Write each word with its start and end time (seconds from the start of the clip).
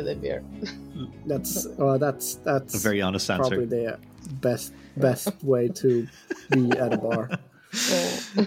for 0.00 0.14
the 0.14 0.14
beer. 0.16 0.42
that's 1.26 1.66
uh, 1.78 1.98
that's 1.98 2.36
that's 2.36 2.74
a 2.74 2.78
very 2.78 3.02
honest 3.02 3.30
answer. 3.30 3.56
Probably 3.56 3.66
the 3.66 3.98
best 4.40 4.72
best 4.96 5.42
way 5.42 5.68
to 5.68 6.06
be 6.50 6.70
at 6.72 6.92
a 6.92 6.98
bar. 6.98 7.30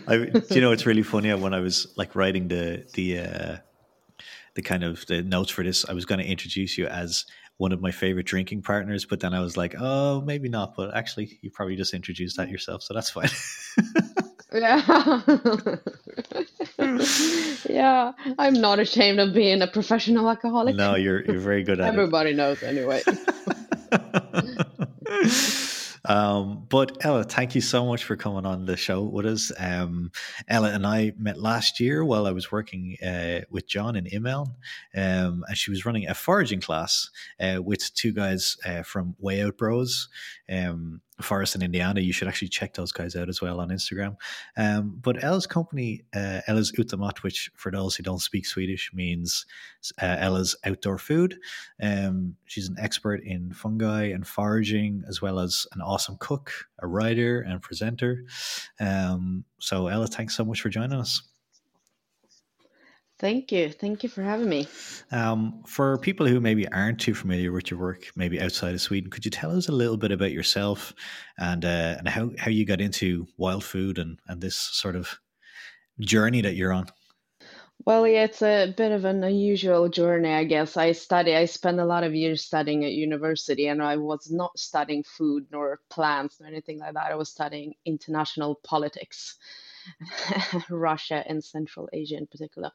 I, 0.08 0.32
you 0.50 0.62
know 0.62 0.72
it's 0.72 0.86
really 0.86 1.04
funny 1.04 1.34
when 1.34 1.54
I 1.54 1.60
was 1.60 1.94
like 1.96 2.16
writing 2.16 2.48
the 2.48 2.86
the 2.94 3.20
uh, 3.20 3.58
the 4.56 4.62
kind 4.62 4.84
of 4.84 5.06
the 5.08 5.24
notes 5.24 5.52
for 5.52 5.64
this, 5.64 5.86
I 5.88 5.94
was 5.94 6.06
going 6.06 6.20
to 6.20 6.26
introduce 6.26 6.78
you 6.78 6.88
as 6.88 7.26
one 7.58 7.72
of 7.72 7.82
my 7.82 7.92
favorite 7.92 8.26
drinking 8.26 8.62
partners, 8.62 9.06
but 9.06 9.20
then 9.20 9.34
I 9.34 9.40
was 9.40 9.56
like, 9.56 9.76
oh, 9.80 10.22
maybe 10.22 10.50
not. 10.50 10.76
But 10.76 10.96
actually, 10.96 11.40
you 11.42 11.50
probably 11.52 11.76
just 11.76 11.94
introduced 11.94 12.38
that 12.38 12.50
yourself, 12.50 12.84
so 12.84 12.94
that's 12.94 13.10
fine. 13.10 13.30
yeah, 14.54 15.22
yeah. 17.70 18.12
I'm 18.38 18.54
not 18.54 18.80
ashamed 18.80 19.20
of 19.20 19.34
being 19.34 19.62
a 19.62 19.68
professional 19.68 20.30
alcoholic. 20.30 20.76
No, 20.76 20.96
you're 20.96 21.24
you're 21.26 21.40
very 21.40 21.64
good 21.64 21.80
at 21.80 21.88
Everybody 21.88 22.32
it. 22.32 22.40
Everybody 22.40 22.60
knows 22.60 22.64
anyway. 22.64 23.02
Um, 26.06 26.66
but 26.68 26.98
Ella, 27.06 27.24
thank 27.24 27.56
you 27.56 27.62
so 27.62 27.86
much 27.86 28.04
for 28.04 28.16
coming 28.16 28.46
on 28.46 28.66
the 28.66 28.76
show 28.76 29.04
with 29.04 29.26
us. 29.26 29.52
Um, 29.58 30.12
Ella 30.48 30.72
and 30.72 30.86
I 30.86 31.14
met 31.18 31.40
last 31.40 31.80
year 31.80 32.04
while 32.04 32.28
I 32.28 32.32
was 32.32 32.52
working 32.52 32.98
uh, 33.02 33.42
with 33.50 33.68
John 33.68 33.96
in 33.96 34.06
Immeln, 34.06 34.48
um, 34.96 35.46
and 35.48 35.58
she 35.58 35.72
was 35.72 35.86
running 35.86 36.08
a 36.08 36.14
foraging 36.14 36.60
class 36.60 37.10
uh, 37.40 37.62
with 37.64 37.94
two 37.94 38.12
guys 38.12 38.58
uh, 38.66 38.84
from 38.84 39.16
Way 39.20 39.44
Out 39.44 39.58
Bros. 39.58 40.10
Um, 40.50 41.02
Forest 41.22 41.56
in 41.56 41.62
Indiana. 41.62 42.02
You 42.02 42.14
should 42.14 42.28
actually 42.28 42.50
check 42.50 42.74
those 42.74 42.92
guys 42.92 43.16
out 43.16 43.30
as 43.30 43.42
well 43.42 43.60
on 43.60 43.70
Instagram. 43.70 44.16
Um, 44.58 44.98
but 45.02 45.24
Ella's 45.24 45.46
company, 45.46 46.04
uh, 46.16 46.42
Ella's 46.48 46.72
Utemat, 46.72 47.20
which 47.20 47.52
for 47.56 47.72
those 47.72 47.96
who 47.96 48.04
don't 48.04 48.22
speak 48.22 48.46
Swedish 48.46 48.92
means 48.94 49.46
uh, 50.02 50.18
Ella's 50.20 50.56
outdoor 50.66 50.98
food. 50.98 51.38
Um, 51.82 52.36
she's 52.46 52.68
an 52.68 52.78
expert 52.80 53.24
in 53.24 53.54
fungi 53.54 54.06
and 54.06 54.26
foraging, 54.28 55.04
as 55.08 55.22
well 55.22 55.40
as 55.40 55.68
an 55.74 55.82
awesome 55.82 56.18
cook, 56.20 56.52
a 56.80 56.88
writer, 56.88 57.42
and 57.42 57.62
presenter. 57.62 58.26
Um, 58.80 59.46
so, 59.60 59.88
Ella, 59.88 60.08
thanks 60.08 60.36
so 60.36 60.44
much 60.44 60.62
for 60.62 60.70
joining 60.70 61.00
us. 61.00 61.22
Thank 63.20 63.52
you. 63.52 63.70
Thank 63.70 64.04
you 64.04 64.10
for 64.10 64.22
having 64.22 64.50
me. 64.50 64.68
Um, 65.12 65.64
for 65.66 65.98
people 66.00 66.28
who 66.28 66.42
maybe 66.42 66.68
aren't 66.70 67.00
too 67.00 67.14
familiar 67.14 67.52
with 67.52 67.72
your 67.72 67.80
work, 67.80 68.12
maybe 68.16 68.42
outside 68.42 68.74
of 68.74 68.82
Sweden, 68.82 69.10
could 69.10 69.24
you 69.24 69.32
tell 69.32 69.56
us 69.56 69.70
a 69.70 69.72
little 69.72 69.98
bit 69.98 70.12
about 70.12 70.32
yourself 70.32 70.94
and 71.38 71.64
uh, 71.64 71.96
and 72.00 72.08
how, 72.08 72.32
how 72.38 72.50
you 72.50 72.66
got 72.66 72.82
into 72.82 73.28
wild 73.38 73.64
food 73.64 73.98
and, 73.98 74.20
and 74.28 74.42
this 74.42 74.56
sort 74.56 74.96
of 74.96 75.20
journey 76.00 76.42
that 76.42 76.56
you're 76.56 76.74
on? 76.74 76.88
Well, 77.86 78.08
yeah, 78.08 78.24
it's 78.24 78.42
a 78.42 78.74
bit 78.78 78.94
of 78.94 79.04
an 79.04 79.24
unusual 79.24 79.90
journey, 79.90 80.32
I 80.32 80.46
guess. 80.46 80.78
I 80.78 80.94
study, 80.94 81.36
I 81.36 81.46
spent 81.46 81.82
a 81.82 81.86
lot 81.86 82.06
of 82.06 82.16
years 82.16 82.44
studying 82.44 82.86
at 82.86 82.94
university, 82.94 83.68
and 83.68 83.84
I 83.84 83.98
was 83.98 84.32
not 84.32 84.58
studying 84.58 85.04
food 85.04 85.48
nor 85.52 85.82
plants 85.90 86.40
or 86.40 86.48
anything 86.48 86.80
like 86.80 86.94
that. 86.94 87.12
I 87.12 87.16
was 87.16 87.30
studying 87.30 87.74
international 87.86 88.56
politics. 88.64 89.38
Russia 90.70 91.24
and 91.28 91.44
Central 91.44 91.90
Asia 91.94 92.18
in 92.18 92.28
particular. 92.28 92.72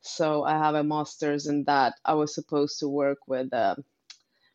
So 0.00 0.44
I 0.44 0.52
have 0.52 0.74
a 0.74 0.84
master's 0.84 1.46
in 1.46 1.64
that. 1.64 1.94
I 2.04 2.14
was 2.14 2.34
supposed 2.34 2.80
to 2.80 2.88
work 2.88 3.18
with, 3.26 3.52
uh, 3.52 3.76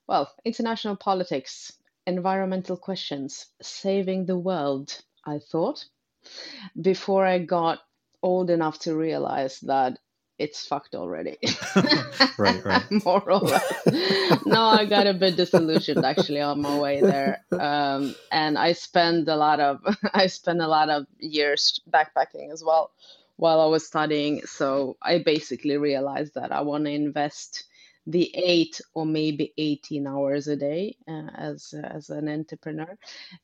well, 0.07 0.31
international 0.44 0.95
politics, 0.95 1.73
environmental 2.05 2.77
questions, 2.77 3.47
saving 3.61 4.25
the 4.25 4.38
world, 4.38 5.01
I 5.25 5.39
thought, 5.39 5.85
before 6.79 7.25
I 7.25 7.39
got 7.39 7.79
old 8.21 8.49
enough 8.49 8.79
to 8.79 8.95
realize 8.95 9.59
that 9.61 9.99
it's 10.38 10.66
fucked 10.66 10.96
already. 10.96 11.38
right, 12.38 12.63
right. 12.66 12.91
More 13.06 13.23
or 13.29 13.40
less. 13.40 14.46
no, 14.46 14.66
I 14.66 14.85
got 14.85 15.07
a 15.07 15.13
bit 15.13 15.38
disillusioned 15.38 16.06
actually 16.06 16.41
on 16.41 16.62
my 16.62 16.78
way 16.78 17.01
there, 17.01 17.44
um, 17.51 18.16
and 18.31 18.57
I 18.57 18.74
spent 18.74 19.28
a 19.28 19.35
lot 19.35 19.59
of 19.59 19.79
I 20.13 20.28
spent 20.28 20.62
a 20.62 20.68
lot 20.68 20.90
of 20.90 21.06
years 21.19 21.79
backpacking 21.90 22.51
as 22.51 22.63
well 22.63 22.91
while 23.38 23.62
I 23.62 23.66
was 23.66 23.85
studying. 23.85 24.41
So 24.45 24.97
I 25.01 25.19
basically 25.19 25.78
realized 25.78 26.35
that 26.35 26.51
I 26.51 26.62
want 26.62 26.85
to 26.85 26.91
invest 26.91 27.63
the 28.07 28.29
eight 28.35 28.81
or 28.94 29.06
maybe 29.06 29.51
18 29.57 30.06
hours 30.06 30.47
a 30.47 30.56
day 30.56 30.95
uh, 31.07 31.29
as 31.34 31.74
as 31.74 32.09
an 32.09 32.29
entrepreneur. 32.29 32.97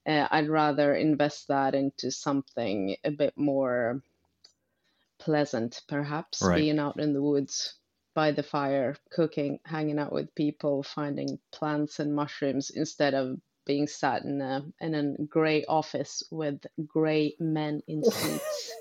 Uh, 0.06 0.28
I'd 0.30 0.50
rather 0.50 0.94
invest 0.94 1.48
that 1.48 1.74
into 1.74 2.12
something 2.12 2.96
a 3.04 3.12
bit 3.12 3.34
more 3.38 4.04
pleasant, 5.22 5.82
perhaps, 5.88 6.42
right. 6.42 6.58
being 6.58 6.80
out 6.80 7.00
in 7.00 7.14
the 7.14 7.22
woods 7.22 7.76
by 8.14 8.32
the 8.32 8.44
fire, 8.44 8.96
cooking, 9.12 9.60
hanging 9.66 10.00
out 10.00 10.12
with 10.12 10.34
people, 10.36 10.84
finding 10.84 11.40
plants 11.52 12.00
and 12.00 12.14
mushrooms 12.14 12.72
instead 12.72 13.14
of 13.14 13.38
being 13.66 13.88
sat 13.88 14.24
in 14.24 14.42
a 14.42 14.66
in 14.82 14.96
a 14.96 15.24
gray 15.24 15.64
office 15.66 16.24
with 16.32 16.60
gray 16.86 17.36
men 17.40 17.82
in 17.88 18.04
suits. 18.12 18.72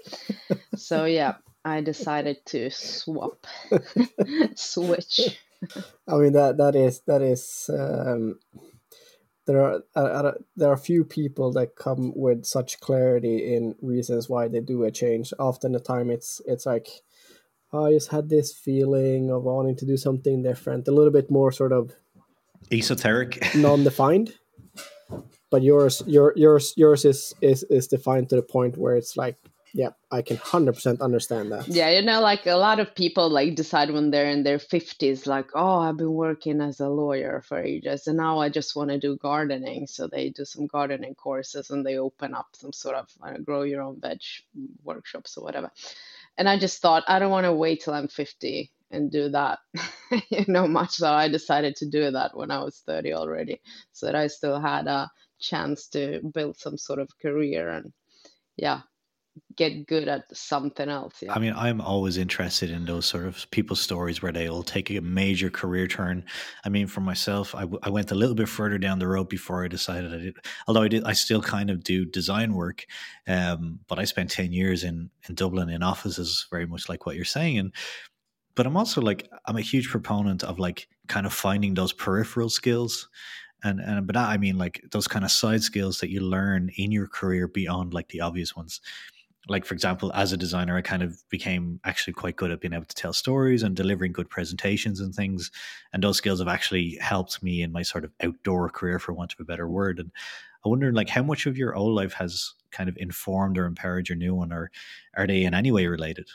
so 0.76 1.04
yeah, 1.04 1.34
I 1.64 1.82
decided 1.82 2.38
to 2.46 2.70
swap, 2.70 3.46
switch. 4.56 5.38
I 6.08 6.16
mean 6.16 6.32
that 6.32 6.56
that 6.56 6.74
is 6.74 7.00
that 7.06 7.22
is 7.22 7.70
um, 7.72 8.38
there 9.50 9.64
are 9.64 9.82
uh, 9.96 10.32
there 10.56 10.70
are 10.70 10.76
few 10.76 11.04
people 11.04 11.52
that 11.52 11.74
come 11.74 12.12
with 12.14 12.44
such 12.44 12.80
clarity 12.80 13.54
in 13.54 13.74
reasons 13.82 14.28
why 14.28 14.46
they 14.46 14.60
do 14.60 14.84
a 14.84 14.90
change. 14.90 15.32
Often 15.38 15.72
the 15.72 15.80
time 15.80 16.10
it's 16.10 16.40
it's 16.46 16.66
like 16.66 16.88
oh, 17.72 17.86
I 17.86 17.92
just 17.92 18.10
had 18.10 18.28
this 18.28 18.52
feeling 18.52 19.30
of 19.30 19.42
wanting 19.42 19.76
to 19.76 19.86
do 19.86 19.96
something 19.96 20.42
different, 20.42 20.88
a 20.88 20.92
little 20.92 21.12
bit 21.12 21.30
more 21.30 21.52
sort 21.52 21.72
of 21.72 21.92
esoteric, 22.70 23.42
non-defined. 23.54 24.34
But 25.50 25.62
yours, 25.62 26.02
your 26.06 26.32
yours, 26.36 26.74
yours 26.76 27.04
is 27.04 27.34
is 27.40 27.64
is 27.64 27.88
defined 27.88 28.28
to 28.28 28.36
the 28.36 28.42
point 28.42 28.76
where 28.76 28.94
it's 28.94 29.16
like 29.16 29.36
yeah 29.72 29.90
i 30.10 30.22
can 30.22 30.36
100% 30.36 31.00
understand 31.00 31.52
that. 31.52 31.68
Yeah 31.68 31.90
you 31.90 32.02
know 32.02 32.20
like 32.20 32.46
a 32.46 32.56
lot 32.56 32.80
of 32.80 32.94
people 32.94 33.28
like 33.28 33.54
decide 33.54 33.90
when 33.90 34.10
they're 34.10 34.30
in 34.30 34.42
their 34.42 34.58
50s 34.58 35.26
like 35.26 35.50
oh 35.54 35.78
i've 35.78 35.96
been 35.96 36.12
working 36.12 36.60
as 36.60 36.80
a 36.80 36.88
lawyer 36.88 37.42
for 37.46 37.58
ages 37.58 38.06
and 38.06 38.16
now 38.16 38.38
i 38.38 38.48
just 38.48 38.74
want 38.76 38.90
to 38.90 38.98
do 38.98 39.16
gardening. 39.16 39.86
So 39.86 40.06
they 40.06 40.30
do 40.30 40.44
some 40.44 40.66
gardening 40.66 41.14
courses 41.14 41.70
and 41.70 41.84
they 41.84 41.98
open 41.98 42.34
up 42.34 42.48
some 42.52 42.72
sort 42.72 42.96
of 42.96 43.08
uh, 43.22 43.38
grow 43.38 43.62
your 43.62 43.82
own 43.82 44.00
veg 44.00 44.20
workshops 44.82 45.36
or 45.36 45.44
whatever. 45.44 45.70
And 46.36 46.48
i 46.48 46.58
just 46.58 46.80
thought 46.80 47.04
i 47.06 47.18
don't 47.18 47.30
want 47.30 47.44
to 47.44 47.52
wait 47.52 47.82
till 47.82 47.94
i'm 47.94 48.08
50 48.08 48.70
and 48.90 49.10
do 49.10 49.28
that. 49.30 49.58
You 50.30 50.44
know 50.48 50.66
much 50.66 50.90
so 50.90 51.08
i 51.12 51.28
decided 51.28 51.76
to 51.76 51.88
do 51.88 52.10
that 52.10 52.36
when 52.36 52.50
i 52.50 52.58
was 52.64 52.82
30 52.84 53.12
already 53.12 53.60
so 53.92 54.06
that 54.06 54.16
i 54.16 54.26
still 54.26 54.60
had 54.60 54.88
a 54.88 55.08
chance 55.38 55.86
to 55.88 56.20
build 56.34 56.58
some 56.58 56.76
sort 56.76 56.98
of 56.98 57.08
career 57.22 57.68
and 57.68 57.92
yeah 58.56 58.80
get 59.56 59.86
good 59.86 60.08
at 60.08 60.24
something 60.36 60.88
else. 60.88 61.14
Yeah. 61.22 61.32
I 61.32 61.38
mean, 61.38 61.52
I'm 61.54 61.80
always 61.80 62.16
interested 62.16 62.70
in 62.70 62.84
those 62.84 63.06
sort 63.06 63.26
of 63.26 63.50
people's 63.50 63.80
stories 63.80 64.22
where 64.22 64.32
they 64.32 64.48
will 64.48 64.62
take 64.62 64.90
a 64.90 65.00
major 65.00 65.50
career 65.50 65.86
turn. 65.86 66.24
I 66.64 66.68
mean, 66.68 66.86
for 66.86 67.00
myself, 67.00 67.54
I, 67.54 67.62
w- 67.62 67.80
I 67.82 67.90
went 67.90 68.10
a 68.10 68.14
little 68.14 68.34
bit 68.34 68.48
further 68.48 68.78
down 68.78 68.98
the 68.98 69.08
road 69.08 69.28
before 69.28 69.64
I 69.64 69.68
decided 69.68 70.14
I 70.14 70.18
did. 70.18 70.36
Although 70.66 70.82
I 70.82 70.88
did, 70.88 71.04
I 71.04 71.12
still 71.12 71.42
kind 71.42 71.70
of 71.70 71.84
do 71.84 72.04
design 72.04 72.54
work. 72.54 72.86
Um, 73.26 73.80
but 73.88 73.98
I 73.98 74.04
spent 74.04 74.30
ten 74.30 74.52
years 74.52 74.84
in 74.84 75.10
in 75.28 75.34
Dublin 75.34 75.68
in 75.68 75.82
offices, 75.82 76.46
very 76.50 76.66
much 76.66 76.88
like 76.88 77.06
what 77.06 77.16
you're 77.16 77.24
saying. 77.24 77.58
And 77.58 77.74
but 78.54 78.66
I'm 78.66 78.76
also 78.76 79.00
like 79.00 79.28
I'm 79.46 79.56
a 79.56 79.62
huge 79.62 79.88
proponent 79.88 80.44
of 80.44 80.58
like 80.58 80.88
kind 81.08 81.26
of 81.26 81.32
finding 81.32 81.74
those 81.74 81.92
peripheral 81.92 82.48
skills 82.48 83.08
and 83.62 83.80
and 83.80 84.06
but 84.06 84.16
I 84.16 84.36
mean 84.36 84.58
like 84.58 84.82
those 84.90 85.08
kind 85.08 85.24
of 85.24 85.30
side 85.30 85.62
skills 85.62 85.98
that 86.00 86.10
you 86.10 86.20
learn 86.20 86.70
in 86.76 86.92
your 86.92 87.06
career 87.06 87.48
beyond 87.48 87.94
like 87.94 88.08
the 88.08 88.20
obvious 88.20 88.56
ones 88.56 88.80
like 89.48 89.64
for 89.64 89.74
example 89.74 90.12
as 90.14 90.32
a 90.32 90.36
designer 90.36 90.76
i 90.76 90.82
kind 90.82 91.02
of 91.02 91.22
became 91.30 91.80
actually 91.84 92.12
quite 92.12 92.36
good 92.36 92.50
at 92.50 92.60
being 92.60 92.74
able 92.74 92.84
to 92.84 92.94
tell 92.94 93.12
stories 93.12 93.62
and 93.62 93.74
delivering 93.74 94.12
good 94.12 94.28
presentations 94.28 95.00
and 95.00 95.14
things. 95.14 95.50
And 95.92 96.02
those 96.02 96.18
skills 96.18 96.40
have 96.40 96.48
actually 96.48 96.98
helped 97.00 97.42
me 97.42 97.62
in 97.62 97.72
my 97.72 97.82
sort 97.82 98.04
of 98.04 98.12
outdoor 98.22 98.68
career 98.68 98.98
for 98.98 99.12
want 99.12 99.32
of 99.32 99.40
a 99.40 99.44
better 99.44 99.68
word. 99.68 99.98
And 99.98 100.10
i 100.64 100.68
wonder 100.68 100.92
like 100.92 101.08
how 101.08 101.22
much 101.22 101.46
of 101.46 101.56
your 101.56 101.74
old 101.74 101.94
life 101.94 102.12
has 102.14 102.52
kind 102.70 102.88
of 102.88 102.96
informed 102.98 103.56
or 103.56 103.64
empowered 103.64 104.08
your 104.08 104.16
new 104.16 104.34
one 104.34 104.52
or 104.52 104.70
are 105.16 105.26
they 105.26 105.44
in 105.44 105.54
any 105.54 105.72
way 105.72 105.86
related? 105.86 106.28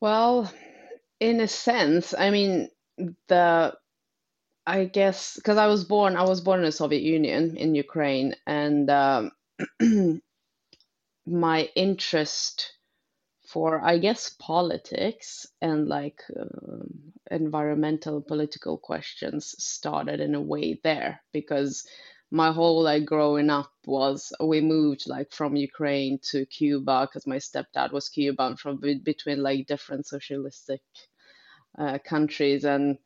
Well 0.00 0.52
in 1.20 1.40
a 1.40 1.48
sense 1.48 2.14
i 2.18 2.30
mean 2.30 2.68
the 3.28 3.74
i 4.66 4.84
guess 4.86 5.34
because 5.36 5.58
i 5.58 5.66
was 5.66 5.84
born 5.84 6.16
i 6.16 6.22
was 6.22 6.40
born 6.40 6.60
in 6.60 6.64
the 6.64 6.72
soviet 6.72 7.02
union 7.02 7.56
in 7.56 7.74
ukraine 7.74 8.34
and 8.46 8.90
um, 8.90 9.30
my 11.30 11.68
interest 11.76 12.72
for 13.46 13.80
i 13.84 13.98
guess 13.98 14.36
politics 14.38 15.46
and 15.62 15.88
like 15.88 16.20
um, 16.38 17.12
environmental 17.30 18.20
political 18.20 18.78
questions 18.78 19.54
started 19.58 20.20
in 20.20 20.34
a 20.34 20.40
way 20.40 20.80
there 20.84 21.22
because 21.32 21.86
my 22.32 22.52
whole 22.52 22.82
like 22.82 23.04
growing 23.04 23.50
up 23.50 23.72
was 23.86 24.32
we 24.40 24.60
moved 24.60 25.08
like 25.08 25.32
from 25.32 25.56
ukraine 25.56 26.18
to 26.22 26.46
cuba 26.46 27.06
because 27.06 27.26
my 27.26 27.36
stepdad 27.36 27.92
was 27.92 28.08
cuban 28.08 28.56
from 28.56 28.80
between 29.04 29.42
like 29.42 29.66
different 29.66 30.06
socialistic 30.06 30.82
uh, 31.78 31.98
countries, 32.04 32.64
and 32.64 32.98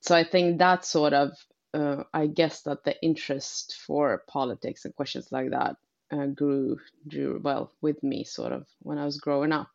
so 0.00 0.14
I 0.14 0.24
think 0.24 0.58
that 0.58 0.84
sort 0.84 1.12
of 1.12 1.32
uh, 1.74 2.04
I 2.14 2.26
guess 2.26 2.62
that 2.62 2.84
the 2.84 3.00
interest 3.02 3.76
for 3.86 4.22
politics 4.28 4.84
and 4.84 4.94
questions 4.94 5.32
like 5.32 5.50
that 5.50 5.76
uh, 6.12 6.26
grew 6.26 6.78
grew 7.08 7.40
well 7.42 7.72
with 7.80 8.02
me 8.02 8.24
sort 8.24 8.52
of 8.52 8.66
when 8.80 8.98
I 8.98 9.04
was 9.04 9.18
growing 9.18 9.52
up. 9.52 9.70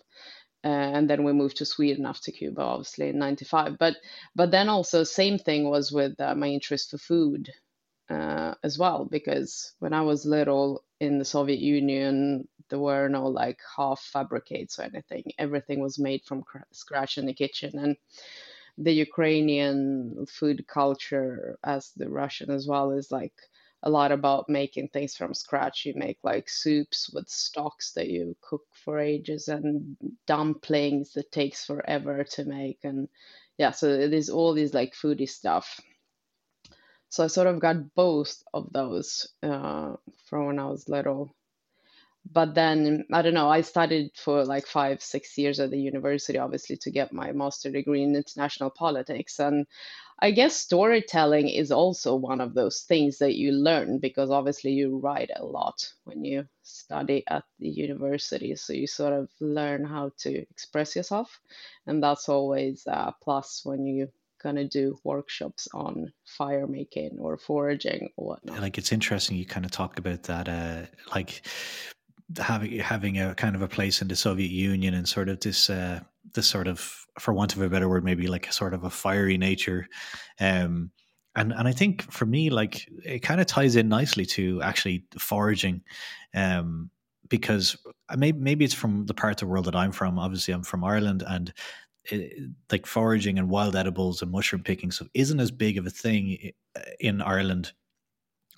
Uh, 0.64 0.68
and 0.68 1.10
then 1.10 1.24
we 1.24 1.34
moved 1.34 1.58
to 1.58 1.66
Sweden 1.66 2.06
after 2.06 2.32
Cuba, 2.32 2.62
obviously 2.62 3.10
in 3.10 3.20
'95. 3.20 3.78
But 3.80 3.96
but 4.36 4.52
then 4.52 4.70
also 4.70 5.04
same 5.04 5.40
thing 5.40 5.70
was 5.70 5.92
with 5.92 6.20
uh, 6.20 6.36
my 6.36 6.48
interest 6.48 6.92
for 6.92 7.00
food 7.00 7.50
uh, 8.10 8.54
as 8.64 8.78
well, 8.78 9.06
because 9.06 9.74
when 9.80 9.94
I 9.94 10.02
was 10.02 10.26
little 10.26 10.84
in 11.00 11.18
the 11.18 11.26
Soviet 11.26 11.60
Union, 11.60 12.48
there 12.70 12.80
were 12.80 13.10
no 13.10 13.28
like 13.28 13.60
half 13.76 14.02
fabricates 14.02 14.80
or 14.80 14.84
anything. 14.84 15.32
Everything 15.40 15.80
was 15.80 15.98
made 16.00 16.24
from 16.26 16.44
scratch 16.72 17.18
in 17.18 17.26
the 17.26 17.34
kitchen, 17.34 17.80
and 17.80 17.98
the 18.78 18.94
Ukrainian 18.94 20.26
food 20.28 20.68
culture, 20.68 21.58
as 21.64 21.92
the 21.96 22.10
Russian 22.10 22.52
as 22.52 22.68
well, 22.68 22.92
is 22.92 23.12
like 23.12 23.34
a 23.84 23.90
lot 23.90 24.12
about 24.12 24.50
making 24.50 24.90
things 24.90 25.16
from 25.16 25.34
scratch. 25.34 25.86
You 25.86 25.94
make 25.96 26.20
like 26.24 26.50
soups 26.50 27.10
with 27.14 27.30
stocks 27.30 27.94
that 27.94 28.10
you 28.10 28.36
cook 28.42 28.64
for 28.74 29.00
ages 29.00 29.48
and 29.48 29.98
dumplings 30.28 31.14
that 31.14 31.32
takes 31.32 31.66
forever 31.66 32.24
to 32.24 32.46
make. 32.46 32.80
And 32.84 33.08
yeah, 33.58 33.72
so 33.72 33.88
is 33.88 34.30
all 34.30 34.54
these 34.54 34.74
like 34.74 34.94
foodie 34.94 35.30
stuff. 35.30 35.80
So 37.10 37.24
I 37.24 37.28
sort 37.28 37.48
of 37.48 37.60
got 37.60 37.94
both 37.96 38.42
of 38.54 38.72
those 38.72 39.28
uh, 39.44 39.96
from 40.30 40.46
when 40.46 40.60
I 40.60 40.68
was 40.68 40.88
little 40.88 41.36
but 42.30 42.54
then 42.54 43.06
I 43.12 43.22
don't 43.22 43.34
know. 43.34 43.50
I 43.50 43.62
studied 43.62 44.12
for 44.16 44.46
like 44.46 44.68
five, 44.68 45.02
six 45.02 45.38
years 45.38 45.60
at 45.60 45.72
the 45.72 45.80
university, 45.80 46.38
obviously, 46.38 46.78
to 46.78 46.92
get 46.92 47.14
my 47.14 47.32
master 47.32 47.72
degree 47.72 48.04
in 48.04 48.16
international 48.16 48.70
politics. 48.70 49.40
And 49.40 49.66
I 50.24 50.32
guess 50.32 50.56
storytelling 50.56 51.50
is 51.50 51.72
also 51.72 52.16
one 52.16 52.42
of 52.42 52.54
those 52.54 52.82
things 52.82 53.18
that 53.18 53.36
you 53.36 53.52
learn 53.52 53.98
because 53.98 54.30
obviously 54.30 54.72
you 54.72 55.00
write 55.00 55.32
a 55.36 55.44
lot 55.44 55.88
when 56.04 56.24
you 56.24 56.48
study 56.62 57.24
at 57.28 57.44
the 57.58 57.70
university. 57.70 58.56
So 58.56 58.74
you 58.74 58.86
sort 58.86 59.14
of 59.14 59.30
learn 59.40 59.84
how 59.84 60.12
to 60.20 60.38
express 60.52 60.96
yourself. 60.96 61.40
And 61.88 62.04
that's 62.04 62.30
always 62.30 62.84
a 62.86 63.16
plus 63.24 63.62
when 63.64 63.86
you 63.88 64.10
gonna 64.44 64.68
do 64.68 64.98
workshops 65.04 65.68
on 65.74 66.12
fire 66.26 66.68
making 66.68 67.18
or 67.20 67.38
foraging 67.38 68.10
or 68.16 68.30
whatnot. 68.30 68.60
Like 68.60 68.78
it's 68.78 68.92
interesting 68.92 69.38
you 69.38 69.46
kind 69.46 69.66
of 69.66 69.72
talk 69.72 69.98
about 69.98 70.24
that 70.24 70.48
uh 70.48 70.86
like 71.14 71.42
having 72.38 72.80
having 72.80 73.20
a 73.20 73.36
kind 73.36 73.56
of 73.56 73.62
a 73.62 73.68
place 73.68 74.02
in 74.02 74.08
the 74.08 74.16
Soviet 74.16 74.52
Union 74.52 74.94
and 74.94 75.08
sort 75.08 75.30
of 75.30 75.40
this 75.40 75.70
uh, 75.70 76.02
this 76.34 76.48
sort 76.48 76.68
of, 76.68 77.06
for 77.20 77.34
want 77.34 77.56
of 77.56 77.62
a 77.62 77.70
better 77.70 77.90
word, 77.90 78.04
maybe 78.04 78.28
like 78.28 78.48
a 78.48 78.54
sort 78.54 78.74
of 78.74 78.84
a 78.84 78.90
fiery 78.90 79.38
nature. 79.38 79.88
Um, 80.40 80.92
and 81.36 81.54
and 81.54 81.68
I 81.68 81.72
think 81.72 82.12
for 82.12 82.26
me, 82.26 82.50
like 82.50 82.88
it 83.06 83.20
kind 83.20 83.42
of 83.42 83.48
ties 83.48 83.76
in 83.76 83.90
nicely 83.90 84.26
to 84.28 84.62
actually 84.62 85.06
foraging, 85.18 85.82
um, 86.34 86.90
because 87.28 87.78
maybe 88.18 88.40
maybe 88.40 88.66
it's 88.66 88.74
from 88.74 89.06
the 89.06 89.14
part 89.14 89.34
of 89.34 89.40
the 89.40 89.48
world 89.48 89.66
that 89.66 89.76
I'm 89.76 89.92
from. 89.92 90.20
Obviously, 90.20 90.54
I'm 90.54 90.64
from 90.64 90.84
Ireland, 90.84 91.24
and 91.26 91.54
it, 92.06 92.50
like 92.72 92.86
foraging 92.86 93.40
and 93.40 93.50
wild 93.50 93.76
edibles 93.76 94.22
and 94.22 94.32
mushroom 94.32 94.64
picking 94.64 94.92
so 94.92 95.06
isn't 95.14 95.40
as 95.40 95.52
big 95.52 95.78
of 95.78 95.86
a 95.86 95.92
thing 95.92 96.52
in 97.00 97.22
Ireland 97.22 97.74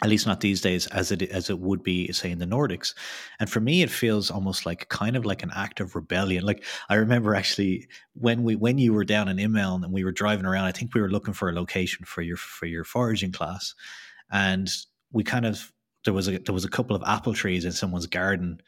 at 0.01 0.10
least 0.10 0.25
not 0.25 0.42
these 0.42 0.60
days 0.60 0.88
as 0.88 1.12
it 1.12 1.22
as 1.22 1.50
it 1.50 1.60
would 1.60 1.84
be 1.84 2.12
say 2.12 2.31
in 2.31 2.40
the 2.40 2.45
nordics. 2.45 2.94
And 3.40 3.50
for 3.50 3.60
me 3.60 3.84
it 3.84 3.90
feels 3.90 4.31
almost 4.31 4.66
like 4.66 4.90
kind 4.90 5.16
of 5.16 5.25
like 5.25 5.44
an 5.44 5.51
act 5.56 5.80
of 5.80 5.95
rebellion. 5.95 6.45
Like 6.45 6.63
i 6.90 6.95
remember 6.95 7.36
actually 7.36 7.88
when 8.13 8.44
we 8.44 8.56
when 8.56 8.78
you 8.78 8.94
were 8.94 9.06
down 9.06 9.28
in 9.28 9.38
Immeln 9.38 9.84
and 9.84 9.94
we 9.94 10.04
were 10.04 10.12
driving 10.12 10.45
around 10.45 10.66
i 10.66 10.72
think 10.72 10.94
we 10.94 11.01
were 11.01 11.12
looking 11.12 11.34
for 11.34 11.50
a 11.50 11.54
location 11.54 12.06
for 12.06 12.22
your 12.22 12.38
for 12.38 12.66
your 12.66 12.84
foraging 12.84 13.31
class. 13.31 13.75
And 14.31 14.69
we 15.12 15.24
kind 15.24 15.45
of 15.45 15.72
there 16.06 16.14
was 16.14 16.28
a 16.28 16.38
there 16.40 16.54
was 16.54 16.66
a 16.66 16.70
couple 16.70 16.96
of 16.96 17.04
apple 17.06 17.34
trees 17.34 17.66
in 17.66 17.72
someone's 17.72 18.08
garden 18.08 18.62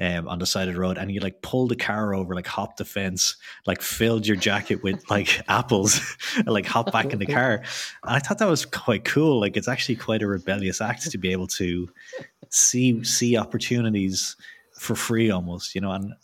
um, 0.00 0.28
on 0.28 0.38
the 0.38 0.46
side 0.46 0.68
of 0.68 0.74
the 0.74 0.80
road, 0.80 0.96
and 0.96 1.12
you 1.12 1.20
like 1.20 1.42
pulled 1.42 1.68
the 1.68 1.76
car 1.76 2.14
over, 2.14 2.34
like 2.34 2.46
hopped 2.46 2.78
the 2.78 2.84
fence, 2.84 3.36
like 3.66 3.82
filled 3.82 4.26
your 4.26 4.36
jacket 4.36 4.82
with 4.82 5.02
like 5.10 5.42
apples, 5.48 6.00
and 6.36 6.48
like 6.48 6.66
hop 6.66 6.90
back 6.90 7.12
in 7.12 7.18
the 7.18 7.26
car. 7.26 7.62
And 8.04 8.16
I 8.16 8.18
thought 8.18 8.38
that 8.38 8.48
was 8.48 8.64
quite 8.64 9.04
cool. 9.04 9.40
Like 9.40 9.56
it's 9.56 9.68
actually 9.68 9.96
quite 9.96 10.22
a 10.22 10.26
rebellious 10.26 10.80
act 10.80 11.10
to 11.10 11.18
be 11.18 11.32
able 11.32 11.48
to 11.48 11.88
see 12.48 13.04
see 13.04 13.36
opportunities 13.36 14.36
for 14.72 14.96
free, 14.96 15.30
almost, 15.30 15.74
you 15.74 15.80
know. 15.82 15.92
And 15.92 16.14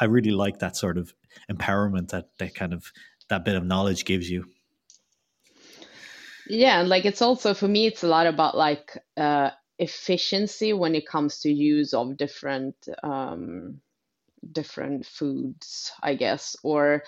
I 0.00 0.04
really 0.04 0.30
like 0.30 0.60
that 0.60 0.76
sort 0.76 0.96
of 0.96 1.12
empowerment 1.50 2.10
that 2.10 2.28
that 2.38 2.54
kind 2.54 2.72
of 2.72 2.92
that 3.28 3.44
bit 3.44 3.56
of 3.56 3.64
knowledge 3.64 4.04
gives 4.04 4.30
you. 4.30 4.46
Yeah, 6.46 6.80
and 6.80 6.88
like 6.88 7.04
it's 7.04 7.22
also 7.22 7.54
for 7.54 7.68
me, 7.68 7.86
it's 7.86 8.04
a 8.04 8.08
lot 8.08 8.26
about 8.26 8.56
like 8.56 8.98
uh, 9.16 9.50
efficiency 9.80 10.74
when 10.74 10.94
it 10.94 11.08
comes 11.08 11.40
to 11.40 11.52
use 11.52 11.94
of 11.94 12.16
different 12.16 12.76
um, 13.02 13.80
different 14.52 15.06
foods, 15.06 15.92
I 16.02 16.14
guess, 16.14 16.56
or 16.62 17.04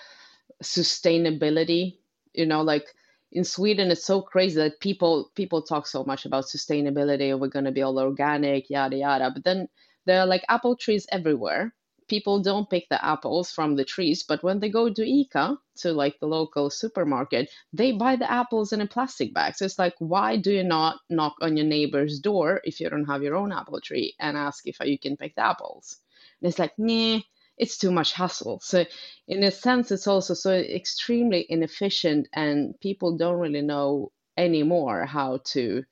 sustainability. 0.63 1.97
You 2.33 2.45
know, 2.47 2.61
like 2.61 2.87
in 3.31 3.43
Sweden, 3.43 3.91
it's 3.91 4.05
so 4.05 4.21
crazy 4.21 4.57
that 4.57 4.79
people 4.79 5.31
people 5.35 5.61
talk 5.61 5.87
so 5.87 6.03
much 6.03 6.25
about 6.25 6.45
sustainability. 6.45 7.37
We're 7.39 7.49
to 7.65 7.71
be 7.71 7.83
all 7.83 7.99
organic, 7.99 8.69
yada 8.69 8.97
yada. 8.97 9.31
But 9.33 9.43
then 9.43 9.69
there 10.05 10.19
are 10.21 10.27
like 10.27 10.43
apple 10.49 10.75
trees 10.75 11.07
everywhere, 11.11 11.73
people 12.13 12.39
don't 12.43 12.69
pick 12.69 12.87
the 12.89 13.03
apples 13.03 13.51
from 13.51 13.75
the 13.75 13.83
trees, 13.83 14.21
but 14.21 14.43
when 14.43 14.59
they 14.59 14.69
go 14.69 14.87
to 14.87 15.01
ICA, 15.01 15.57
to 15.77 15.91
like 15.93 16.19
the 16.19 16.27
local 16.27 16.69
supermarket, 16.69 17.49
they 17.73 17.91
buy 17.91 18.15
the 18.15 18.31
apples 18.31 18.71
in 18.71 18.81
a 18.81 18.93
plastic 18.95 19.33
bag. 19.33 19.55
So 19.55 19.65
it's 19.65 19.79
like, 19.79 19.95
why 19.97 20.37
do 20.37 20.51
you 20.51 20.63
not 20.63 20.99
knock 21.09 21.33
on 21.41 21.57
your 21.57 21.65
neighbor's 21.65 22.19
door 22.19 22.61
if 22.63 22.79
you 22.79 22.87
don't 22.87 23.05
have 23.05 23.23
your 23.23 23.35
own 23.35 23.51
apple 23.51 23.81
tree 23.81 24.13
and 24.19 24.37
ask 24.37 24.67
if 24.67 24.77
you 24.81 24.99
can 24.99 25.17
pick 25.17 25.33
the 25.33 25.43
apples? 25.43 25.97
And 26.39 26.49
it's 26.49 26.59
like, 26.59 26.73
nah, 26.77 27.19
it's 27.57 27.79
too 27.79 27.91
much 27.91 28.13
hassle. 28.13 28.59
So 28.61 28.85
in 29.27 29.43
a 29.43 29.49
sense, 29.49 29.91
it's 29.91 30.05
also 30.05 30.35
so 30.35 30.51
extremely 30.53 31.47
inefficient, 31.49 32.27
and 32.31 32.79
people 32.79 33.17
don't 33.17 33.39
really 33.39 33.63
know 33.63 34.11
anymore 34.37 35.07
how 35.07 35.39
to 35.53 35.83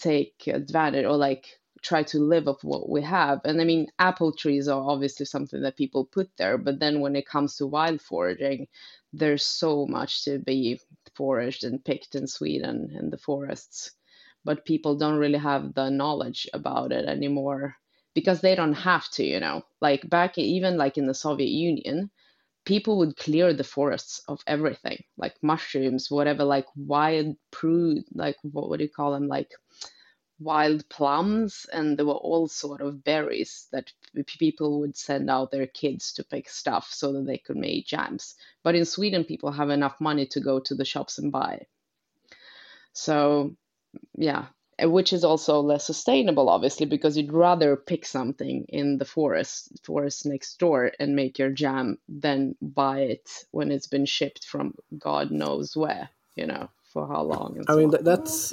take 0.00 0.48
advantage 0.48 1.04
or 1.04 1.16
like 1.16 1.46
try 1.86 2.02
to 2.02 2.18
live 2.18 2.48
off 2.48 2.64
what 2.64 2.88
we 2.88 3.02
have. 3.02 3.40
And 3.44 3.60
I 3.60 3.64
mean, 3.64 3.86
apple 3.98 4.32
trees 4.32 4.66
are 4.68 4.90
obviously 4.90 5.26
something 5.26 5.62
that 5.62 5.76
people 5.76 6.04
put 6.04 6.30
there, 6.36 6.58
but 6.58 6.80
then 6.80 7.00
when 7.00 7.14
it 7.14 7.28
comes 7.28 7.56
to 7.56 7.66
wild 7.66 8.00
foraging, 8.02 8.66
there's 9.12 9.46
so 9.46 9.86
much 9.86 10.24
to 10.24 10.38
be 10.38 10.80
foraged 11.14 11.62
and 11.64 11.84
picked 11.84 12.14
in 12.16 12.26
Sweden 12.26 12.90
in 12.98 13.10
the 13.10 13.18
forests. 13.18 13.92
But 14.44 14.64
people 14.64 14.96
don't 14.96 15.18
really 15.18 15.38
have 15.38 15.74
the 15.74 15.90
knowledge 15.90 16.48
about 16.52 16.92
it 16.92 17.08
anymore 17.08 17.76
because 18.14 18.40
they 18.40 18.54
don't 18.54 18.74
have 18.74 19.08
to, 19.12 19.24
you 19.24 19.40
know. 19.40 19.62
Like 19.80 20.08
back 20.08 20.38
even 20.38 20.76
like 20.76 20.98
in 20.98 21.06
the 21.06 21.14
Soviet 21.14 21.50
Union, 21.50 22.10
people 22.64 22.98
would 22.98 23.16
clear 23.16 23.52
the 23.54 23.64
forests 23.64 24.20
of 24.28 24.40
everything, 24.46 25.02
like 25.16 25.34
mushrooms, 25.42 26.10
whatever, 26.10 26.44
like 26.44 26.66
wild 26.76 27.36
prude, 27.52 28.04
like 28.12 28.36
what 28.42 28.68
would 28.68 28.80
you 28.80 28.88
call 28.88 29.12
them, 29.12 29.28
like 29.28 29.50
wild 30.38 30.86
plums 30.88 31.66
and 31.72 31.96
there 31.96 32.06
were 32.06 32.12
all 32.12 32.46
sort 32.46 32.80
of 32.80 33.02
berries 33.02 33.68
that 33.72 33.90
people 34.26 34.80
would 34.80 34.96
send 34.96 35.30
out 35.30 35.50
their 35.50 35.66
kids 35.66 36.12
to 36.12 36.24
pick 36.24 36.48
stuff 36.48 36.88
so 36.90 37.12
that 37.12 37.26
they 37.26 37.38
could 37.38 37.56
make 37.56 37.86
jams 37.86 38.34
but 38.62 38.74
in 38.74 38.84
sweden 38.84 39.24
people 39.24 39.50
have 39.50 39.70
enough 39.70 39.98
money 40.00 40.26
to 40.26 40.40
go 40.40 40.60
to 40.60 40.74
the 40.74 40.84
shops 40.84 41.18
and 41.18 41.32
buy 41.32 41.64
so 42.92 43.54
yeah 44.14 44.46
which 44.78 45.14
is 45.14 45.24
also 45.24 45.60
less 45.60 45.86
sustainable 45.86 46.50
obviously 46.50 46.84
because 46.84 47.16
you'd 47.16 47.32
rather 47.32 47.76
pick 47.76 48.04
something 48.04 48.66
in 48.68 48.98
the 48.98 49.06
forest 49.06 49.72
forest 49.82 50.26
next 50.26 50.58
door 50.58 50.92
and 51.00 51.16
make 51.16 51.38
your 51.38 51.50
jam 51.50 51.96
than 52.10 52.54
buy 52.60 53.00
it 53.00 53.30
when 53.52 53.70
it's 53.70 53.86
been 53.86 54.04
shipped 54.04 54.44
from 54.44 54.74
god 54.98 55.30
knows 55.30 55.74
where 55.74 56.10
you 56.34 56.46
know 56.46 56.68
for 56.92 57.08
how 57.08 57.22
long 57.22 57.56
i 57.68 57.72
so 57.72 57.78
mean 57.78 57.94
on. 57.94 58.04
that's 58.04 58.52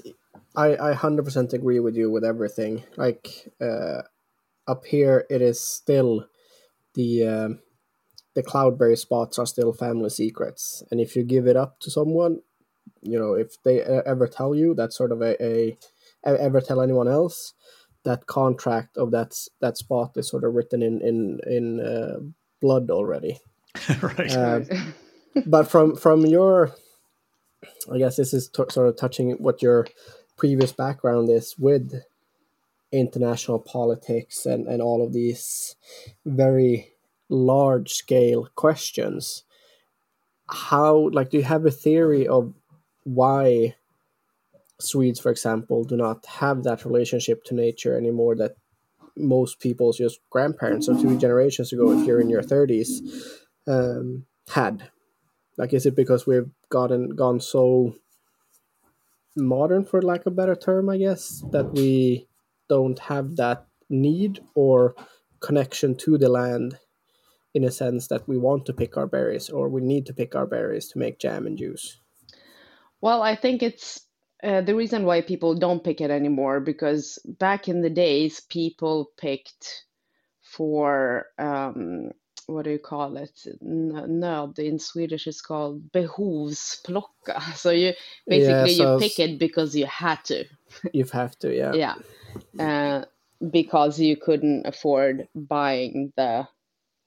I 0.55 0.77
I 0.77 0.93
hundred 0.93 1.25
percent 1.25 1.53
agree 1.53 1.79
with 1.79 1.95
you 1.95 2.11
with 2.11 2.23
everything. 2.23 2.83
Like 2.97 3.49
uh, 3.61 4.03
up 4.67 4.85
here, 4.85 5.25
it 5.29 5.41
is 5.41 5.59
still 5.59 6.25
the 6.93 7.27
uh, 7.27 7.49
the 8.35 8.43
cloudberry 8.43 8.97
spots 8.97 9.39
are 9.39 9.45
still 9.45 9.73
family 9.73 10.09
secrets, 10.09 10.83
and 10.91 10.99
if 10.99 11.15
you 11.15 11.23
give 11.23 11.47
it 11.47 11.57
up 11.57 11.79
to 11.81 11.91
someone, 11.91 12.41
you 13.01 13.19
know, 13.19 13.33
if 13.33 13.61
they 13.63 13.81
ever 13.81 14.27
tell 14.27 14.55
you 14.55 14.73
that 14.75 14.93
sort 14.93 15.11
of 15.11 15.21
a, 15.21 15.43
a 15.43 15.77
ever 16.25 16.61
tell 16.61 16.81
anyone 16.81 17.07
else, 17.07 17.53
that 18.03 18.27
contract 18.27 18.97
of 18.97 19.11
that 19.11 19.33
that 19.61 19.77
spot 19.77 20.11
is 20.15 20.29
sort 20.29 20.43
of 20.43 20.53
written 20.53 20.81
in 20.81 21.01
in 21.01 21.39
in 21.47 21.79
uh, 21.79 22.19
blood 22.61 22.89
already. 22.89 23.39
right. 24.01 24.35
Uh, 24.35 24.61
but 25.45 25.67
from 25.67 25.95
from 25.95 26.25
your, 26.25 26.75
I 27.91 27.97
guess 27.97 28.15
this 28.15 28.33
is 28.33 28.49
t- 28.49 28.63
sort 28.69 28.87
of 28.87 28.97
touching 28.97 29.31
what 29.33 29.61
your 29.61 29.87
previous 30.37 30.71
background 30.71 31.29
is 31.29 31.55
with 31.57 32.03
international 32.91 33.59
politics 33.59 34.45
and, 34.45 34.67
and 34.67 34.81
all 34.81 35.03
of 35.03 35.13
these 35.13 35.75
very 36.25 36.89
large 37.29 37.93
scale 37.93 38.47
questions 38.55 39.43
how 40.47 41.09
like 41.11 41.31
do 41.31 41.37
you 41.37 41.43
have 41.43 41.65
a 41.65 41.71
theory 41.71 42.27
of 42.27 42.53
why 43.03 43.75
Swedes, 44.79 45.19
for 45.19 45.31
example, 45.31 45.83
do 45.83 45.95
not 45.95 46.25
have 46.25 46.63
that 46.63 46.85
relationship 46.85 47.43
to 47.45 47.55
nature 47.55 47.97
anymore 47.97 48.35
that 48.35 48.55
most 49.15 49.59
people's 49.59 49.97
just 49.97 50.19
grandparents 50.29 50.89
or 50.89 50.99
two 50.99 51.17
generations 51.17 51.71
ago, 51.71 51.91
if 51.91 52.05
you're 52.05 52.19
in 52.19 52.29
your 52.29 52.41
30s, 52.41 52.99
um, 53.67 54.25
had? 54.49 54.89
Like, 55.57 55.73
is 55.73 55.85
it 55.85 55.95
because 55.95 56.25
we've 56.25 56.49
gotten 56.69 57.09
gone 57.09 57.39
so 57.39 57.95
modern, 59.35 59.85
for 59.85 60.01
lack 60.01 60.21
of 60.21 60.33
a 60.33 60.35
better 60.35 60.55
term, 60.55 60.89
I 60.89 60.97
guess, 60.97 61.43
that 61.51 61.73
we 61.73 62.27
don't 62.69 62.99
have 62.99 63.35
that 63.37 63.65
need 63.89 64.39
or 64.55 64.95
connection 65.39 65.95
to 65.95 66.17
the 66.17 66.29
land 66.29 66.77
in 67.53 67.63
a 67.63 67.71
sense 67.71 68.07
that 68.07 68.27
we 68.27 68.37
want 68.37 68.65
to 68.65 68.73
pick 68.73 68.97
our 68.97 69.07
berries 69.07 69.49
or 69.49 69.69
we 69.69 69.81
need 69.81 70.05
to 70.07 70.13
pick 70.13 70.35
our 70.35 70.47
berries 70.47 70.87
to 70.87 70.99
make 70.99 71.19
jam 71.19 71.45
and 71.45 71.57
juice? 71.57 71.99
Well, 73.01 73.21
I 73.21 73.35
think 73.35 73.61
it's 73.61 74.01
uh, 74.43 74.61
the 74.61 74.75
reason 74.75 75.05
why 75.05 75.21
people 75.21 75.55
don't 75.55 75.83
pick 75.83 76.01
it 76.01 76.09
anymore 76.09 76.59
because 76.59 77.19
back 77.25 77.67
in 77.67 77.81
the 77.81 77.89
days, 77.89 78.39
people 78.39 79.11
picked 79.17 79.85
for 80.41 81.27
um, 81.37 82.11
what 82.47 82.65
do 82.65 82.71
you 82.71 82.79
call 82.79 83.17
it? 83.17 83.47
Nöd 83.63 84.59
in 84.59 84.79
Swedish 84.79 85.27
is 85.27 85.41
called 85.41 85.91
behovsplocka. 85.91 87.41
So 87.55 87.71
you 87.71 87.93
basically 88.27 88.73
yeah, 88.73 88.77
so 88.77 88.93
you 88.93 88.99
pick 88.99 89.19
it 89.19 89.39
because 89.39 89.75
you 89.75 89.85
had 89.85 90.23
to. 90.25 90.45
You 90.93 91.05
have 91.05 91.37
to, 91.39 91.55
yeah. 91.55 91.73
yeah, 91.73 91.95
uh, 92.59 93.05
because 93.51 93.99
you 93.99 94.17
couldn't 94.17 94.65
afford 94.65 95.27
buying 95.35 96.11
the 96.17 96.47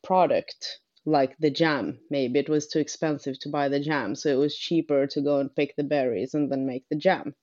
product 0.04 0.80
like 1.04 1.36
the 1.38 1.50
jam. 1.50 1.98
Maybe 2.10 2.38
it 2.38 2.48
was 2.48 2.68
too 2.68 2.78
expensive 2.78 3.38
to 3.40 3.48
buy 3.48 3.68
the 3.68 3.80
jam, 3.80 4.14
so 4.14 4.28
it 4.28 4.38
was 4.38 4.56
cheaper 4.56 5.06
to 5.08 5.20
go 5.20 5.40
and 5.40 5.54
pick 5.54 5.74
the 5.76 5.84
berries 5.84 6.34
and 6.34 6.50
then 6.50 6.66
make 6.66 6.84
the 6.88 6.96
jam 6.96 7.34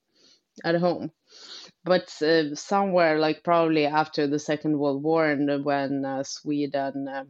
at 0.63 0.75
home. 0.75 1.11
But 1.83 2.13
uh, 2.21 2.55
somewhere, 2.55 3.19
like 3.19 3.43
probably 3.43 3.85
after 3.85 4.27
the 4.27 4.39
Second 4.39 4.79
World 4.79 5.03
War, 5.03 5.27
and 5.27 5.65
when 5.65 6.05
uh, 6.05 6.23
Sweden, 6.23 7.07
uh, 7.07 7.25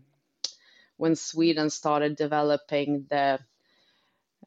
when 0.97 1.15
Sweden 1.15 1.69
started 1.69 2.15
developing 2.15 3.05
the, 3.09 3.39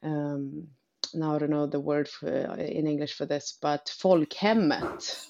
um, 0.03 0.67
now 1.13 1.35
I 1.35 1.39
don't 1.39 1.49
know 1.49 1.67
the 1.67 1.79
word 1.79 2.07
for, 2.07 2.27
in 2.27 2.87
English 2.87 3.13
for 3.13 3.25
this, 3.25 3.57
but 3.61 3.85
folkhemmet 4.01 5.27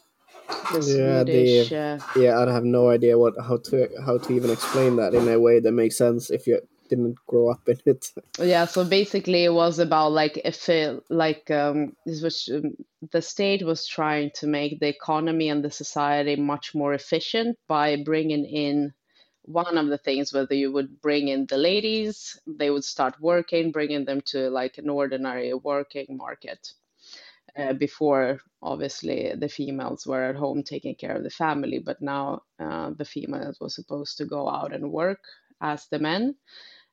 yeah, 0.73 0.81
Swedish, 0.81 1.69
the, 1.69 1.77
uh, 1.77 1.99
yeah, 2.15 2.39
I 2.39 2.51
have 2.51 2.63
no 2.63 2.89
idea 2.89 3.17
what 3.17 3.33
how 3.39 3.57
to 3.57 3.89
how 4.05 4.17
to 4.17 4.33
even 4.33 4.49
explain 4.49 4.95
that 4.97 5.13
in 5.13 5.27
a 5.27 5.39
way 5.39 5.59
that 5.59 5.71
makes 5.71 5.97
sense 5.97 6.29
if 6.29 6.47
you 6.47 6.61
didn't 6.89 7.17
grow 7.27 7.49
up 7.49 7.67
in 7.67 7.79
it. 7.85 8.11
Yeah, 8.39 8.65
so 8.65 8.85
basically 8.85 9.43
it 9.43 9.53
was 9.53 9.79
about 9.79 10.11
like 10.11 10.39
if 10.43 10.69
it, 10.69 11.03
like 11.09 11.49
um, 11.51 11.95
this 12.05 12.21
was 12.21 12.49
um, 12.53 12.75
the 13.11 13.21
state 13.21 13.65
was 13.65 13.87
trying 13.87 14.31
to 14.35 14.47
make 14.47 14.79
the 14.79 14.87
economy 14.87 15.49
and 15.49 15.63
the 15.63 15.71
society 15.71 16.35
much 16.35 16.73
more 16.73 16.93
efficient 16.93 17.57
by 17.67 17.97
bringing 17.97 18.45
in 18.45 18.93
one 19.47 19.77
of 19.77 19.87
the 19.87 19.97
things 19.97 20.33
whether 20.33 20.53
you 20.53 20.71
would 20.73 21.01
bring 21.01 21.29
in 21.29 21.45
the 21.45 21.57
ladies, 21.57 22.37
they 22.45 22.69
would 22.69 22.83
start 22.83 23.15
working, 23.21 23.71
bringing 23.71 24.03
them 24.03 24.21
to 24.25 24.49
like 24.49 24.77
an 24.77 24.89
ordinary 24.89 25.53
working 25.53 26.05
market 26.09 26.73
uh, 27.57 27.71
before 27.73 28.39
obviously 28.61 29.33
the 29.39 29.47
females 29.47 30.05
were 30.05 30.25
at 30.25 30.35
home 30.35 30.63
taking 30.63 30.95
care 30.95 31.15
of 31.15 31.23
the 31.23 31.29
family. 31.29 31.79
But 31.79 32.01
now 32.01 32.41
uh, 32.59 32.91
the 32.97 33.05
females 33.05 33.57
were 33.61 33.69
supposed 33.69 34.17
to 34.17 34.25
go 34.25 34.49
out 34.49 34.73
and 34.73 34.91
work 34.91 35.23
as 35.61 35.87
the 35.87 35.99
men. 35.99 36.35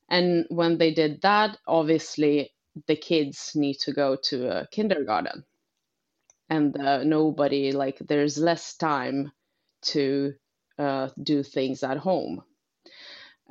And 0.08 0.46
when 0.48 0.78
they 0.78 0.94
did 0.94 1.22
that 1.22 1.58
obviously 1.66 2.52
the 2.86 2.96
kids 2.96 3.52
need 3.56 3.78
to 3.80 3.92
go 3.92 4.16
to 4.30 4.60
a 4.60 4.68
kindergarten. 4.68 5.44
And 6.48 6.78
uh, 6.80 7.02
nobody 7.02 7.72
like 7.72 7.98
there's 7.98 8.38
less 8.38 8.76
time 8.76 9.32
to 9.86 10.34
uh, 10.78 11.08
do 11.22 11.42
things 11.42 11.82
at 11.82 11.98
home. 11.98 12.42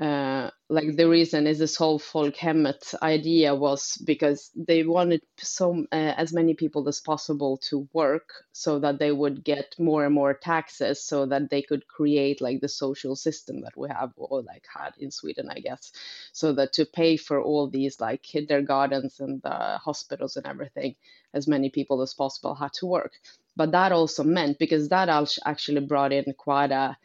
Uh, 0.01 0.49
like 0.69 0.95
the 0.95 1.07
reason 1.07 1.45
is 1.45 1.59
this 1.59 1.75
whole 1.75 1.99
folkhemmet 1.99 2.95
idea 3.03 3.53
was 3.53 3.95
because 4.03 4.49
they 4.55 4.81
wanted 4.83 5.21
so 5.37 5.85
uh, 5.91 5.95
as 6.17 6.33
many 6.33 6.55
people 6.55 6.89
as 6.89 6.99
possible 6.99 7.57
to 7.57 7.87
work 7.93 8.33
so 8.53 8.79
that 8.79 8.97
they 8.97 9.11
would 9.11 9.43
get 9.43 9.75
more 9.77 10.03
and 10.03 10.15
more 10.15 10.33
taxes 10.33 11.03
so 11.03 11.27
that 11.27 11.51
they 11.51 11.61
could 11.61 11.87
create 11.87 12.41
like 12.41 12.59
the 12.59 12.67
social 12.67 13.15
system 13.15 13.61
that 13.61 13.77
we 13.77 13.87
have 13.87 14.11
or 14.17 14.41
like 14.41 14.65
had 14.75 14.93
in 14.97 15.11
Sweden 15.11 15.47
I 15.51 15.59
guess. 15.59 15.91
So 16.31 16.53
that 16.53 16.73
to 16.73 16.85
pay 16.87 17.15
for 17.15 17.39
all 17.39 17.69
these 17.69 18.01
like 18.01 18.23
kindergartens 18.23 19.19
and 19.19 19.43
the 19.43 19.77
hospitals 19.77 20.37
and 20.37 20.47
everything 20.47 20.95
as 21.35 21.47
many 21.47 21.69
people 21.69 22.01
as 22.01 22.15
possible 22.15 22.55
had 22.55 22.73
to 22.73 22.87
work. 22.87 23.13
But 23.55 23.71
that 23.73 23.91
also 23.91 24.23
meant 24.23 24.57
because 24.57 24.89
that 24.89 25.07
actually 25.45 25.81
brought 25.85 26.11
in 26.11 26.33
quite 26.33 26.71
a 26.71 26.97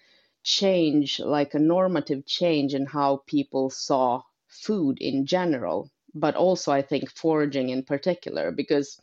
change, 0.48 1.20
like 1.20 1.52
a 1.52 1.58
normative 1.58 2.24
change 2.24 2.74
in 2.74 2.86
how 2.86 3.22
people 3.26 3.68
saw 3.68 4.22
food 4.46 4.96
in 4.98 5.26
general, 5.26 5.90
but 6.14 6.34
also 6.34 6.72
I 6.72 6.80
think 6.80 7.10
foraging 7.10 7.68
in 7.68 7.82
particular, 7.82 8.50
because 8.50 8.98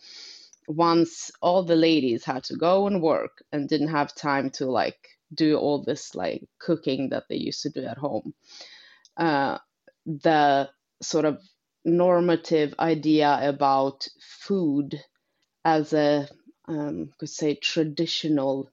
once 0.68 1.30
all 1.44 1.62
the 1.64 1.76
ladies 1.76 2.26
had 2.26 2.44
to 2.46 2.56
go 2.56 2.88
and 2.88 3.00
work 3.00 3.44
and 3.52 3.70
didn't 3.70 3.90
have 4.00 4.16
time 4.16 4.50
to 4.58 4.66
like 4.66 4.98
do 5.32 5.56
all 5.58 5.84
this 5.84 6.16
like 6.16 6.42
cooking 6.58 7.10
that 7.10 7.26
they 7.30 7.36
used 7.36 7.62
to 7.62 7.70
do 7.70 7.86
at 7.86 8.00
home, 8.00 8.34
uh, 9.18 9.60
the 10.06 10.68
sort 11.04 11.26
of 11.26 11.40
normative 11.84 12.74
idea 12.80 13.40
about 13.44 14.08
food 14.20 15.00
as 15.64 15.94
a 15.94 16.28
um, 16.68 17.12
could 17.20 17.30
say 17.30 17.54
traditional 17.54 18.72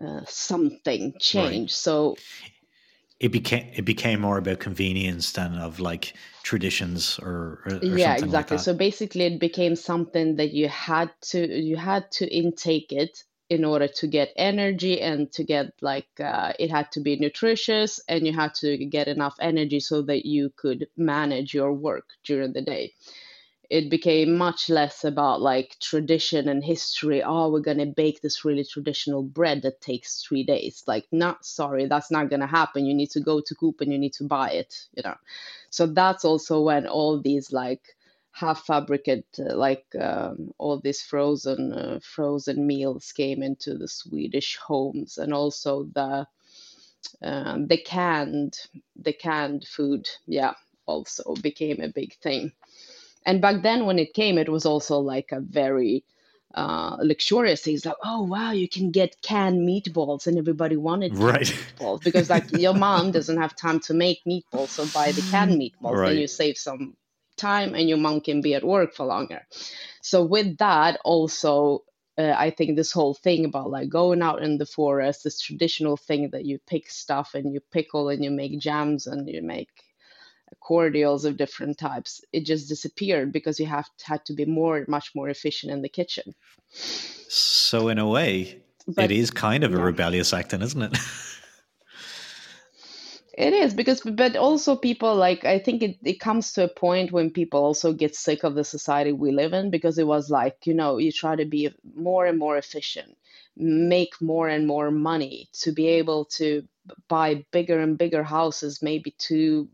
uh, 0.00 0.20
something 0.26 1.14
change. 1.18 1.70
Right. 1.70 1.70
So 1.70 2.16
it 3.20 3.32
became 3.32 3.70
it 3.74 3.84
became 3.84 4.20
more 4.20 4.38
about 4.38 4.60
convenience 4.60 5.32
than 5.32 5.54
of 5.56 5.80
like 5.80 6.14
traditions 6.42 7.18
or, 7.20 7.62
or 7.66 7.78
yeah 7.82 8.14
exactly 8.14 8.56
like 8.56 8.64
so 8.64 8.74
basically 8.74 9.24
it 9.24 9.40
became 9.40 9.74
something 9.74 10.36
that 10.36 10.52
you 10.52 10.68
had 10.68 11.10
to 11.20 11.46
you 11.46 11.76
had 11.76 12.10
to 12.12 12.26
intake 12.26 12.92
it 12.92 13.24
in 13.50 13.64
order 13.64 13.88
to 13.88 14.06
get 14.06 14.32
energy 14.36 15.00
and 15.00 15.32
to 15.32 15.42
get 15.42 15.72
like 15.80 16.08
uh, 16.20 16.52
it 16.58 16.70
had 16.70 16.92
to 16.92 17.00
be 17.00 17.16
nutritious 17.16 17.98
and 18.06 18.26
you 18.26 18.32
had 18.32 18.54
to 18.54 18.76
get 18.84 19.08
enough 19.08 19.36
energy 19.40 19.80
so 19.80 20.02
that 20.02 20.26
you 20.26 20.52
could 20.54 20.86
manage 20.96 21.54
your 21.54 21.72
work 21.72 22.10
during 22.24 22.52
the 22.52 22.62
day 22.62 22.92
it 23.70 23.90
became 23.90 24.36
much 24.36 24.70
less 24.70 25.04
about 25.04 25.42
like 25.42 25.76
tradition 25.80 26.48
and 26.48 26.64
history. 26.64 27.22
Oh, 27.22 27.50
we're 27.50 27.60
going 27.60 27.78
to 27.78 27.86
bake 27.86 28.22
this 28.22 28.44
really 28.44 28.64
traditional 28.64 29.22
bread 29.22 29.62
that 29.62 29.80
takes 29.82 30.22
three 30.22 30.42
days. 30.42 30.82
Like, 30.86 31.06
not 31.12 31.44
sorry, 31.44 31.86
that's 31.86 32.10
not 32.10 32.30
going 32.30 32.40
to 32.40 32.46
happen. 32.46 32.86
You 32.86 32.94
need 32.94 33.10
to 33.10 33.20
go 33.20 33.40
to 33.40 33.54
Coop 33.54 33.80
and 33.80 33.92
you 33.92 33.98
need 33.98 34.14
to 34.14 34.24
buy 34.24 34.50
it, 34.52 34.74
you 34.94 35.02
know. 35.02 35.16
So 35.70 35.86
that's 35.86 36.24
also 36.24 36.62
when 36.62 36.86
all 36.86 37.20
these 37.20 37.52
like 37.52 37.82
half 38.32 38.64
fabricate, 38.64 39.26
like 39.38 39.84
um, 40.00 40.52
all 40.58 40.80
these 40.80 41.02
frozen 41.02 41.72
uh, 41.72 42.00
frozen 42.02 42.66
meals 42.66 43.12
came 43.12 43.42
into 43.42 43.74
the 43.74 43.88
Swedish 43.88 44.56
homes, 44.56 45.18
and 45.18 45.34
also 45.34 45.84
the 45.94 46.26
uh, 47.22 47.58
the 47.66 47.78
canned 47.78 48.56
the 48.96 49.12
canned 49.12 49.66
food, 49.66 50.08
yeah, 50.26 50.54
also 50.86 51.34
became 51.42 51.80
a 51.80 51.88
big 51.88 52.14
thing 52.20 52.52
and 53.28 53.42
back 53.42 53.62
then 53.62 53.86
when 53.86 53.98
it 53.98 54.14
came 54.14 54.38
it 54.38 54.48
was 54.48 54.64
also 54.66 54.98
like 54.98 55.30
a 55.32 55.40
very 55.40 56.04
uh, 56.54 56.96
luxurious 57.00 57.62
thing. 57.62 57.74
It's 57.74 57.84
like, 57.84 57.94
oh 58.02 58.22
wow, 58.22 58.52
you 58.52 58.68
can 58.68 58.90
get 58.90 59.20
canned 59.22 59.68
meatballs, 59.68 60.26
and 60.26 60.38
everybody 60.38 60.76
wanted 60.76 61.16
right. 61.16 61.42
meatballs 61.42 62.02
because 62.02 62.30
like 62.30 62.50
your 62.52 62.74
mom 62.74 63.10
doesn't 63.12 63.36
have 63.36 63.54
time 63.54 63.80
to 63.80 63.94
make 63.94 64.20
meatballs, 64.26 64.68
so 64.68 64.86
buy 64.86 65.12
the 65.12 65.22
canned 65.30 65.60
meatballs, 65.60 65.96
right. 65.96 66.08
then 66.10 66.18
you 66.18 66.26
save 66.26 66.56
some 66.56 66.96
time, 67.36 67.74
and 67.74 67.88
your 67.88 67.98
mom 67.98 68.20
can 68.20 68.40
be 68.40 68.54
at 68.54 68.64
work 68.64 68.94
for 68.94 69.06
longer. 69.06 69.46
So 70.02 70.24
with 70.24 70.58
that, 70.58 70.98
also. 71.04 71.84
Uh, 72.16 72.34
I 72.36 72.50
think 72.50 72.74
this 72.74 72.90
whole 72.90 73.14
thing 73.14 73.44
about 73.44 73.70
like 73.70 73.88
going 73.88 74.22
out 74.22 74.42
in 74.42 74.58
the 74.58 74.66
forest, 74.66 75.22
this 75.22 75.40
traditional 75.40 75.96
thing 75.96 76.30
that 76.32 76.44
you 76.44 76.58
pick 76.66 76.90
stuff 76.90 77.36
and 77.36 77.54
you 77.54 77.60
pickle 77.70 78.08
and 78.08 78.24
you 78.24 78.32
make 78.32 78.58
jams 78.58 79.06
and 79.06 79.28
you 79.28 79.40
make 79.40 79.68
cordials 80.60 81.24
of 81.24 81.36
different 81.36 81.78
types 81.78 82.20
it 82.32 82.44
just 82.44 82.68
disappeared 82.68 83.32
because 83.32 83.58
you 83.60 83.66
have 83.66 83.88
had 84.02 84.24
to 84.24 84.32
be 84.32 84.44
more 84.44 84.84
much 84.88 85.10
more 85.14 85.28
efficient 85.28 85.72
in 85.72 85.82
the 85.82 85.88
kitchen. 85.88 86.34
So 87.28 87.88
in 87.88 87.98
a 87.98 88.08
way 88.08 88.60
but, 88.86 89.04
it 89.06 89.10
is 89.10 89.30
kind 89.30 89.64
of 89.64 89.74
a 89.74 89.78
rebellious 89.78 90.32
act 90.32 90.52
isn't 90.52 90.82
it? 90.82 90.98
It 93.38 93.52
is 93.52 93.72
because 93.72 94.00
but 94.00 94.34
also 94.34 94.74
people 94.74 95.14
like 95.14 95.44
i 95.44 95.60
think 95.60 95.80
it, 95.80 95.96
it 96.02 96.18
comes 96.18 96.52
to 96.54 96.64
a 96.64 96.68
point 96.68 97.12
when 97.12 97.30
people 97.30 97.62
also 97.62 97.92
get 97.92 98.16
sick 98.16 98.42
of 98.42 98.56
the 98.56 98.64
society 98.64 99.12
we 99.12 99.30
live 99.30 99.52
in 99.52 99.70
because 99.70 99.96
it 99.96 100.08
was 100.08 100.28
like 100.28 100.66
you 100.66 100.74
know 100.74 100.98
you 100.98 101.12
try 101.12 101.36
to 101.36 101.44
be 101.44 101.70
more 101.94 102.26
and 102.26 102.36
more 102.36 102.56
efficient 102.56 103.16
make 103.56 104.20
more 104.20 104.48
and 104.48 104.66
more 104.66 104.90
money 104.90 105.48
to 105.52 105.70
be 105.70 105.86
able 105.86 106.24
to 106.24 106.66
buy 107.06 107.44
bigger 107.52 107.78
and 107.78 107.96
bigger 107.96 108.24
houses 108.24 108.82
maybe 108.82 109.12
to 109.18 109.68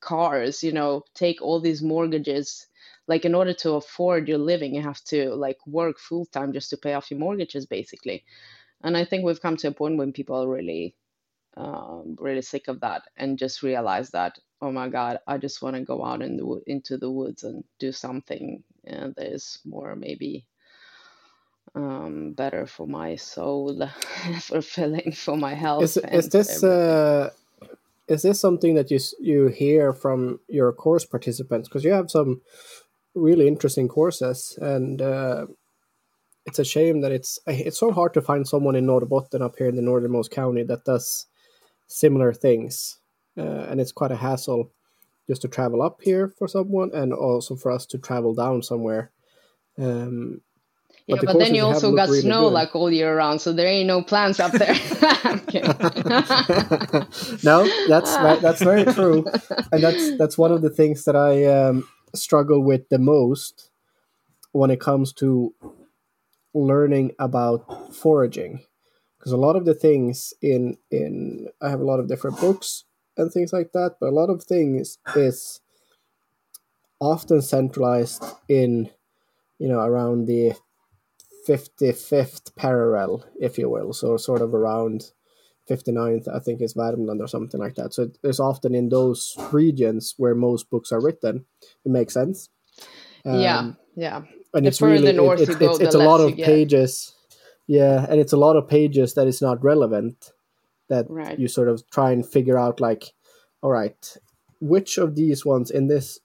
cars 0.00 0.62
you 0.62 0.72
know 0.72 1.04
take 1.14 1.42
all 1.42 1.60
these 1.60 1.82
mortgages. 1.82 2.66
Like 3.06 3.24
in 3.24 3.34
order 3.34 3.54
to 3.54 3.72
afford 3.72 4.28
your 4.28 4.38
living 4.38 4.74
you 4.74 4.82
have 4.82 5.02
to 5.04 5.34
like 5.34 5.58
work 5.66 5.98
full 5.98 6.26
time 6.26 6.52
just 6.52 6.70
to 6.70 6.76
pay 6.76 6.94
off 6.94 7.10
your 7.10 7.18
mortgages 7.18 7.66
basically. 7.66 8.24
And 8.82 8.96
i 8.96 9.04
think 9.04 9.24
we've 9.24 9.42
come 9.42 9.56
to 9.58 9.68
a 9.68 9.72
point 9.72 9.98
when 9.98 10.12
people 10.12 10.42
are 10.42 10.48
really 10.48 10.94
um, 11.56 12.16
really 12.18 12.42
sick 12.42 12.68
of 12.68 12.80
that 12.80 13.02
and 13.16 13.38
just 13.38 13.62
realize 13.62 14.10
that 14.10 14.38
oh 14.62 14.70
my 14.70 14.88
god 14.88 15.18
i 15.26 15.36
just 15.36 15.62
want 15.62 15.76
to 15.76 15.82
go 15.82 16.04
out 16.04 16.22
in 16.22 16.36
the, 16.36 16.60
into 16.66 16.96
the 16.96 17.10
woods 17.10 17.44
and 17.44 17.64
do 17.78 17.92
something 17.92 18.62
and 18.84 19.14
there's 19.16 19.58
more 19.64 19.96
maybe 19.96 20.46
um, 21.74 22.32
better 22.32 22.66
for 22.66 22.86
my 22.86 23.16
soul 23.16 23.88
fulfilling 24.40 25.12
for 25.12 25.36
my 25.36 25.54
health 25.54 25.82
is, 25.82 25.96
is 25.96 26.28
this 26.28 26.62
uh, 26.62 27.30
is 28.10 28.22
this 28.22 28.40
something 28.40 28.74
that 28.74 28.90
you 28.90 28.98
you 29.20 29.46
hear 29.48 29.92
from 29.92 30.40
your 30.48 30.72
course 30.72 31.06
participants? 31.06 31.68
Because 31.68 31.84
you 31.84 31.92
have 31.92 32.10
some 32.10 32.42
really 33.14 33.46
interesting 33.46 33.88
courses 33.88 34.58
and 34.60 35.00
uh, 35.00 35.46
it's 36.44 36.58
a 36.58 36.64
shame 36.64 37.00
that 37.02 37.12
it's 37.12 37.38
it's 37.46 37.78
so 37.78 37.92
hard 37.92 38.12
to 38.14 38.20
find 38.20 38.46
someone 38.46 38.74
in 38.74 38.86
Norrbotten 38.86 39.40
up 39.40 39.54
here 39.56 39.68
in 39.68 39.76
the 39.76 39.82
northernmost 39.82 40.32
county 40.32 40.64
that 40.64 40.84
does 40.84 41.26
similar 41.86 42.32
things 42.32 42.98
uh, 43.38 43.66
and 43.68 43.80
it's 43.80 43.92
quite 43.92 44.12
a 44.12 44.16
hassle 44.16 44.72
just 45.28 45.42
to 45.42 45.48
travel 45.48 45.80
up 45.80 46.00
here 46.02 46.34
for 46.36 46.48
someone 46.48 46.90
and 46.92 47.12
also 47.12 47.54
for 47.54 47.70
us 47.70 47.86
to 47.86 47.98
travel 47.98 48.34
down 48.34 48.62
somewhere. 48.62 49.12
Um, 49.78 50.40
yeah, 51.10 51.16
but, 51.16 51.32
but 51.32 51.38
then 51.38 51.54
you 51.54 51.62
also 51.62 51.94
got 51.94 52.08
really 52.08 52.20
snow 52.20 52.44
good. 52.44 52.52
like 52.52 52.74
all 52.74 52.90
year 52.90 53.16
round, 53.16 53.40
so 53.40 53.52
there 53.52 53.66
ain't 53.66 53.86
no 53.86 54.02
plants 54.02 54.40
up 54.40 54.52
there. 54.52 54.74
no, 57.42 57.68
that's 57.88 58.14
right, 58.16 58.40
that's 58.40 58.62
very 58.62 58.84
true, 58.84 59.24
and 59.72 59.82
that's 59.82 60.16
that's 60.16 60.38
one 60.38 60.52
of 60.52 60.62
the 60.62 60.70
things 60.70 61.04
that 61.04 61.16
I 61.16 61.44
um, 61.46 61.88
struggle 62.14 62.62
with 62.62 62.88
the 62.88 62.98
most 62.98 63.70
when 64.52 64.70
it 64.70 64.80
comes 64.80 65.12
to 65.14 65.54
learning 66.54 67.12
about 67.18 67.94
foraging, 67.94 68.64
because 69.18 69.32
a 69.32 69.36
lot 69.36 69.56
of 69.56 69.64
the 69.64 69.74
things 69.74 70.32
in 70.40 70.76
in 70.90 71.48
I 71.60 71.70
have 71.70 71.80
a 71.80 71.84
lot 71.84 72.00
of 72.00 72.08
different 72.08 72.40
books 72.40 72.84
and 73.16 73.32
things 73.32 73.52
like 73.52 73.72
that, 73.72 73.96
but 74.00 74.08
a 74.08 74.14
lot 74.14 74.30
of 74.30 74.44
things 74.44 74.98
is 75.16 75.60
often 77.00 77.42
centralized 77.42 78.24
in 78.48 78.90
you 79.58 79.68
know 79.68 79.80
around 79.80 80.26
the 80.26 80.52
55th 81.50 82.54
parallel, 82.54 83.24
if 83.40 83.58
you 83.58 83.68
will, 83.68 83.92
so 83.92 84.16
sort 84.16 84.42
of 84.42 84.54
around 84.54 85.10
59th, 85.68 86.28
I 86.28 86.38
think 86.38 86.60
is 86.60 86.74
Värmland 86.74 87.20
or 87.20 87.28
something 87.28 87.60
like 87.60 87.74
that. 87.74 87.92
So 87.92 88.10
it's 88.22 88.40
often 88.40 88.74
in 88.74 88.88
those 88.88 89.36
regions 89.52 90.14
where 90.16 90.34
most 90.34 90.70
books 90.70 90.92
are 90.92 91.00
written. 91.00 91.46
It 91.84 91.90
makes 91.90 92.14
sense. 92.14 92.48
Um, 93.24 93.40
yeah, 93.40 93.72
yeah. 93.96 94.22
And 94.54 94.64
the 94.64 94.68
it's 94.68 94.80
really 94.80 95.08
it, 95.08 95.14
it, 95.14 95.16
go, 95.16 95.32
it's, 95.32 95.80
it's 95.80 95.94
a 95.94 95.98
lot 95.98 96.20
of 96.20 96.36
pages. 96.36 97.14
Yeah, 97.66 98.06
and 98.08 98.20
it's 98.20 98.32
a 98.32 98.36
lot 98.36 98.56
of 98.56 98.68
pages 98.68 99.14
that 99.14 99.26
is 99.26 99.42
not 99.42 99.62
relevant. 99.62 100.32
That 100.88 101.06
right. 101.08 101.38
you 101.38 101.46
sort 101.46 101.68
of 101.68 101.88
try 101.90 102.10
and 102.10 102.26
figure 102.26 102.58
out, 102.58 102.80
like, 102.80 103.12
all 103.62 103.70
right, 103.70 104.16
which 104.60 104.98
of 104.98 105.14
these 105.14 105.44
ones 105.44 105.70
in 105.70 105.86
this 105.86 106.18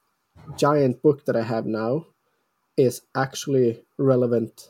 giant 0.58 1.02
book 1.04 1.26
that 1.26 1.36
I 1.36 1.44
have 1.44 1.66
now 1.68 2.08
is 2.78 3.02
actually 3.16 3.84
relevant 3.98 4.70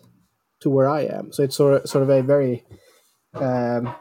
to 0.65 0.69
where 0.71 0.89
I 0.89 1.01
am. 1.01 1.31
So 1.31 1.43
it's 1.43 1.55
sort 1.55 1.73
of, 1.75 1.87
sort 1.87 2.01
of 2.01 2.09
a 2.09 2.23
very 2.23 2.65
um, 3.35 3.93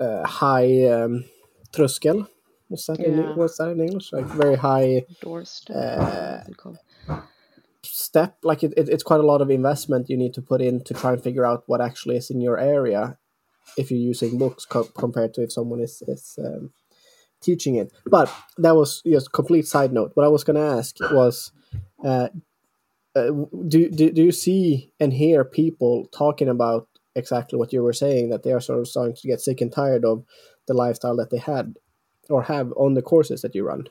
uh, 0.00 0.26
high 0.26 0.88
um, 0.90 1.24
tröskel. 1.72 2.26
What's 2.66 2.86
that? 2.86 2.98
Yeah. 2.98 3.06
In, 3.06 3.36
what's 3.36 3.58
that 3.58 3.68
in 3.68 3.80
English? 3.80 4.12
Like 4.12 4.26
very 4.26 4.56
high 4.56 5.04
doorstep. 5.22 5.76
Uh, 5.76 7.20
step. 7.82 8.36
Like 8.42 8.64
it, 8.64 8.74
it, 8.76 8.88
it's 8.88 9.04
quite 9.04 9.20
a 9.20 9.30
lot 9.32 9.42
of 9.42 9.48
investment 9.50 10.10
you 10.10 10.16
need 10.16 10.34
to 10.34 10.42
put 10.42 10.60
in 10.60 10.82
to 10.84 10.92
try 10.94 11.12
and 11.12 11.22
figure 11.22 11.46
out 11.46 11.62
what 11.66 11.80
actually 11.80 12.16
is 12.16 12.30
in 12.30 12.40
your 12.40 12.58
area 12.58 13.16
if 13.78 13.92
you're 13.92 14.08
using 14.12 14.38
books 14.38 14.64
co- 14.64 14.90
compared 14.98 15.34
to 15.34 15.42
if 15.42 15.52
someone 15.52 15.80
is 15.80 16.02
is 16.08 16.36
um, 16.44 16.72
teaching 17.40 17.76
it. 17.76 17.92
But 18.06 18.28
that 18.58 18.74
was 18.74 19.02
just 19.06 19.32
complete 19.32 19.68
side 19.68 19.92
note. 19.92 20.10
What 20.14 20.26
I 20.26 20.30
was 20.36 20.42
going 20.42 20.56
to 20.56 20.78
ask 20.78 20.98
was, 21.12 21.52
uh, 22.04 22.28
uh, 23.16 23.30
do, 23.68 23.88
do 23.90 24.10
do 24.10 24.22
you 24.22 24.32
see 24.32 24.92
and 24.98 25.12
hear 25.12 25.44
people 25.44 26.06
talking 26.06 26.48
about 26.48 26.88
exactly 27.14 27.58
what 27.58 27.72
you 27.72 27.82
were 27.82 27.92
saying 27.92 28.30
that 28.30 28.42
they 28.42 28.52
are 28.52 28.60
sort 28.60 28.80
of 28.80 28.88
starting 28.88 29.14
to 29.14 29.28
get 29.28 29.40
sick 29.40 29.60
and 29.60 29.72
tired 29.72 30.04
of 30.04 30.24
the 30.66 30.74
lifestyle 30.74 31.16
that 31.16 31.30
they 31.30 31.38
had 31.38 31.76
or 32.28 32.42
have 32.42 32.72
on 32.76 32.94
the 32.94 33.02
courses 33.02 33.42
that 33.42 33.54
you 33.54 33.64
run? 33.64 33.86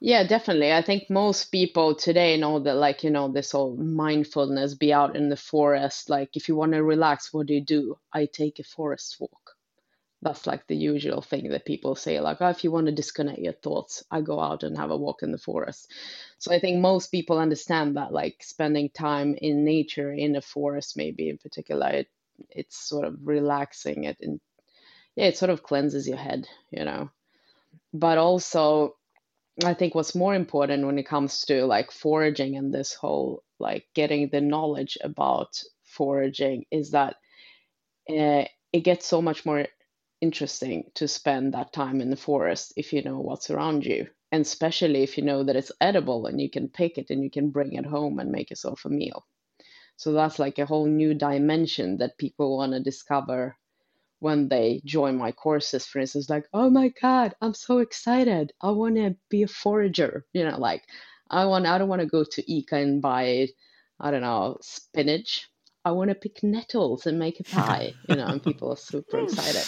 Yeah, 0.00 0.26
definitely. 0.26 0.72
I 0.72 0.82
think 0.82 1.10
most 1.10 1.46
people 1.46 1.94
today 1.94 2.36
know 2.36 2.58
that, 2.60 2.74
like, 2.74 3.04
you 3.04 3.10
know, 3.10 3.28
this 3.28 3.52
whole 3.52 3.76
mindfulness, 3.76 4.74
be 4.74 4.92
out 4.92 5.16
in 5.16 5.28
the 5.28 5.36
forest. 5.36 6.10
Like, 6.10 6.36
if 6.36 6.48
you 6.48 6.56
want 6.56 6.72
to 6.72 6.82
relax, 6.82 7.32
what 7.32 7.46
do 7.46 7.54
you 7.54 7.60
do? 7.60 7.98
I 8.12 8.26
take 8.26 8.58
a 8.58 8.64
forest 8.64 9.16
walk 9.18 9.43
that's 10.24 10.46
like 10.46 10.66
the 10.66 10.76
usual 10.76 11.22
thing 11.22 11.50
that 11.50 11.66
people 11.66 11.94
say 11.94 12.18
like 12.20 12.38
oh, 12.40 12.48
if 12.48 12.64
you 12.64 12.72
want 12.72 12.86
to 12.86 12.92
disconnect 12.92 13.38
your 13.38 13.52
thoughts 13.52 14.02
i 14.10 14.20
go 14.20 14.40
out 14.40 14.62
and 14.64 14.76
have 14.76 14.90
a 14.90 14.96
walk 14.96 15.22
in 15.22 15.30
the 15.30 15.38
forest. 15.38 15.92
So 16.38 16.52
i 16.52 16.58
think 16.58 16.80
most 16.80 17.08
people 17.08 17.38
understand 17.38 17.96
that 17.96 18.12
like 18.12 18.36
spending 18.42 18.88
time 18.90 19.36
in 19.40 19.64
nature 19.64 20.12
in 20.12 20.34
a 20.36 20.40
forest 20.40 20.96
maybe 20.96 21.28
in 21.28 21.38
particular 21.38 21.88
it, 21.88 22.08
it's 22.50 22.76
sort 22.76 23.06
of 23.06 23.18
relaxing 23.22 24.04
it 24.04 24.16
and 24.20 24.40
yeah 25.14 25.26
it 25.26 25.38
sort 25.38 25.50
of 25.50 25.62
cleanses 25.62 26.08
your 26.08 26.18
head 26.18 26.48
you 26.70 26.84
know? 26.84 27.10
But 27.92 28.18
also 28.18 28.96
i 29.64 29.74
think 29.74 29.94
what's 29.94 30.16
more 30.16 30.34
important 30.34 30.86
when 30.86 30.98
it 30.98 31.06
comes 31.06 31.42
to 31.42 31.64
like 31.66 31.92
foraging 31.92 32.56
and 32.56 32.74
this 32.74 32.94
whole 32.94 33.44
like 33.60 33.86
getting 33.94 34.28
the 34.28 34.40
knowledge 34.40 34.98
about 35.02 35.62
foraging 35.84 36.64
is 36.72 36.90
that 36.90 37.16
uh, 38.10 38.44
it 38.72 38.80
gets 38.82 39.06
so 39.06 39.22
much 39.22 39.46
more 39.46 39.66
interesting 40.24 40.90
to 40.94 41.06
spend 41.06 41.52
that 41.52 41.74
time 41.74 42.00
in 42.00 42.08
the 42.08 42.24
forest 42.28 42.72
if 42.76 42.94
you 42.94 43.02
know 43.02 43.20
what's 43.20 43.50
around 43.50 43.84
you. 43.84 44.06
And 44.32 44.40
especially 44.40 45.02
if 45.02 45.18
you 45.18 45.24
know 45.24 45.44
that 45.44 45.54
it's 45.60 45.70
edible 45.80 46.26
and 46.26 46.40
you 46.40 46.50
can 46.50 46.68
pick 46.68 46.96
it 46.96 47.10
and 47.10 47.22
you 47.22 47.30
can 47.30 47.50
bring 47.50 47.74
it 47.74 47.84
home 47.84 48.18
and 48.18 48.32
make 48.32 48.48
yourself 48.48 48.86
a 48.86 48.88
meal. 48.88 49.26
So 49.96 50.12
that's 50.12 50.38
like 50.38 50.58
a 50.58 50.66
whole 50.66 50.86
new 50.86 51.12
dimension 51.12 51.98
that 51.98 52.18
people 52.18 52.56
want 52.56 52.72
to 52.72 52.80
discover 52.80 53.56
when 54.18 54.48
they 54.48 54.80
join 54.84 55.18
my 55.18 55.30
courses. 55.30 55.86
For 55.86 55.98
instance 56.00 56.30
like 56.30 56.46
oh 56.54 56.70
my 56.70 56.88
god 57.02 57.34
i'm 57.42 57.54
so 57.54 57.78
excited. 57.78 58.52
I 58.62 58.70
want 58.70 58.96
to 58.96 59.16
be 59.28 59.42
a 59.42 59.48
forager. 59.62 60.24
You 60.32 60.44
know 60.46 60.58
like 60.58 60.84
i 61.30 61.44
want 61.44 61.66
i 61.66 61.76
don't 61.78 61.92
want 61.92 62.00
to 62.00 62.16
go 62.16 62.24
to 62.24 62.42
Ica 62.54 62.76
and 62.84 63.02
buy 63.02 63.48
i 64.00 64.10
don't 64.10 64.26
know 64.28 64.56
spinach. 64.62 65.48
I 65.84 65.90
want 65.92 66.08
to 66.08 66.14
pick 66.24 66.42
nettles 66.42 67.06
and 67.06 67.18
make 67.18 67.40
a 67.40 67.44
pie. 67.44 67.92
You 68.08 68.16
know 68.16 68.26
and 68.32 68.42
people 68.42 68.72
are 68.72 68.84
super 68.90 69.18
excited 69.26 69.66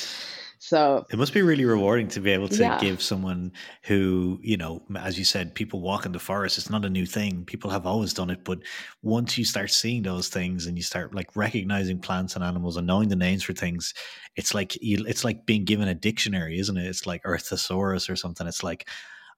so 0.66 1.06
it 1.12 1.16
must 1.16 1.32
be 1.32 1.42
really 1.42 1.64
rewarding 1.64 2.08
to 2.08 2.20
be 2.20 2.32
able 2.32 2.48
to 2.48 2.60
yeah. 2.60 2.80
give 2.80 3.00
someone 3.00 3.52
who, 3.84 4.40
you 4.42 4.56
know, 4.56 4.82
as 4.98 5.16
you 5.16 5.24
said, 5.24 5.54
people 5.54 5.80
walk 5.80 6.06
in 6.06 6.10
the 6.10 6.18
forest. 6.18 6.58
It's 6.58 6.68
not 6.68 6.84
a 6.84 6.90
new 6.90 7.06
thing. 7.06 7.44
People 7.44 7.70
have 7.70 7.86
always 7.86 8.12
done 8.12 8.30
it. 8.30 8.42
But 8.42 8.58
once 9.00 9.38
you 9.38 9.44
start 9.44 9.70
seeing 9.70 10.02
those 10.02 10.26
things 10.28 10.66
and 10.66 10.76
you 10.76 10.82
start 10.82 11.14
like 11.14 11.36
recognizing 11.36 12.00
plants 12.00 12.34
and 12.34 12.42
animals 12.42 12.76
and 12.76 12.84
knowing 12.84 13.08
the 13.08 13.14
names 13.14 13.44
for 13.44 13.52
things, 13.52 13.94
it's 14.34 14.54
like 14.54 14.74
you, 14.82 15.04
it's 15.06 15.22
like 15.22 15.46
being 15.46 15.64
given 15.64 15.86
a 15.86 15.94
dictionary, 15.94 16.58
isn't 16.58 16.76
it? 16.76 16.84
It's 16.84 17.06
like 17.06 17.22
a 17.24 17.38
thesaurus 17.38 18.10
or 18.10 18.16
something. 18.16 18.48
It's 18.48 18.64
like, 18.64 18.88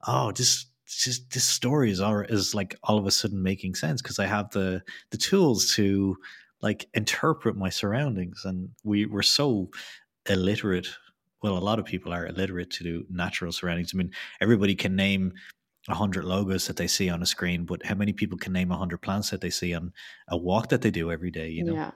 oh, 0.06 0.32
this 0.32 0.64
just 0.86 1.30
this 1.32 1.44
story 1.44 1.90
is 1.90 2.00
all, 2.00 2.20
is 2.20 2.54
like 2.54 2.74
all 2.84 2.96
of 2.96 3.06
a 3.06 3.10
sudden 3.10 3.42
making 3.42 3.74
sense 3.74 4.00
because 4.00 4.18
I 4.18 4.24
have 4.24 4.48
the 4.52 4.80
the 5.10 5.18
tools 5.18 5.74
to 5.74 6.16
like 6.62 6.88
interpret 6.94 7.54
my 7.54 7.68
surroundings 7.68 8.46
and 8.46 8.70
we 8.82 9.04
we're 9.04 9.20
so 9.20 9.68
illiterate 10.26 10.88
well, 11.42 11.56
a 11.56 11.60
lot 11.60 11.78
of 11.78 11.84
people 11.84 12.12
are 12.12 12.26
illiterate 12.26 12.70
to 12.70 13.04
natural 13.10 13.52
surroundings. 13.52 13.92
I 13.94 13.98
mean, 13.98 14.12
everybody 14.40 14.74
can 14.74 14.96
name 14.96 15.32
a 15.88 15.94
hundred 15.94 16.24
logos 16.24 16.66
that 16.66 16.76
they 16.76 16.86
see 16.86 17.08
on 17.08 17.22
a 17.22 17.26
screen, 17.26 17.64
but 17.64 17.84
how 17.84 17.94
many 17.94 18.12
people 18.12 18.38
can 18.38 18.52
name 18.52 18.70
a 18.70 18.76
hundred 18.76 18.98
plants 18.98 19.30
that 19.30 19.40
they 19.40 19.50
see 19.50 19.74
on 19.74 19.92
a 20.28 20.36
walk 20.36 20.68
that 20.68 20.82
they 20.82 20.90
do 20.90 21.10
every 21.10 21.30
day? 21.30 21.48
You 21.48 21.64
know. 21.64 21.74
Yeah. 21.74 21.90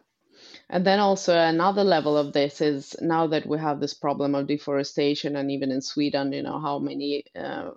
And 0.70 0.86
then 0.86 0.98
also 0.98 1.36
another 1.36 1.84
level 1.84 2.16
of 2.16 2.32
this 2.32 2.60
is 2.60 2.96
now 3.00 3.26
that 3.28 3.46
we 3.46 3.58
have 3.58 3.80
this 3.80 3.94
problem 3.94 4.34
of 4.34 4.46
deforestation, 4.46 5.36
and 5.36 5.50
even 5.50 5.70
in 5.70 5.82
Sweden, 5.82 6.32
you 6.32 6.42
know 6.42 6.60
how 6.60 6.78
many 6.78 7.24
uh, 7.36 7.70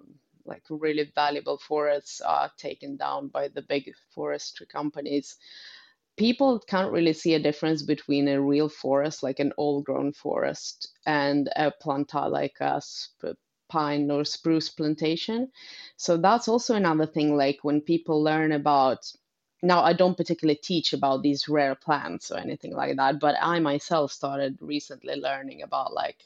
like 0.46 0.64
really 0.70 1.12
valuable 1.16 1.58
forests 1.58 2.22
are 2.22 2.52
taken 2.58 2.98
down 2.98 3.28
by 3.28 3.48
the 3.48 3.62
big 3.62 3.92
forestry 4.14 4.68
companies 4.68 5.38
people 6.18 6.60
can't 6.60 6.92
really 6.92 7.14
see 7.14 7.34
a 7.34 7.40
difference 7.40 7.82
between 7.84 8.28
a 8.28 8.42
real 8.42 8.70
forest, 8.70 9.24
like 9.24 9.40
an 9.40 9.54
old 9.58 9.86
grown 9.86 10.14
forest, 10.14 10.90
and 11.06 11.50
a 11.56 11.72
planta 11.72 12.30
like 12.30 12.58
a 12.62 12.82
sp- 12.82 13.40
pine 13.70 14.10
or 14.12 14.24
spruce 14.26 14.70
plantation. 14.70 15.52
So 15.98 16.18
that's 16.18 16.48
also 16.48 16.76
another 16.76 17.06
thing, 17.06 17.36
like 17.38 17.60
when 17.64 17.82
people 17.82 18.22
learn 18.24 18.52
about. 18.52 19.12
Now, 19.64 19.82
I 19.84 19.94
don't 19.94 20.18
particularly 20.18 20.60
teach 20.62 20.94
about 20.94 21.24
these 21.24 21.50
rare 21.50 21.76
plants 21.76 22.32
or 22.32 22.38
anything 22.38 22.74
like 22.74 22.98
that, 22.98 23.20
but 23.20 23.36
I 23.42 23.60
myself 23.60 24.12
started 24.12 24.58
recently 24.62 25.16
learning 25.16 25.64
about 25.64 25.94
like 25.94 26.24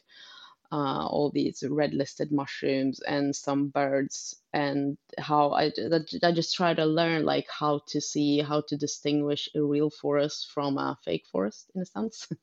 uh, 0.71 1.05
all 1.07 1.31
these 1.31 1.63
red 1.69 1.93
listed 1.93 2.31
mushrooms 2.31 2.99
and 2.99 3.35
some 3.35 3.69
birds 3.69 4.35
and 4.53 4.97
how 5.17 5.51
I, 5.51 5.71
I 6.23 6.31
just 6.31 6.55
try 6.55 6.73
to 6.73 6.85
learn 6.85 7.25
like 7.25 7.47
how 7.49 7.81
to 7.89 8.01
see 8.01 8.39
how 8.39 8.61
to 8.67 8.77
distinguish 8.77 9.49
a 9.55 9.61
real 9.61 9.89
forest 9.89 10.51
from 10.53 10.77
a 10.77 10.97
fake 11.05 11.25
forest 11.31 11.71
in 11.75 11.81
a 11.81 11.85
sense. 11.85 12.27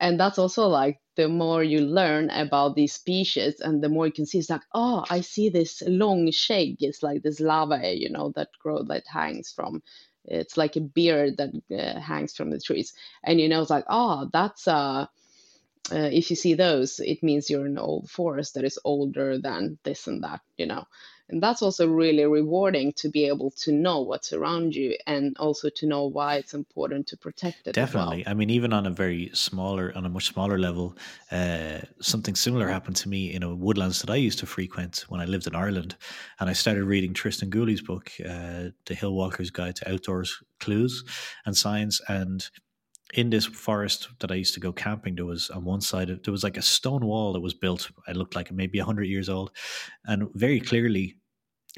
And 0.00 0.18
that's 0.18 0.38
also 0.38 0.68
like 0.68 1.00
the 1.16 1.28
more 1.28 1.62
you 1.62 1.80
learn 1.80 2.30
about 2.30 2.74
these 2.74 2.94
species 2.94 3.60
and 3.60 3.82
the 3.82 3.88
more 3.88 4.06
you 4.06 4.12
can 4.12 4.26
see 4.26 4.38
it's 4.38 4.50
like 4.50 4.62
oh 4.74 5.04
i 5.08 5.22
see 5.22 5.48
this 5.48 5.82
long 5.86 6.30
shag 6.30 6.76
it's 6.80 7.02
like 7.02 7.22
this 7.22 7.40
lava 7.40 7.94
you 7.94 8.10
know 8.10 8.32
that 8.36 8.48
grow 8.62 8.82
that 8.82 9.04
hangs 9.06 9.50
from 9.56 9.82
it's 10.26 10.56
like 10.56 10.76
a 10.76 10.80
beard 10.80 11.36
that 11.38 11.50
uh, 11.72 12.00
hangs 12.00 12.34
from 12.34 12.50
the 12.50 12.60
trees. 12.60 12.92
And 13.24 13.40
you 13.40 13.48
know 13.48 13.60
it's 13.60 13.70
like 13.70 13.86
oh 13.88 14.28
that's 14.32 14.66
a 14.66 14.72
uh, 14.72 15.06
if 15.90 16.30
you 16.30 16.36
see 16.36 16.54
those, 16.54 17.00
it 17.00 17.22
means 17.22 17.48
you're 17.48 17.66
in 17.66 17.72
an 17.72 17.78
old 17.78 18.10
forest 18.10 18.54
that 18.54 18.64
is 18.64 18.78
older 18.84 19.38
than 19.38 19.78
this 19.84 20.06
and 20.06 20.24
that, 20.24 20.40
you 20.56 20.66
know. 20.66 20.84
And 21.28 21.42
that's 21.42 21.60
also 21.60 21.88
really 21.88 22.24
rewarding 22.24 22.92
to 22.98 23.08
be 23.08 23.26
able 23.26 23.50
to 23.62 23.72
know 23.72 24.00
what's 24.00 24.32
around 24.32 24.76
you 24.76 24.96
and 25.08 25.36
also 25.38 25.68
to 25.70 25.86
know 25.86 26.06
why 26.06 26.36
it's 26.36 26.54
important 26.54 27.08
to 27.08 27.16
protect 27.16 27.66
it. 27.66 27.74
Definitely. 27.74 28.22
Well. 28.24 28.30
I 28.30 28.34
mean, 28.34 28.48
even 28.50 28.72
on 28.72 28.86
a 28.86 28.90
very 28.90 29.30
smaller, 29.34 29.92
on 29.96 30.06
a 30.06 30.08
much 30.08 30.26
smaller 30.26 30.56
level, 30.56 30.96
uh, 31.32 31.78
something 32.00 32.36
similar 32.36 32.68
happened 32.68 32.96
to 32.96 33.08
me 33.08 33.32
in 33.34 33.42
a 33.42 33.52
woodlands 33.52 34.00
that 34.02 34.10
I 34.10 34.16
used 34.16 34.38
to 34.38 34.46
frequent 34.46 35.04
when 35.08 35.20
I 35.20 35.24
lived 35.24 35.48
in 35.48 35.56
Ireland. 35.56 35.96
And 36.38 36.48
I 36.48 36.52
started 36.52 36.84
reading 36.84 37.12
Tristan 37.12 37.50
Gooley's 37.50 37.82
book, 37.82 38.12
uh, 38.24 38.70
The 38.84 38.94
Hill 38.94 39.12
Walker's 39.12 39.50
Guide 39.50 39.74
to 39.76 39.92
Outdoors 39.92 40.40
Clues 40.60 41.02
and 41.44 41.56
Science. 41.56 42.00
And 42.06 42.48
in 43.14 43.30
this 43.30 43.46
forest 43.46 44.08
that 44.20 44.32
I 44.32 44.34
used 44.34 44.54
to 44.54 44.60
go 44.60 44.72
camping, 44.72 45.14
there 45.14 45.24
was 45.24 45.50
on 45.50 45.64
one 45.64 45.80
side 45.80 46.08
there 46.08 46.32
was 46.32 46.44
like 46.44 46.56
a 46.56 46.62
stone 46.62 47.04
wall 47.04 47.32
that 47.32 47.40
was 47.40 47.54
built. 47.54 47.90
It 48.08 48.16
looked 48.16 48.34
like 48.34 48.50
maybe 48.52 48.78
hundred 48.78 49.04
years 49.04 49.28
old, 49.28 49.50
and 50.04 50.28
very 50.34 50.60
clearly, 50.60 51.16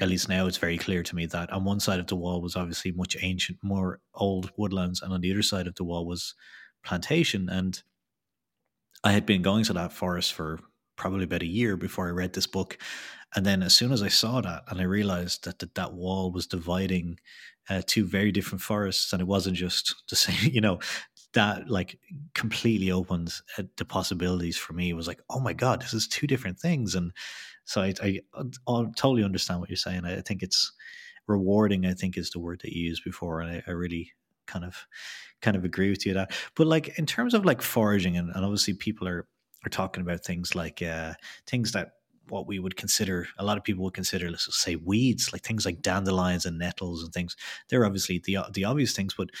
at 0.01 0.09
least 0.09 0.29
now, 0.29 0.47
it's 0.47 0.57
very 0.57 0.77
clear 0.77 1.03
to 1.03 1.15
me 1.15 1.25
that 1.27 1.51
on 1.51 1.65
one 1.65 1.79
side 1.79 1.99
of 1.99 2.07
the 2.07 2.15
wall 2.15 2.41
was 2.41 2.55
obviously 2.55 2.91
much 2.91 3.15
ancient, 3.21 3.59
more 3.61 3.99
old 4.15 4.51
woodlands, 4.57 5.01
and 5.01 5.13
on 5.13 5.21
the 5.21 5.31
other 5.31 5.43
side 5.43 5.67
of 5.67 5.75
the 5.75 5.83
wall 5.83 6.05
was 6.05 6.33
plantation. 6.83 7.49
And 7.49 7.81
I 9.03 9.11
had 9.11 9.25
been 9.25 9.41
going 9.41 9.65
to 9.65 9.73
that 9.73 9.93
forest 9.93 10.33
for 10.33 10.59
probably 10.95 11.23
about 11.23 11.43
a 11.43 11.47
year 11.47 11.77
before 11.77 12.07
I 12.07 12.11
read 12.11 12.33
this 12.33 12.47
book, 12.47 12.77
and 13.35 13.45
then 13.45 13.61
as 13.61 13.75
soon 13.75 13.91
as 13.91 14.01
I 14.01 14.07
saw 14.07 14.41
that, 14.41 14.63
and 14.67 14.81
I 14.81 14.85
realized 14.85 15.45
that 15.45 15.59
that, 15.59 15.75
that 15.75 15.93
wall 15.93 16.31
was 16.31 16.47
dividing 16.47 17.19
uh, 17.69 17.81
two 17.85 18.05
very 18.05 18.31
different 18.31 18.61
forests, 18.61 19.13
and 19.13 19.21
it 19.21 19.27
wasn't 19.27 19.55
just 19.55 19.95
the 20.09 20.15
same, 20.15 20.51
you 20.51 20.61
know, 20.61 20.79
that 21.33 21.69
like 21.69 21.99
completely 22.33 22.91
opens 22.91 23.43
uh, 23.57 23.63
the 23.77 23.85
possibilities 23.85 24.57
for 24.57 24.73
me. 24.73 24.89
It 24.89 24.95
was 24.95 25.07
like, 25.07 25.21
oh 25.29 25.39
my 25.39 25.53
god, 25.53 25.81
this 25.81 25.93
is 25.93 26.07
two 26.07 26.27
different 26.27 26.59
things, 26.59 26.95
and 26.95 27.11
so 27.65 27.81
I, 27.81 27.93
I, 28.01 28.19
I 28.35 28.83
totally 28.95 29.23
understand 29.23 29.59
what 29.59 29.69
you're 29.69 29.77
saying. 29.77 30.05
I 30.05 30.21
think 30.21 30.41
it's 30.41 30.71
rewarding. 31.27 31.85
I 31.85 31.93
think 31.93 32.17
is 32.17 32.31
the 32.31 32.39
word 32.39 32.61
that 32.63 32.73
you 32.73 32.83
used 32.83 33.03
before, 33.03 33.41
and 33.41 33.51
I, 33.51 33.63
I 33.67 33.71
really 33.71 34.11
kind 34.47 34.65
of 34.65 34.87
kind 35.41 35.55
of 35.55 35.63
agree 35.63 35.89
with 35.89 36.05
you 36.05 36.13
that. 36.15 36.31
But 36.55 36.67
like 36.67 36.97
in 36.97 37.05
terms 37.05 37.33
of 37.33 37.45
like 37.45 37.61
foraging, 37.61 38.17
and, 38.17 38.29
and 38.35 38.43
obviously 38.43 38.73
people 38.73 39.07
are 39.07 39.27
are 39.65 39.69
talking 39.69 40.01
about 40.01 40.23
things 40.23 40.55
like 40.55 40.81
uh, 40.81 41.13
things 41.45 41.73
that 41.73 41.91
what 42.29 42.47
we 42.47 42.59
would 42.59 42.75
consider 42.75 43.27
a 43.39 43.43
lot 43.43 43.57
of 43.57 43.63
people 43.63 43.83
would 43.83 43.93
consider 43.93 44.29
let's 44.29 44.47
say 44.61 44.75
weeds 44.75 45.33
like 45.33 45.41
things 45.41 45.65
like 45.65 45.81
dandelions 45.81 46.45
and 46.45 46.59
nettles 46.59 47.03
and 47.03 47.11
things 47.11 47.35
they're 47.67 47.85
obviously 47.85 48.21
the 48.23 48.37
the 48.53 48.63
obvious 48.63 48.93
things 48.93 49.15
but 49.17 49.31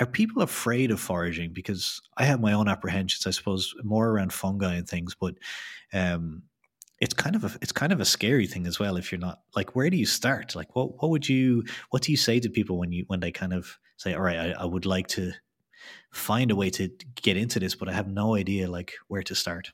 are 0.00 0.06
people 0.06 0.42
afraid 0.42 0.90
of 0.90 1.00
foraging? 1.00 1.52
Because 1.52 2.00
I 2.16 2.24
have 2.24 2.40
my 2.40 2.52
own 2.52 2.68
apprehensions, 2.68 3.26
I 3.26 3.30
suppose, 3.30 3.74
more 3.82 4.08
around 4.10 4.32
fungi 4.32 4.74
and 4.74 4.88
things, 4.88 5.14
but 5.14 5.34
um, 5.92 6.42
it's 7.00 7.14
kind 7.14 7.36
of 7.36 7.44
a 7.44 7.50
it's 7.60 7.72
kind 7.72 7.92
of 7.92 8.00
a 8.00 8.04
scary 8.04 8.46
thing 8.46 8.66
as 8.66 8.78
well 8.78 8.96
if 8.96 9.10
you're 9.10 9.18
not 9.18 9.40
like 9.54 9.74
where 9.74 9.90
do 9.90 9.96
you 9.96 10.06
start 10.06 10.54
like 10.54 10.74
what 10.76 11.02
what 11.02 11.10
would 11.10 11.28
you 11.28 11.62
what 11.90 12.02
do 12.02 12.12
you 12.12 12.16
say 12.16 12.38
to 12.40 12.48
people 12.48 12.78
when 12.78 12.92
you 12.92 13.04
when 13.08 13.20
they 13.20 13.32
kind 13.32 13.52
of 13.52 13.78
say 13.96 14.14
all 14.14 14.22
right 14.22 14.38
I, 14.38 14.50
I 14.52 14.64
would 14.64 14.86
like 14.86 15.08
to 15.08 15.32
find 16.12 16.50
a 16.50 16.56
way 16.56 16.70
to 16.70 16.88
get 17.16 17.36
into 17.36 17.58
this 17.58 17.74
but 17.74 17.88
i 17.88 17.92
have 17.92 18.06
no 18.06 18.36
idea 18.36 18.70
like 18.70 18.94
where 19.08 19.22
to 19.24 19.34
start 19.34 19.72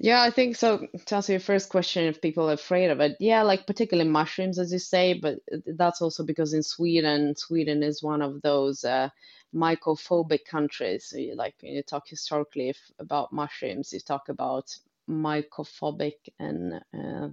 yeah, 0.00 0.22
I 0.22 0.30
think 0.30 0.56
so. 0.56 0.86
To 1.06 1.16
answer 1.16 1.32
your 1.34 1.40
first 1.40 1.68
question, 1.68 2.06
if 2.06 2.22
people 2.22 2.48
are 2.48 2.54
afraid 2.54 2.90
of 2.90 3.00
it, 3.00 3.16
yeah, 3.20 3.42
like 3.42 3.66
particularly 3.66 4.08
mushrooms, 4.08 4.58
as 4.58 4.72
you 4.72 4.78
say, 4.78 5.12
but 5.12 5.40
that's 5.66 6.00
also 6.00 6.24
because 6.24 6.54
in 6.54 6.62
Sweden, 6.62 7.36
Sweden 7.36 7.82
is 7.82 8.02
one 8.02 8.22
of 8.22 8.40
those 8.40 8.82
uh, 8.82 9.10
mycophobic 9.54 10.46
countries. 10.46 11.06
So 11.06 11.18
you, 11.18 11.34
like 11.34 11.54
when 11.60 11.74
you 11.74 11.82
talk 11.82 12.08
historically 12.08 12.70
if, 12.70 12.78
about 12.98 13.34
mushrooms, 13.34 13.92
you 13.92 14.00
talk 14.00 14.30
about 14.30 14.74
mycophobic 15.08 16.16
and 16.38 16.80
uh, 16.98 17.28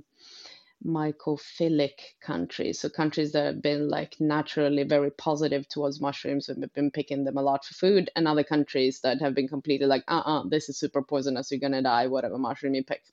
mycophilic 0.85 1.99
countries. 2.21 2.79
So 2.79 2.89
countries 2.89 3.31
that 3.31 3.45
have 3.45 3.61
been 3.61 3.89
like 3.89 4.15
naturally 4.19 4.83
very 4.83 5.11
positive 5.11 5.67
towards 5.67 5.99
mushrooms 5.99 6.49
and 6.49 6.71
been 6.73 6.91
picking 6.91 7.23
them 7.23 7.37
a 7.37 7.41
lot 7.41 7.65
for 7.65 7.73
food, 7.73 8.09
and 8.15 8.27
other 8.27 8.43
countries 8.43 9.01
that 9.01 9.19
have 9.21 9.33
been 9.33 9.47
completely 9.47 9.87
like, 9.87 10.03
uh 10.07 10.21
uh 10.25 10.43
this 10.47 10.69
is 10.69 10.77
super 10.77 11.01
poisonous, 11.01 11.51
you're 11.51 11.59
gonna 11.59 11.81
die, 11.81 12.07
whatever 12.07 12.37
mushroom 12.37 12.75
you 12.75 12.83
pick. 12.83 13.03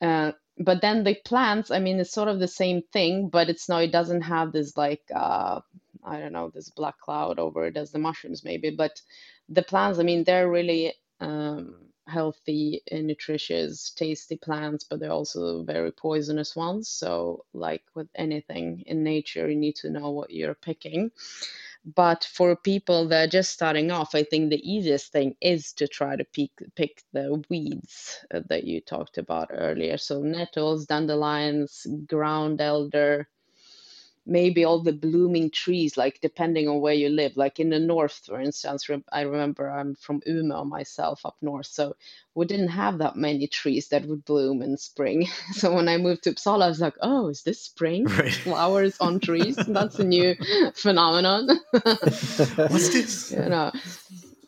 Uh, 0.00 0.32
but 0.58 0.80
then 0.80 1.04
the 1.04 1.14
plants, 1.24 1.70
I 1.70 1.78
mean, 1.78 2.00
it's 2.00 2.12
sort 2.12 2.28
of 2.28 2.38
the 2.38 2.48
same 2.48 2.82
thing, 2.92 3.28
but 3.28 3.48
it's 3.48 3.68
no, 3.68 3.78
it 3.78 3.92
doesn't 3.92 4.22
have 4.22 4.52
this 4.52 4.76
like, 4.76 5.02
uh, 5.14 5.60
I 6.04 6.20
don't 6.20 6.32
know, 6.32 6.50
this 6.50 6.70
black 6.70 6.98
cloud 6.98 7.38
over 7.38 7.66
it 7.66 7.76
as 7.76 7.92
the 7.92 7.98
mushrooms 7.98 8.44
maybe. 8.44 8.70
But 8.70 9.00
the 9.48 9.62
plants, 9.62 9.98
I 9.98 10.02
mean, 10.02 10.24
they're 10.24 10.50
really 10.50 10.94
um, 11.20 11.85
healthy, 12.06 12.82
nutritious, 12.92 13.90
tasty 13.90 14.36
plants, 14.36 14.84
but 14.84 15.00
they're 15.00 15.10
also 15.12 15.62
very 15.64 15.92
poisonous 15.92 16.56
ones. 16.56 16.88
So, 16.88 17.44
like 17.54 17.82
with 17.94 18.08
anything 18.14 18.82
in 18.86 19.02
nature, 19.04 19.48
you 19.50 19.56
need 19.56 19.76
to 19.76 19.90
know 19.90 20.10
what 20.10 20.30
you're 20.30 20.54
picking. 20.54 21.10
But 21.84 22.24
for 22.24 22.54
people 22.56 23.08
that 23.08 23.24
are 23.24 23.30
just 23.30 23.52
starting 23.52 23.90
off, 23.90 24.14
I 24.14 24.22
think 24.24 24.50
the 24.50 24.70
easiest 24.70 25.12
thing 25.12 25.36
is 25.40 25.72
to 25.74 25.88
try 25.88 26.16
to 26.16 26.24
pick, 26.24 26.50
pick 26.74 27.02
the 27.12 27.42
weeds 27.48 28.18
uh, 28.32 28.40
that 28.48 28.64
you 28.64 28.80
talked 28.80 29.18
about 29.18 29.48
earlier. 29.52 29.96
So, 29.96 30.22
nettles, 30.22 30.86
dandelions, 30.86 31.86
ground 32.06 32.60
elder, 32.60 33.28
maybe 34.26 34.64
all 34.64 34.80
the 34.80 34.92
blooming 34.92 35.50
trees, 35.50 35.96
like 35.96 36.20
depending 36.20 36.68
on 36.68 36.80
where 36.80 36.94
you 36.94 37.08
live. 37.08 37.36
Like 37.36 37.60
in 37.60 37.70
the 37.70 37.78
north, 37.78 38.22
for 38.26 38.40
instance, 38.40 38.90
I 39.12 39.22
remember 39.22 39.70
I'm 39.70 39.94
from 39.94 40.20
Umeå 40.22 40.66
myself 40.66 41.24
up 41.24 41.36
north, 41.40 41.66
so 41.66 41.96
we 42.34 42.44
didn't 42.44 42.68
have 42.68 42.98
that 42.98 43.16
many 43.16 43.46
trees 43.46 43.88
that 43.88 44.04
would 44.04 44.24
bloom 44.24 44.62
in 44.62 44.76
spring. 44.76 45.28
so 45.52 45.74
when 45.74 45.88
I 45.88 45.96
moved 45.96 46.24
to 46.24 46.32
Uppsala, 46.32 46.64
I 46.64 46.68
was 46.68 46.80
like, 46.80 46.96
oh, 47.00 47.28
is 47.28 47.42
this 47.42 47.60
spring? 47.60 48.06
Right. 48.16 48.32
Flowers 48.32 48.96
on 48.98 49.20
trees? 49.20 49.56
That's 49.56 49.98
a 49.98 50.04
new 50.04 50.34
phenomenon. 50.74 51.60
What's 51.70 52.88
this? 52.88 53.30
You 53.30 53.48
know, 53.50 53.70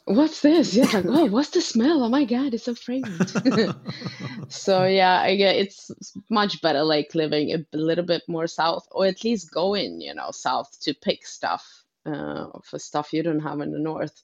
what's 0.08 0.40
this? 0.40 0.74
Yeah, 0.74 0.86
like, 0.86 1.04
oh, 1.06 1.24
what's 1.30 1.50
the 1.50 1.60
smell? 1.60 2.02
Oh 2.02 2.08
my 2.08 2.24
god, 2.24 2.54
it's 2.54 2.64
so 2.64 2.74
fragrant. 2.74 3.32
so 4.48 4.84
yeah, 4.86 5.20
I 5.20 5.36
get 5.36 5.56
it's 5.56 5.90
much 6.30 6.60
better 6.62 6.82
like 6.82 7.14
living 7.14 7.52
a 7.52 7.76
little 7.76 8.04
bit 8.04 8.22
more 8.28 8.46
south, 8.46 8.86
or 8.90 9.06
at 9.06 9.24
least 9.24 9.52
going, 9.52 10.00
you 10.00 10.14
know, 10.14 10.30
south 10.30 10.78
to 10.82 10.94
pick 10.94 11.26
stuff 11.26 11.84
uh, 12.06 12.46
for 12.64 12.78
stuff 12.78 13.12
you 13.12 13.22
don't 13.22 13.40
have 13.40 13.60
in 13.60 13.72
the 13.72 13.78
north. 13.78 14.22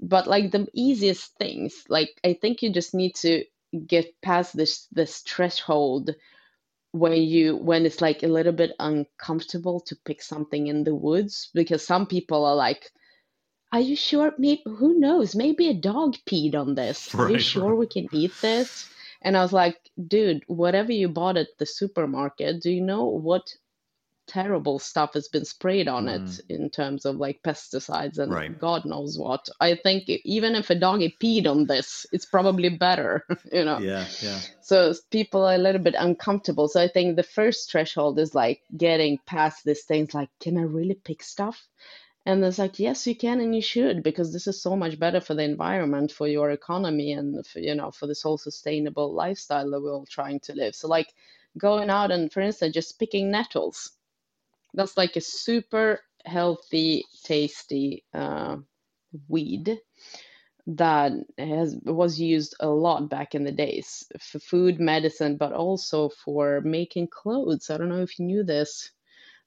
But 0.00 0.26
like 0.26 0.52
the 0.52 0.66
easiest 0.74 1.36
things, 1.38 1.84
like 1.88 2.20
I 2.24 2.34
think 2.40 2.62
you 2.62 2.72
just 2.72 2.94
need 2.94 3.14
to 3.16 3.44
get 3.86 4.20
past 4.22 4.56
this 4.56 4.86
this 4.92 5.18
threshold 5.20 6.14
when 6.92 7.14
you 7.22 7.56
when 7.56 7.84
it's 7.84 8.00
like 8.00 8.22
a 8.22 8.28
little 8.28 8.52
bit 8.52 8.72
uncomfortable 8.78 9.80
to 9.80 9.96
pick 10.04 10.22
something 10.22 10.68
in 10.68 10.84
the 10.84 10.94
woods 10.94 11.50
because 11.54 11.86
some 11.86 12.06
people 12.06 12.44
are 12.46 12.54
like 12.56 12.90
are 13.72 13.80
you 13.80 13.96
sure? 13.96 14.32
Maybe 14.38 14.62
who 14.64 14.98
knows? 14.98 15.34
Maybe 15.34 15.68
a 15.68 15.74
dog 15.74 16.16
peed 16.26 16.54
on 16.54 16.74
this. 16.74 17.14
Are 17.14 17.30
you 17.30 17.38
sure 17.38 17.70
right. 17.70 17.78
we 17.78 17.86
can 17.86 18.08
eat 18.12 18.32
this? 18.40 18.88
And 19.20 19.36
I 19.36 19.42
was 19.42 19.52
like, 19.52 19.78
dude, 20.06 20.44
whatever 20.46 20.92
you 20.92 21.08
bought 21.08 21.36
at 21.36 21.48
the 21.58 21.66
supermarket, 21.66 22.62
do 22.62 22.70
you 22.70 22.80
know 22.80 23.04
what 23.04 23.52
terrible 24.28 24.78
stuff 24.78 25.14
has 25.14 25.26
been 25.26 25.44
sprayed 25.44 25.88
on 25.88 26.04
mm. 26.04 26.14
it 26.14 26.40
in 26.48 26.70
terms 26.70 27.04
of 27.04 27.16
like 27.16 27.42
pesticides 27.42 28.18
and 28.18 28.32
right. 28.32 28.58
God 28.58 28.84
knows 28.84 29.18
what? 29.18 29.48
I 29.60 29.74
think 29.74 30.04
even 30.08 30.54
if 30.54 30.70
a 30.70 30.74
dog 30.74 31.00
peed 31.20 31.46
on 31.46 31.66
this, 31.66 32.06
it's 32.12 32.26
probably 32.26 32.68
better, 32.68 33.24
you 33.52 33.64
know? 33.64 33.78
Yeah, 33.78 34.06
yeah. 34.20 34.38
So 34.60 34.94
people 35.10 35.44
are 35.44 35.54
a 35.54 35.58
little 35.58 35.80
bit 35.80 35.96
uncomfortable. 35.98 36.68
So 36.68 36.80
I 36.80 36.88
think 36.88 37.16
the 37.16 37.22
first 37.22 37.72
threshold 37.72 38.18
is 38.18 38.34
like 38.34 38.60
getting 38.76 39.18
past 39.26 39.64
these 39.64 39.82
things 39.82 40.14
like, 40.14 40.28
can 40.40 40.58
I 40.58 40.62
really 40.62 40.94
pick 40.94 41.22
stuff? 41.22 41.66
And 42.28 42.44
it's 42.44 42.60
like, 42.60 42.78
yes, 42.78 43.08
you 43.08 43.16
can 43.16 43.40
and 43.40 43.56
you 43.56 43.62
should, 43.62 44.04
because 44.04 44.32
this 44.32 44.46
is 44.46 44.62
so 44.62 44.76
much 44.76 45.00
better 45.00 45.20
for 45.20 45.34
the 45.34 45.42
environment, 45.44 46.12
for 46.12 46.28
your 46.28 46.52
economy, 46.52 47.12
and 47.12 47.46
for, 47.46 47.60
you 47.60 47.74
know, 47.74 47.90
for 47.90 48.06
this 48.06 48.22
whole 48.22 48.38
sustainable 48.38 49.14
lifestyle 49.14 49.70
that 49.72 49.82
we're 49.82 49.94
all 49.94 50.06
trying 50.06 50.40
to 50.42 50.54
live. 50.54 50.76
So, 50.76 50.88
like 50.88 51.12
going 51.58 51.90
out 51.90 52.12
and, 52.12 52.32
for 52.32 52.42
instance, 52.42 52.74
just 52.74 53.00
picking 53.00 53.32
nettles. 53.32 53.92
That's 54.74 54.96
like 54.96 55.16
a 55.16 55.22
super 55.22 56.00
healthy, 56.26 57.06
tasty 57.24 58.04
uh, 58.14 58.58
weed. 59.28 59.78
that 60.68 61.12
has 61.38 61.76
was 61.84 62.20
used 62.20 62.54
a 62.60 62.68
lot 62.68 63.10
back 63.10 63.34
in 63.34 63.44
the 63.44 63.52
days 63.52 64.04
for 64.20 64.38
food 64.38 64.80
medicine 64.80 65.36
but 65.36 65.52
also 65.52 66.08
for 66.10 66.60
making 66.62 67.08
clothes 67.08 67.70
i 67.70 67.78
don't 67.78 67.88
know 67.88 68.02
if 68.02 68.18
you 68.18 68.26
knew 68.26 68.44
this 68.44 68.90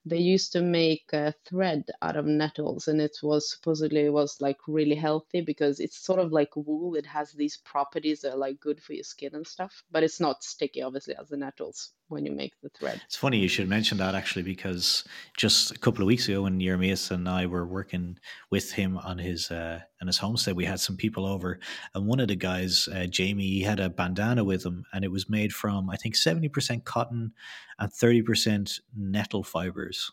they 0.04 0.18
used 0.18 0.52
to 0.52 0.62
make 0.62 1.12
a 1.12 1.34
thread 1.46 1.84
out 2.02 2.16
of 2.16 2.26
nettles 2.26 2.88
and 2.88 3.00
it 3.00 3.16
was 3.22 3.50
supposedly 3.50 4.08
was 4.10 4.40
like 4.40 4.58
really 4.68 4.94
healthy 4.96 5.40
because 5.40 5.80
it's 5.80 5.98
sort 5.98 6.20
of 6.20 6.32
like 6.32 6.54
wool. 6.56 6.94
It 6.96 7.06
has 7.06 7.32
these 7.32 7.58
properties 7.58 8.20
that 8.22 8.32
are 8.34 8.38
like 8.38 8.60
good 8.60 8.82
for 8.82 8.92
your 8.94 9.04
skin 9.04 9.34
and 9.34 9.46
stuff 9.46 9.82
but 9.90 10.02
it's 10.02 10.20
not 10.20 10.42
sticky 10.44 10.82
obviously 10.82 11.14
as 11.16 11.28
the 11.28 11.36
nettles 11.36 11.92
when 12.12 12.24
you 12.26 12.32
make 12.32 12.52
the 12.62 12.68
thread 12.70 13.00
it's 13.04 13.16
funny 13.16 13.38
you 13.38 13.48
should 13.48 13.68
mention 13.68 13.98
that 13.98 14.14
actually 14.14 14.42
because 14.42 15.04
just 15.36 15.70
a 15.70 15.78
couple 15.78 16.02
of 16.02 16.06
weeks 16.06 16.28
ago 16.28 16.42
when 16.42 16.60
Jeremias 16.60 17.10
and 17.10 17.28
I 17.28 17.46
were 17.46 17.66
working 17.66 18.18
with 18.50 18.72
him 18.72 18.98
on 18.98 19.18
his 19.18 19.50
uh, 19.50 19.80
on 20.00 20.06
his 20.06 20.18
homestead 20.18 20.56
we 20.56 20.64
had 20.64 20.80
some 20.80 20.96
people 20.96 21.26
over 21.26 21.58
and 21.94 22.06
one 22.06 22.20
of 22.20 22.28
the 22.28 22.36
guys 22.36 22.88
uh, 22.94 23.06
Jamie 23.06 23.48
he 23.48 23.62
had 23.62 23.80
a 23.80 23.90
bandana 23.90 24.44
with 24.44 24.64
him 24.64 24.84
and 24.92 25.04
it 25.04 25.10
was 25.10 25.28
made 25.28 25.52
from 25.52 25.90
I 25.90 25.96
think 25.96 26.14
70% 26.14 26.84
cotton 26.84 27.32
and 27.78 27.90
30% 27.90 28.80
nettle 28.96 29.42
fibers. 29.42 30.12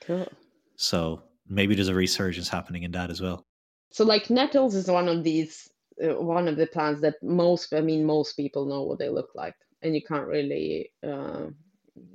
Cool. 0.00 0.26
So 0.76 1.22
maybe 1.48 1.74
there's 1.74 1.88
a 1.88 1.94
resurgence 1.94 2.48
happening 2.48 2.82
in 2.82 2.92
that 2.92 3.10
as 3.10 3.20
well. 3.20 3.46
So 3.90 4.04
like 4.04 4.30
nettles 4.30 4.74
is 4.74 4.88
one 4.88 5.08
of 5.08 5.22
these 5.22 5.68
uh, 6.02 6.20
one 6.20 6.48
of 6.48 6.56
the 6.56 6.66
plants 6.66 7.00
that 7.02 7.22
most 7.22 7.72
I 7.72 7.80
mean 7.80 8.04
most 8.04 8.34
people 8.34 8.66
know 8.66 8.82
what 8.82 8.98
they 8.98 9.08
look 9.08 9.30
like 9.34 9.54
and 9.84 9.94
you 9.94 10.02
can't 10.02 10.26
really 10.26 10.90
uh, 11.06 11.46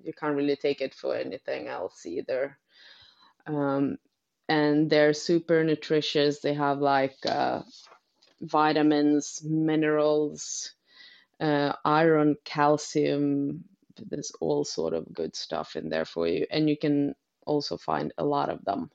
you 0.04 0.14
can't 0.14 0.36
really 0.36 0.56
take 0.56 0.82
it 0.82 0.94
for 0.94 1.16
anything 1.16 1.68
else 1.68 2.06
either. 2.06 2.58
Um, 3.46 3.98
and 4.50 4.90
they're 4.90 5.14
super 5.14 5.64
nutritious. 5.64 6.40
They 6.40 6.56
have 6.56 6.80
like 6.80 7.16
uh, 7.26 7.62
vitamins, 8.42 9.42
minerals, 9.44 10.74
uh, 11.40 11.74
iron, 11.86 12.36
calcium, 12.44 13.64
there's 14.10 14.32
all 14.42 14.66
sort 14.66 14.94
of 14.94 15.14
good 15.14 15.36
stuff 15.36 15.76
in 15.76 15.90
there 15.90 16.06
for 16.06 16.28
you. 16.28 16.48
And 16.50 16.70
you 16.70 16.78
can 16.78 17.16
also 17.46 17.78
find 17.78 18.14
a 18.18 18.26
lot 18.26 18.50
of 18.50 18.64
them. 18.66 18.90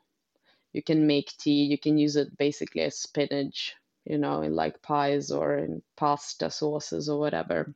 You 0.73 0.83
can 0.83 1.07
make 1.07 1.33
tea. 1.39 1.65
You 1.65 1.79
can 1.79 1.97
use 1.99 2.17
it 2.17 2.37
basically 2.37 2.83
as 2.83 2.99
spinach 2.99 3.77
you 4.05 4.19
know 4.19 4.43
in 4.43 4.55
like 4.55 4.83
pies 4.83 5.31
or 5.31 5.57
in 5.57 5.83
pasta 5.97 6.51
sauces 6.51 7.09
or 7.09 7.19
whatever 7.19 7.75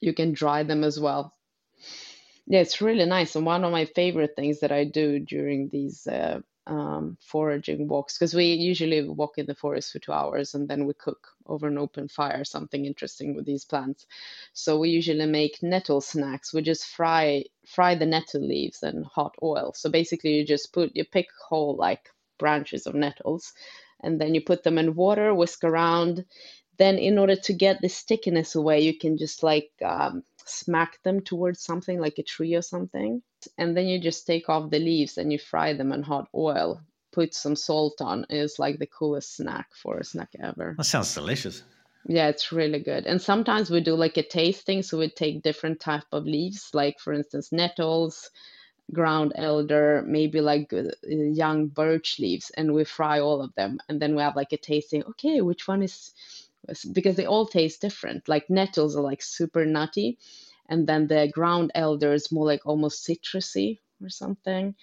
you 0.00 0.12
can 0.12 0.32
dry 0.32 0.62
them 0.62 0.84
as 0.84 0.98
well 0.98 1.34
yeah 2.46 2.60
it's 2.60 2.80
really 2.80 3.04
nice 3.06 3.36
and 3.36 3.46
one 3.46 3.64
of 3.64 3.72
my 3.72 3.84
favorite 3.84 4.34
things 4.36 4.60
that 4.60 4.72
i 4.72 4.84
do 4.84 5.18
during 5.18 5.68
these 5.68 6.06
uh, 6.06 6.40
um, 6.66 7.16
foraging 7.20 7.88
walks 7.88 8.16
because 8.16 8.34
we 8.34 8.46
usually 8.46 9.02
walk 9.08 9.38
in 9.38 9.46
the 9.46 9.54
forest 9.54 9.92
for 9.92 9.98
two 9.98 10.12
hours 10.12 10.54
and 10.54 10.68
then 10.68 10.86
we 10.86 10.94
cook 10.94 11.26
over 11.46 11.66
an 11.66 11.78
open 11.78 12.06
fire 12.06 12.44
something 12.44 12.84
interesting 12.84 13.34
with 13.34 13.44
these 13.44 13.64
plants. 13.64 14.06
So 14.52 14.78
we 14.78 14.90
usually 14.90 15.26
make 15.26 15.62
nettle 15.62 16.00
snacks. 16.00 16.54
We 16.54 16.62
just 16.62 16.86
fry 16.86 17.44
fry 17.66 17.96
the 17.96 18.06
nettle 18.06 18.46
leaves 18.46 18.82
in 18.84 19.02
hot 19.02 19.34
oil. 19.42 19.72
So 19.74 19.90
basically, 19.90 20.34
you 20.34 20.46
just 20.46 20.72
put 20.72 20.94
you 20.94 21.04
pick 21.04 21.26
whole 21.48 21.76
like 21.76 22.08
branches 22.38 22.86
of 22.86 22.94
nettles, 22.94 23.52
and 24.02 24.20
then 24.20 24.34
you 24.34 24.40
put 24.40 24.62
them 24.62 24.78
in 24.78 24.94
water, 24.94 25.34
whisk 25.34 25.64
around. 25.64 26.24
Then, 26.80 26.96
in 26.96 27.18
order 27.18 27.36
to 27.36 27.52
get 27.52 27.82
the 27.82 27.90
stickiness 27.90 28.54
away, 28.54 28.80
you 28.80 28.96
can 28.98 29.18
just 29.18 29.42
like 29.42 29.70
um, 29.84 30.24
smack 30.46 31.02
them 31.02 31.20
towards 31.20 31.60
something 31.60 32.00
like 32.00 32.16
a 32.18 32.22
tree 32.22 32.54
or 32.54 32.62
something. 32.62 33.20
And 33.58 33.76
then 33.76 33.86
you 33.86 34.00
just 34.00 34.26
take 34.26 34.48
off 34.48 34.70
the 34.70 34.78
leaves 34.78 35.18
and 35.18 35.30
you 35.30 35.38
fry 35.38 35.74
them 35.74 35.92
in 35.92 36.02
hot 36.02 36.28
oil. 36.34 36.80
Put 37.12 37.34
some 37.34 37.54
salt 37.54 38.00
on. 38.00 38.24
It's 38.30 38.58
like 38.58 38.78
the 38.78 38.86
coolest 38.86 39.36
snack 39.36 39.68
for 39.74 39.98
a 39.98 40.04
snack 40.04 40.30
ever. 40.42 40.74
That 40.78 40.84
sounds 40.84 41.12
delicious. 41.12 41.62
Yeah, 42.06 42.28
it's 42.28 42.50
really 42.50 42.78
good. 42.78 43.04
And 43.04 43.20
sometimes 43.20 43.68
we 43.68 43.82
do 43.82 43.94
like 43.94 44.16
a 44.16 44.22
tasting, 44.22 44.82
so 44.82 44.96
we 44.96 45.10
take 45.10 45.42
different 45.42 45.80
type 45.80 46.08
of 46.12 46.24
leaves, 46.24 46.70
like 46.72 46.98
for 46.98 47.12
instance 47.12 47.52
nettles, 47.52 48.30
ground 48.90 49.34
elder, 49.36 50.02
maybe 50.06 50.40
like 50.40 50.72
uh, 50.72 50.84
young 51.06 51.66
birch 51.66 52.18
leaves, 52.18 52.48
and 52.56 52.72
we 52.72 52.84
fry 52.84 53.20
all 53.20 53.42
of 53.42 53.54
them. 53.54 53.80
And 53.90 54.00
then 54.00 54.16
we 54.16 54.22
have 54.22 54.34
like 54.34 54.54
a 54.54 54.56
tasting. 54.56 55.04
Okay, 55.04 55.42
which 55.42 55.68
one 55.68 55.82
is 55.82 56.14
because 56.92 57.16
they 57.16 57.26
all 57.26 57.46
taste 57.46 57.80
different. 57.80 58.28
Like 58.28 58.50
nettles 58.50 58.96
are 58.96 59.02
like 59.02 59.22
super 59.22 59.64
nutty, 59.64 60.18
and 60.68 60.86
then 60.86 61.06
the 61.06 61.30
ground 61.32 61.72
elder 61.74 62.12
is 62.12 62.32
more 62.32 62.46
like 62.46 62.66
almost 62.66 63.06
citrusy 63.06 63.80
or 64.02 64.08
something. 64.08 64.74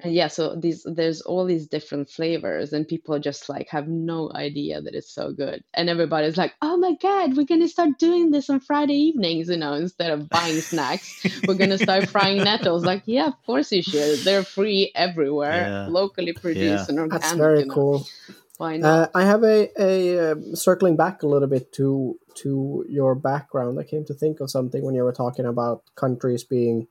And 0.00 0.12
yeah, 0.12 0.28
so 0.28 0.54
these 0.54 0.84
there's 0.84 1.22
all 1.22 1.46
these 1.46 1.68
different 1.68 2.10
flavors, 2.10 2.74
and 2.74 2.86
people 2.86 3.18
just 3.18 3.48
like 3.48 3.68
have 3.70 3.88
no 3.88 4.30
idea 4.34 4.82
that 4.82 4.94
it's 4.94 5.10
so 5.10 5.32
good. 5.32 5.64
And 5.72 5.88
everybody's 5.88 6.36
like, 6.36 6.52
"Oh 6.60 6.76
my 6.76 6.96
god, 7.00 7.34
we're 7.34 7.46
gonna 7.46 7.66
start 7.66 7.98
doing 7.98 8.30
this 8.30 8.50
on 8.50 8.60
Friday 8.60 8.92
evenings." 8.92 9.48
You 9.48 9.56
know, 9.56 9.72
instead 9.72 10.10
of 10.10 10.28
buying 10.28 10.60
snacks, 10.72 11.24
we're 11.48 11.54
gonna 11.54 11.78
start 11.78 12.10
frying 12.10 12.44
nettles. 12.44 12.84
Like, 12.84 13.04
yeah, 13.06 13.28
of 13.28 13.42
course 13.46 13.72
you 13.72 13.82
should. 13.82 14.18
They're 14.18 14.44
free 14.44 14.92
everywhere, 14.94 15.62
yeah. 15.62 15.86
locally 15.88 16.34
produced 16.34 16.60
yeah. 16.60 16.86
and 16.90 16.98
organic. 16.98 17.22
That's 17.22 17.32
very 17.32 17.60
you 17.60 17.66
know. 17.66 17.74
cool. 17.74 18.06
Why 18.58 18.78
not? 18.78 18.88
Uh, 18.88 19.08
I 19.14 19.24
have 19.24 19.42
a, 19.42 19.70
a 19.78 20.32
uh, 20.32 20.34
circling 20.54 20.96
back 20.96 21.22
a 21.22 21.26
little 21.26 21.48
bit 21.48 21.72
to 21.74 22.18
to 22.36 22.84
your 22.88 23.14
background. 23.14 23.78
I 23.78 23.84
came 23.84 24.04
to 24.06 24.14
think 24.14 24.40
of 24.40 24.50
something 24.50 24.82
when 24.82 24.94
you 24.94 25.02
were 25.02 25.12
talking 25.12 25.46
about 25.46 25.82
countries 25.94 26.44
being 26.44 26.86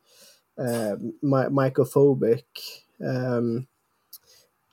uh, 0.57 0.95
my, 1.21 1.45
mycophobic. 1.45 2.43
Um, 3.05 3.67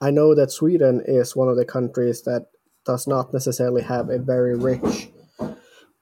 I 0.00 0.10
know 0.10 0.34
that 0.34 0.50
Sweden 0.50 1.02
is 1.04 1.36
one 1.36 1.48
of 1.48 1.56
the 1.56 1.64
countries 1.64 2.22
that 2.22 2.46
does 2.84 3.06
not 3.06 3.32
necessarily 3.32 3.82
have 3.82 4.10
a 4.10 4.18
very 4.18 4.56
rich 4.56 5.10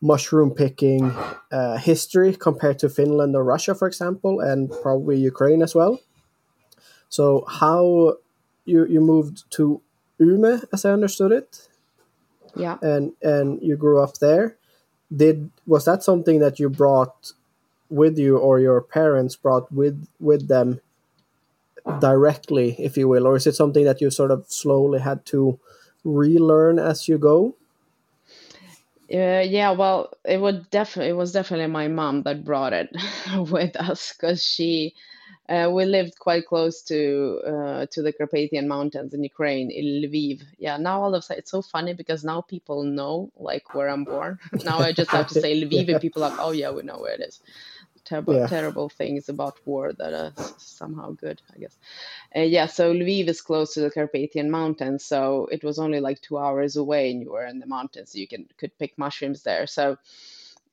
mushroom 0.01 0.51
picking 0.51 1.13
uh, 1.53 1.77
history 1.77 2.35
compared 2.35 2.79
to 2.79 2.89
Finland 2.89 3.37
or 3.37 3.45
Russia, 3.45 3.75
for 3.75 3.87
example, 3.87 4.41
and 4.41 4.71
probably 4.83 5.19
Ukraine 5.19 5.63
as 5.63 5.75
well. 5.75 6.01
So, 7.09 7.45
how 7.49 8.15
you 8.65 8.87
you 8.87 9.01
moved 9.01 9.51
to 9.53 9.83
Umeå, 10.21 10.65
as 10.73 10.85
I 10.85 10.93
understood 10.93 11.33
it. 11.33 11.69
Yeah. 12.55 12.79
And 12.83 13.13
and 13.23 13.63
you 13.63 13.77
grew 13.77 14.03
up 14.03 14.19
there. 14.19 14.57
Did 15.15 15.51
was 15.67 15.85
that 15.85 16.03
something 16.03 16.41
that 16.41 16.59
you 16.61 16.69
brought 16.69 17.33
with 17.89 18.19
you, 18.19 18.39
or 18.39 18.61
your 18.61 18.81
parents 18.81 19.37
brought 19.37 19.73
with 19.73 20.07
with 20.21 20.49
them 20.49 20.81
directly, 22.01 22.77
if 22.79 22.97
you 22.97 23.09
will, 23.09 23.27
or 23.27 23.37
is 23.37 23.47
it 23.47 23.57
something 23.57 23.85
that 23.85 24.01
you 24.01 24.11
sort 24.11 24.31
of 24.31 24.45
slowly 24.49 25.01
had 25.01 25.25
to 25.27 25.59
relearn 26.05 26.79
as 26.79 27.09
you 27.09 27.19
go? 27.19 27.57
Uh, 29.13 29.43
yeah, 29.45 29.73
well, 29.73 30.13
it 30.25 30.41
would 30.41 30.71
definitely 30.71 31.11
it 31.11 31.17
was 31.17 31.33
definitely 31.33 31.67
my 31.67 31.89
mom 31.89 32.23
that 32.23 32.45
brought 32.45 32.73
it 32.73 32.91
with 33.51 33.75
us 33.77 34.13
because 34.13 34.43
she 34.45 34.95
uh, 35.51 35.69
we 35.69 35.85
lived 35.85 36.17
quite 36.19 36.47
close 36.47 36.83
to 36.83 37.41
uh, 37.45 37.87
to 37.87 38.03
the 38.03 38.13
Carpathian 38.13 38.69
Mountains 38.69 39.15
in 39.15 39.25
Ukraine, 39.25 39.71
in 39.73 39.85
Lviv. 40.03 40.43
Yeah, 40.59 40.77
now 40.77 41.03
all 41.03 41.15
of 41.15 41.19
a 41.19 41.23
sudden 41.23 41.41
it's 41.41 41.51
so 41.51 41.61
funny 41.61 41.93
because 41.93 42.23
now 42.23 42.41
people 42.41 42.85
know 42.85 43.33
like 43.37 43.75
where 43.75 43.89
I'm 43.89 44.05
born. 44.05 44.39
now 44.65 44.79
I 44.79 44.93
just 44.93 45.11
have 45.11 45.27
to 45.29 45.41
say 45.41 45.61
Lviv, 45.63 45.89
yeah. 45.89 45.95
and 45.95 46.01
people 46.01 46.23
are 46.23 46.31
like, 46.31 46.39
oh 46.41 46.53
yeah, 46.53 46.71
we 46.71 46.83
know 46.83 46.99
where 46.99 47.15
it 47.15 47.21
is. 47.21 47.41
Terrible, 48.05 48.35
yeah. 48.35 48.47
terrible 48.47 48.89
things 48.89 49.29
about 49.29 49.59
war 49.67 49.93
that 49.93 50.15
are 50.15 50.33
somehow 50.57 51.11
good, 51.11 51.43
I 51.55 51.59
guess. 51.59 51.77
Uh, 52.35 52.41
yeah, 52.41 52.67
so 52.67 52.95
Lviv 52.95 53.29
is 53.29 53.41
close 53.41 53.75
to 53.75 53.81
the 53.81 53.91
Carpathian 53.91 54.51
Mountains, 54.51 55.05
so 55.05 55.49
it 55.51 55.65
was 55.65 55.79
only 55.81 56.01
like 56.01 56.21
two 56.21 56.39
hours 56.39 56.77
away, 56.77 57.11
and 57.11 57.21
you 57.23 57.33
were 57.33 57.45
in 57.45 57.59
the 57.59 57.67
mountains. 57.67 58.13
So 58.13 58.19
you 58.19 58.29
can 58.29 58.47
could 58.57 58.79
pick 58.79 58.97
mushrooms 58.97 59.43
there. 59.43 59.67
So 59.67 59.99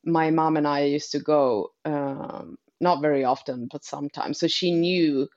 my 0.04 0.30
mom 0.30 0.56
and 0.56 0.68
I 0.68 0.84
used 0.84 1.14
to 1.14 1.20
go. 1.20 1.72
Um, 1.84 2.60
not 2.82 3.02
very 3.02 3.24
often, 3.24 3.68
but 3.72 3.84
sometimes. 3.84 4.40
So 4.40 4.48
she 4.48 4.72
knew, 4.72 5.30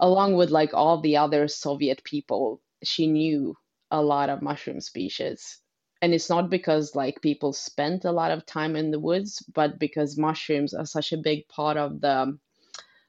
along 0.00 0.34
with 0.36 0.50
like 0.50 0.74
all 0.74 1.00
the 1.00 1.16
other 1.18 1.48
Soviet 1.48 2.04
people, 2.04 2.62
she 2.84 3.06
knew 3.06 3.56
a 3.90 4.02
lot 4.02 4.30
of 4.30 4.42
mushroom 4.42 4.80
species. 4.80 5.58
And 6.02 6.14
it's 6.14 6.30
not 6.30 6.50
because 6.50 6.94
like 6.96 7.22
people 7.22 7.52
spent 7.52 8.04
a 8.04 8.12
lot 8.12 8.30
of 8.32 8.46
time 8.46 8.76
in 8.76 8.90
the 8.90 9.00
woods, 9.00 9.42
but 9.54 9.78
because 9.78 10.18
mushrooms 10.18 10.74
are 10.74 10.86
such 10.86 11.12
a 11.12 11.18
big 11.18 11.48
part 11.48 11.76
of 11.76 12.00
the 12.00 12.38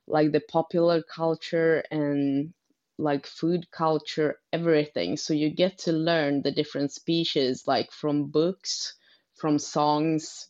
like 0.07 0.31
the 0.31 0.41
popular 0.41 1.03
culture 1.03 1.83
and 1.91 2.53
like 2.99 3.25
food 3.25 3.71
culture, 3.71 4.39
everything. 4.53 5.17
So 5.17 5.33
you 5.33 5.49
get 5.49 5.79
to 5.79 5.93
learn 5.93 6.43
the 6.43 6.51
different 6.51 6.93
species 6.93 7.67
like 7.67 7.91
from 7.91 8.27
books, 8.27 8.95
from 9.35 9.57
songs, 9.59 10.49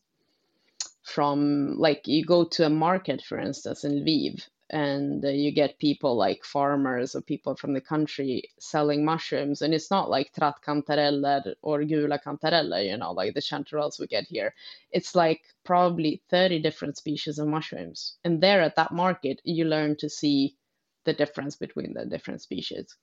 from 1.12 1.78
like 1.78 2.08
you 2.08 2.24
go 2.26 2.44
to 2.46 2.66
a 2.66 2.70
market 2.70 3.22
for 3.22 3.38
instance 3.38 3.84
in 3.84 4.04
Lviv 4.04 4.48
and 4.70 5.26
uh, 5.26 5.28
you 5.28 5.52
get 5.52 5.78
people 5.80 6.16
like 6.16 6.46
farmers 6.46 7.14
or 7.14 7.22
people 7.22 7.56
from 7.56 7.74
the 7.74 7.82
country 7.82 8.44
selling 8.60 9.04
mushrooms 9.04 9.62
and 9.62 9.74
it's 9.74 9.92
not 9.92 10.10
like 10.10 10.34
trattkantareller 10.34 11.54
or 11.62 11.84
gula 11.84 12.18
kantareller 12.20 12.86
you 12.90 12.98
know 12.98 13.12
like 13.12 13.34
the 13.34 13.42
chanterelles 13.42 14.00
we 14.00 14.08
get 14.08 14.26
here. 14.26 14.54
It's 14.92 15.14
like 15.14 15.42
probably 15.66 16.22
30 16.30 16.60
different 16.60 16.98
species 16.98 17.38
of 17.38 17.48
mushrooms 17.48 18.16
and 18.24 18.42
there 18.42 18.62
at 18.62 18.78
that 18.78 18.94
market 18.94 19.42
you 19.44 19.66
learn 19.66 19.98
to 19.98 20.10
see 20.10 20.56
the 21.04 21.14
difference 21.14 21.56
between 21.58 21.94
the 21.94 22.06
different 22.06 22.42
species 22.42 22.96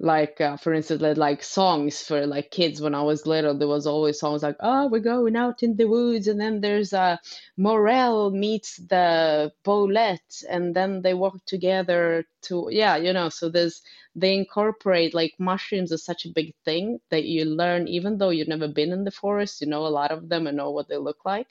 like 0.00 0.40
uh, 0.40 0.56
for 0.56 0.72
instance 0.72 1.02
like, 1.18 1.42
songs 1.42 2.02
for 2.02 2.24
like 2.26 2.50
kids 2.50 2.80
when 2.80 2.94
i 2.94 3.02
was 3.02 3.26
little 3.26 3.56
there 3.56 3.66
was 3.66 3.86
always 3.86 4.18
songs 4.20 4.42
like 4.42 4.56
oh 4.60 4.86
we're 4.88 5.00
going 5.00 5.34
out 5.36 5.62
in 5.62 5.76
the 5.76 5.86
woods 5.86 6.28
and 6.28 6.40
then 6.40 6.60
there's 6.60 6.92
a 6.92 7.00
uh, 7.00 7.16
morel 7.56 8.30
meets 8.30 8.76
the 8.76 9.52
bolete 9.64 10.44
and 10.48 10.74
then 10.74 11.02
they 11.02 11.14
walk 11.14 11.44
together 11.46 12.24
to 12.42 12.68
yeah 12.70 12.96
you 12.96 13.12
know 13.12 13.28
so 13.28 13.48
there's 13.48 13.82
they 14.14 14.34
incorporate 14.36 15.14
like 15.14 15.34
mushrooms 15.38 15.90
is 15.90 16.04
such 16.04 16.24
a 16.24 16.32
big 16.32 16.54
thing 16.64 17.00
that 17.10 17.24
you 17.24 17.44
learn 17.44 17.88
even 17.88 18.18
though 18.18 18.30
you've 18.30 18.48
never 18.48 18.68
been 18.68 18.92
in 18.92 19.04
the 19.04 19.10
forest 19.10 19.60
you 19.60 19.66
know 19.66 19.84
a 19.86 19.88
lot 20.00 20.12
of 20.12 20.28
them 20.28 20.46
and 20.46 20.56
know 20.56 20.70
what 20.70 20.88
they 20.88 20.96
look 20.96 21.24
like 21.24 21.48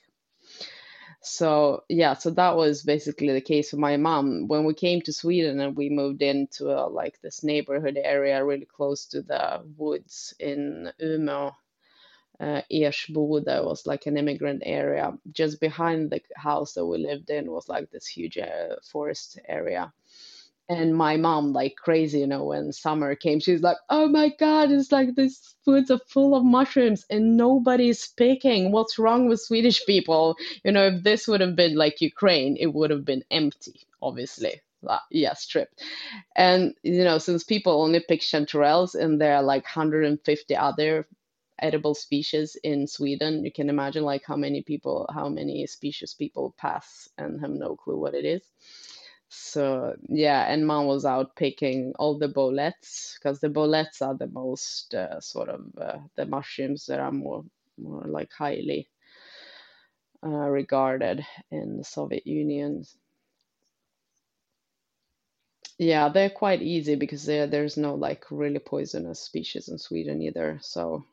so 1.28 1.84
yeah 1.90 2.14
so 2.14 2.30
that 2.30 2.56
was 2.56 2.84
basically 2.84 3.34
the 3.34 3.42
case 3.42 3.70
for 3.70 3.78
my 3.78 3.98
mom 3.98 4.48
when 4.48 4.64
we 4.66 4.74
came 4.74 5.02
to 5.02 5.14
sweden 5.14 5.60
and 5.60 5.76
we 5.76 5.90
moved 5.90 6.22
into 6.22 6.70
a, 6.70 6.88
like 6.88 7.20
this 7.22 7.44
neighborhood 7.44 7.98
area 8.02 8.44
really 8.44 8.66
close 8.66 9.06
to 9.06 9.22
the 9.22 9.62
woods 9.78 10.34
in 10.40 10.92
umeå 11.02 11.52
uh, 12.40 12.62
Ersboda 12.72 13.66
was 13.66 13.88
like 13.88 14.06
an 14.06 14.18
immigrant 14.18 14.62
area. 14.64 15.12
Just 15.32 15.60
behind 15.60 16.12
the 16.12 16.22
house 16.36 16.74
that 16.74 16.86
we 16.86 17.00
lived 17.00 17.32
in 17.32 17.52
was 17.52 17.68
like 17.68 17.90
this 17.90 18.06
huge 18.06 18.38
uh, 18.38 18.76
forest 18.92 19.40
area 19.48 19.92
and 20.70 20.96
my 20.96 21.16
mom 21.18 21.54
like 21.54 21.76
crazy 21.76 22.20
you 22.20 22.28
know 22.28 22.44
when 22.44 22.72
summer 22.74 23.16
came 23.16 23.40
she's 23.40 23.62
like 23.62 23.78
oh 23.90 24.08
my 24.08 24.30
god 24.40 24.72
it's 24.72 24.92
like 24.92 25.16
these 25.16 25.56
foods 25.64 25.90
are 25.90 26.00
full 26.08 26.36
of 26.36 26.44
mushrooms 26.44 27.06
and 27.10 27.38
nobody's 27.38 28.08
picking 28.18 28.72
what's 28.72 29.00
wrong 29.00 29.28
with 29.28 29.42
swedish 29.42 29.86
people? 29.86 30.36
You 30.64 30.72
know 30.72 30.88
if 30.88 31.04
this 31.04 31.28
would 31.28 31.42
have 31.42 31.56
been 31.56 31.76
like 31.76 32.02
ukraine 32.02 32.58
it 32.58 32.74
would 32.74 32.92
have 32.92 33.06
been 33.06 33.24
empty 33.32 33.82
obviously. 34.02 34.62
Uh, 34.88 35.00
yeah 35.10 35.34
stripped. 35.34 35.84
And 36.36 36.76
you 36.84 37.04
know 37.04 37.18
since 37.18 37.44
people 37.44 37.82
only 37.82 38.00
pick 38.00 38.22
chanterelles 38.22 38.94
and 38.96 39.20
there 39.20 39.36
are 39.36 39.44
like 39.44 39.64
150 39.64 40.56
other 40.56 41.08
edible 41.60 41.96
species 41.96 42.56
in 42.64 42.86
sweden 42.86 43.44
you 43.44 43.52
can 43.52 43.68
imagine 43.68 44.04
like 44.04 44.22
how 44.28 44.36
many 44.36 44.62
people 44.62 45.10
how 45.12 45.28
many 45.28 45.66
species 45.66 46.14
people 46.14 46.54
pass 46.56 47.10
and 47.18 47.42
have 47.42 47.50
no 47.50 47.76
clue 47.76 47.98
what 47.98 48.14
it 48.14 48.26
is 48.26 48.44
so 49.30 49.96
yeah, 50.10 50.52
and 50.52 50.66
mom 50.68 50.86
was 50.86 51.06
out 51.06 51.36
picking 51.36 51.94
all 52.00 52.18
the 52.18 52.28
boletes 52.28 53.18
because 53.20 53.40
the 53.40 53.50
boletes 53.50 54.02
are 54.02 54.16
the 54.16 54.28
most 54.28 54.94
uh, 54.94 55.20
sort 55.20 55.50
of 55.50 55.62
uh, 55.80 56.00
the 56.16 56.26
mushrooms 56.26 56.86
that 56.88 57.00
are 57.00 57.12
more 57.12 57.44
more 57.78 58.04
like 58.08 58.32
highly 58.32 58.90
uh, 60.24 60.30
regarded 60.50 61.26
in 61.52 61.78
the 61.78 61.84
Soviet 61.84 62.26
Union. 62.28 62.84
Yeah, 65.80 66.10
they're 66.10 66.30
quite 66.30 66.62
easy 66.62 66.96
because 66.96 67.26
there's 67.26 67.78
no 67.78 67.96
like 67.96 68.26
really 68.32 68.60
poisonous 68.60 69.22
species 69.22 69.70
in 69.70 69.80
Sweden 69.80 70.22
either. 70.22 70.60
So 70.62 71.06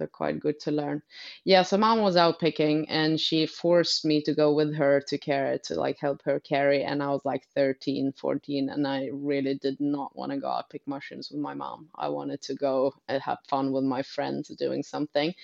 they're 0.00 0.08
quite 0.08 0.40
good 0.40 0.58
to 0.60 0.72
learn. 0.72 1.02
Yeah, 1.44 1.62
so 1.62 1.76
mom 1.76 2.00
was 2.00 2.16
out 2.16 2.40
picking 2.40 2.88
and 2.88 3.20
she 3.20 3.46
forced 3.46 4.04
me 4.04 4.22
to 4.22 4.34
go 4.34 4.52
with 4.54 4.74
her 4.74 5.02
to 5.08 5.18
carry 5.18 5.58
to 5.64 5.74
like 5.74 5.98
help 6.00 6.22
her 6.24 6.40
carry 6.40 6.82
and 6.82 7.02
I 7.02 7.10
was 7.10 7.24
like 7.24 7.44
13, 7.54 8.12
14 8.16 8.70
and 8.70 8.88
I 8.88 9.10
really 9.12 9.54
did 9.56 9.78
not 9.78 10.16
want 10.16 10.32
to 10.32 10.38
go 10.38 10.48
out 10.48 10.70
pick 10.70 10.86
mushrooms 10.86 11.30
with 11.30 11.40
my 11.40 11.54
mom. 11.54 11.90
I 11.94 12.08
wanted 12.08 12.40
to 12.42 12.54
go 12.54 12.94
and 13.08 13.22
have 13.22 13.38
fun 13.48 13.72
with 13.72 13.84
my 13.84 14.02
friends 14.02 14.48
doing 14.48 14.82
something. 14.82 15.34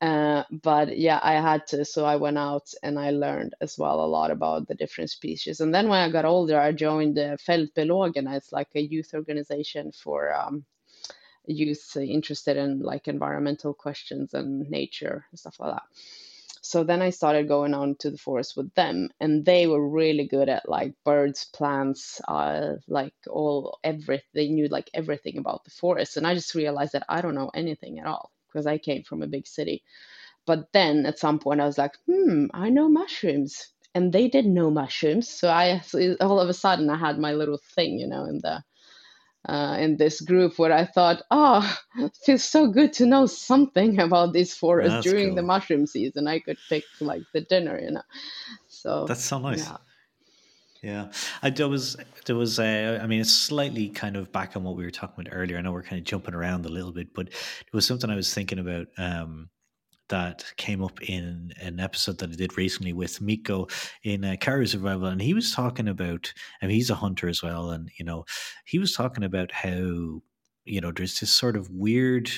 Uh, 0.00 0.44
but 0.50 0.98
yeah, 0.98 1.20
I 1.22 1.34
had 1.34 1.66
to. 1.68 1.84
So 1.84 2.04
I 2.04 2.16
went 2.16 2.38
out 2.38 2.68
and 2.82 2.98
I 2.98 3.10
learned 3.10 3.54
as 3.60 3.78
well 3.78 4.04
a 4.04 4.06
lot 4.06 4.30
about 4.30 4.66
the 4.66 4.74
different 4.74 5.10
species. 5.10 5.60
And 5.60 5.74
then 5.74 5.88
when 5.88 6.00
I 6.00 6.10
got 6.10 6.24
older, 6.24 6.58
I 6.58 6.72
joined 6.72 7.16
the 7.16 7.38
Fältbiologerna. 7.46 8.36
It's 8.36 8.52
like 8.52 8.68
a 8.74 8.82
youth 8.82 9.14
organization 9.14 9.92
for 9.92 10.34
um, 10.34 10.64
youth 11.46 11.96
interested 11.96 12.56
in 12.56 12.80
like 12.80 13.08
environmental 13.08 13.74
questions 13.74 14.34
and 14.34 14.68
nature 14.70 15.24
and 15.30 15.38
stuff 15.38 15.56
like 15.60 15.74
that. 15.74 15.82
So 16.64 16.82
then 16.82 17.02
I 17.02 17.10
started 17.10 17.46
going 17.46 17.74
on 17.74 17.96
to 17.96 18.10
the 18.10 18.16
forest 18.16 18.56
with 18.56 18.72
them, 18.72 19.10
and 19.20 19.44
they 19.44 19.66
were 19.66 19.86
really 19.86 20.26
good 20.26 20.48
at 20.48 20.66
like 20.66 20.94
birds, 21.04 21.44
plants, 21.44 22.22
uh, 22.26 22.76
like 22.88 23.12
all 23.28 23.78
everything. 23.84 24.24
They 24.32 24.48
knew 24.48 24.68
like 24.68 24.88
everything 24.94 25.36
about 25.36 25.64
the 25.64 25.70
forest, 25.70 26.16
and 26.16 26.26
I 26.26 26.32
just 26.34 26.54
realized 26.54 26.92
that 26.92 27.04
I 27.06 27.20
don't 27.20 27.34
know 27.34 27.50
anything 27.54 27.98
at 27.98 28.06
all 28.06 28.32
because 28.48 28.66
I 28.66 28.78
came 28.78 29.02
from 29.02 29.22
a 29.22 29.26
big 29.26 29.46
city. 29.46 29.82
But 30.46 30.72
then 30.72 31.04
at 31.04 31.18
some 31.18 31.38
point 31.38 31.60
I 31.60 31.66
was 31.66 31.76
like, 31.76 31.96
hmm, 32.06 32.46
I 32.54 32.70
know 32.70 32.88
mushrooms, 32.88 33.68
and 33.94 34.10
they 34.10 34.28
didn't 34.28 34.54
know 34.54 34.70
mushrooms. 34.70 35.28
So 35.28 35.50
I 35.50 35.80
so 35.80 36.16
all 36.20 36.40
of 36.40 36.48
a 36.48 36.54
sudden 36.54 36.88
I 36.88 36.96
had 36.96 37.18
my 37.18 37.34
little 37.34 37.60
thing, 37.74 37.98
you 37.98 38.06
know, 38.06 38.24
in 38.24 38.38
the 38.38 38.64
uh, 39.46 39.76
in 39.78 39.96
this 39.96 40.20
group 40.20 40.58
where 40.58 40.72
I 40.72 40.86
thought, 40.86 41.22
oh, 41.30 41.78
it 41.96 42.16
feels 42.24 42.44
so 42.44 42.68
good 42.68 42.92
to 42.94 43.06
know 43.06 43.26
something 43.26 44.00
about 44.00 44.32
this 44.32 44.54
forest 44.54 44.90
That's 44.90 45.06
during 45.06 45.28
cool. 45.28 45.36
the 45.36 45.42
mushroom 45.42 45.86
season. 45.86 46.26
I 46.26 46.40
could 46.40 46.58
pick 46.68 46.84
like 47.00 47.22
the 47.32 47.42
dinner, 47.42 47.78
you 47.78 47.90
know. 47.90 48.02
So 48.68 49.06
That's 49.06 49.24
so 49.24 49.38
nice. 49.38 49.66
Yeah. 49.66 49.76
Yeah, 50.82 51.12
I, 51.42 51.48
there 51.48 51.66
was 51.66 51.96
there 52.26 52.36
was 52.36 52.58
a, 52.58 52.98
I 52.98 53.06
mean 53.06 53.22
it's 53.22 53.32
slightly 53.32 53.88
kind 53.88 54.16
of 54.16 54.30
back 54.32 54.54
on 54.54 54.64
what 54.64 54.76
we 54.76 54.84
were 54.84 54.90
talking 54.90 55.24
about 55.26 55.34
earlier. 55.34 55.56
I 55.56 55.62
know 55.62 55.72
we're 55.72 55.82
kind 55.82 55.98
of 55.98 56.04
jumping 56.04 56.34
around 56.34 56.66
a 56.66 56.68
little 56.68 56.92
bit, 56.92 57.14
but 57.14 57.28
it 57.28 57.72
was 57.72 57.86
something 57.86 58.10
I 58.10 58.16
was 58.16 58.34
thinking 58.34 58.58
about. 58.58 58.88
Um, 58.98 59.48
that 60.08 60.44
came 60.56 60.82
up 60.82 61.02
in 61.02 61.52
an 61.60 61.80
episode 61.80 62.18
that 62.18 62.30
I 62.30 62.34
did 62.34 62.56
recently 62.56 62.92
with 62.92 63.20
Miko 63.20 63.66
in 64.02 64.24
uh, 64.24 64.36
Carrier 64.40 64.66
Survival, 64.66 65.06
and 65.06 65.20
he 65.20 65.34
was 65.34 65.52
talking 65.52 65.88
about, 65.88 66.32
and 66.60 66.70
he's 66.70 66.90
a 66.90 66.94
hunter 66.94 67.28
as 67.28 67.42
well, 67.42 67.70
and 67.70 67.90
you 67.98 68.04
know, 68.04 68.24
he 68.64 68.78
was 68.78 68.94
talking 68.94 69.24
about 69.24 69.52
how 69.52 70.20
you 70.66 70.80
know 70.80 70.92
there's 70.92 71.20
this 71.20 71.30
sort 71.30 71.56
of 71.56 71.70
weird, 71.70 72.30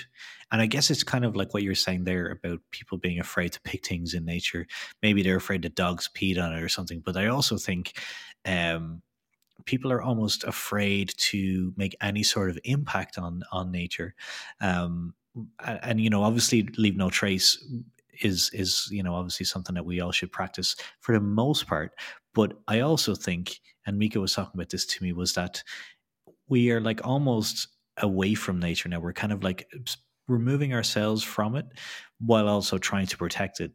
and 0.51 0.61
I 0.61 0.67
guess 0.67 0.91
it's 0.91 1.05
kind 1.05 1.25
of 1.25 1.37
like 1.37 1.55
what 1.55 1.63
you're 1.63 1.75
saying 1.75 2.05
there 2.05 2.31
about 2.31 2.61
people 2.71 2.99
being 2.99 3.21
afraid 3.21 3.53
to 3.53 3.61
pick 3.63 3.87
things 3.87 4.15
in 4.15 4.25
nature. 4.25 4.67
Maybe 5.03 5.23
they're 5.23 5.37
afraid 5.37 5.63
that 5.63 5.75
dogs 5.75 6.09
peed 6.15 6.43
on 6.43 6.53
it 6.53 6.63
or 6.63 6.69
something, 6.69 7.03
but 7.05 7.17
I 7.17 7.27
also 7.27 7.57
think. 7.57 7.99
Um, 8.45 9.03
people 9.67 9.93
are 9.93 10.03
almost 10.03 10.45
afraid 10.45 11.13
to 11.19 11.73
make 11.77 11.95
any 12.01 12.23
sort 12.23 12.51
of 12.51 12.59
impact 12.65 13.19
on 13.19 13.43
on 13.53 13.71
nature 13.71 14.15
um, 14.61 15.15
and, 15.65 15.81
and 15.83 16.01
you 16.01 16.11
know, 16.11 16.23
obviously, 16.23 16.69
leave 16.77 16.97
no 16.97 17.11
trace 17.11 17.63
is 18.23 18.51
is 18.55 18.89
you 18.91 19.03
know 19.03 19.15
obviously 19.15 19.45
something 19.45 19.75
that 19.75 19.85
we 19.85 20.01
all 20.01 20.13
should 20.13 20.33
practice 20.33 20.77
for 21.01 21.15
the 21.15 21.21
most 21.21 21.67
part. 21.67 21.93
But 22.35 22.59
I 22.69 22.81
also 22.81 23.15
think, 23.15 23.61
and 23.87 23.99
Mika 23.99 24.21
was 24.21 24.35
talking 24.35 24.53
about 24.55 24.71
this 24.71 24.87
to 24.87 25.03
me, 25.03 25.13
was 25.13 25.35
that 25.35 25.63
we 26.49 26.71
are 26.71 26.81
like 26.81 27.07
almost 27.07 27.69
away 27.99 28.35
from 28.35 28.61
nature 28.61 28.89
now. 28.89 29.01
We're 29.01 29.13
kind 29.13 29.33
of 29.33 29.43
like 29.43 29.69
removing 30.29 30.75
ourselves 30.75 31.23
from 31.23 31.57
it 31.57 31.67
while 32.19 32.49
also 32.49 32.79
trying 32.79 33.07
to 33.07 33.17
protect 33.17 33.61
it 33.61 33.73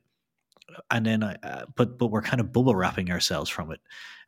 and 0.90 1.06
then 1.06 1.24
I, 1.24 1.36
uh, 1.44 1.66
but 1.76 1.98
but 1.98 2.08
we're 2.08 2.22
kind 2.22 2.40
of 2.40 2.54
bubble 2.54 2.76
wrapping 2.76 3.12
ourselves 3.12 3.50
from 3.50 3.72
it, 3.72 3.80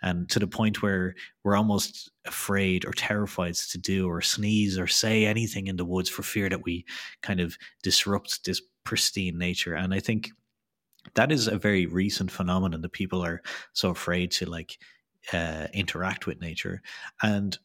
and 0.01 0.29
to 0.29 0.39
the 0.39 0.47
point 0.47 0.81
where 0.81 1.15
we're 1.43 1.55
almost 1.55 2.11
afraid 2.25 2.85
or 2.85 2.91
terrified 2.91 3.55
to 3.55 3.77
do 3.77 4.07
or 4.07 4.21
sneeze 4.21 4.77
or 4.77 4.87
say 4.87 5.25
anything 5.25 5.67
in 5.67 5.77
the 5.77 5.85
woods 5.85 6.09
for 6.09 6.23
fear 6.23 6.49
that 6.49 6.63
we 6.63 6.85
kind 7.21 7.39
of 7.39 7.57
disrupt 7.81 8.45
this 8.45 8.61
pristine 8.83 9.37
nature. 9.37 9.75
And 9.75 9.93
I 9.93 9.99
think 9.99 10.31
that 11.15 11.31
is 11.31 11.47
a 11.47 11.57
very 11.57 11.85
recent 11.85 12.31
phenomenon 12.31 12.81
that 12.81 12.91
people 12.91 13.23
are 13.23 13.41
so 13.73 13.89
afraid 13.89 14.31
to 14.31 14.45
like 14.45 14.77
uh, 15.33 15.67
interact 15.73 16.27
with 16.27 16.41
nature, 16.41 16.81
and 17.21 17.57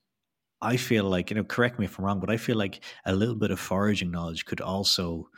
I 0.61 0.77
feel 0.77 1.05
like 1.05 1.31
you 1.31 1.37
know, 1.37 1.45
correct 1.45 1.79
me 1.79 1.85
if 1.85 1.99
I'm 1.99 2.05
wrong, 2.05 2.21
but 2.21 2.31
I 2.31 2.37
feel 2.37 2.57
like 2.57 2.81
a 3.05 3.15
little 3.15 3.37
bit 3.37 3.51
of 3.51 3.61
foraging 3.61 4.11
knowledge 4.11 4.45
could 4.45 4.61
also 4.61 5.29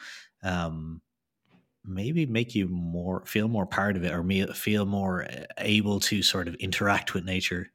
um, 0.43 1.03
maybe 1.85 2.27
make 2.27 2.55
you 2.55 2.69
more 2.69 3.25
feel 3.27 3.49
more 3.49 3.67
part 3.67 3.97
of 3.97 4.05
it 4.05 4.13
or 4.13 4.23
feel 4.55 4.87
more 4.87 5.25
eh, 5.25 5.47
able 5.59 6.01
to 6.01 6.23
sort 6.23 6.49
of 6.49 6.55
interact 6.57 7.15
with 7.15 7.25
nature 7.25 7.71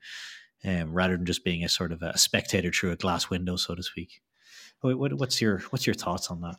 um, 0.66 0.94
rather 0.94 1.18
than 1.18 1.26
just 1.26 1.44
being 1.46 1.64
a 1.64 1.70
sort 1.70 1.92
of 1.92 2.02
a 2.02 2.18
spectator 2.18 2.72
through 2.72 2.92
a 2.92 2.98
glass 2.98 3.30
window 3.30 3.56
so 3.56 3.76
to 3.76 3.84
speak. 3.84 4.22
What, 4.82 5.14
what's 5.14 5.42
your 5.42 5.60
what's 5.72 5.88
your 5.88 5.96
thoughts 5.96 6.32
on 6.32 6.42
that? 6.42 6.58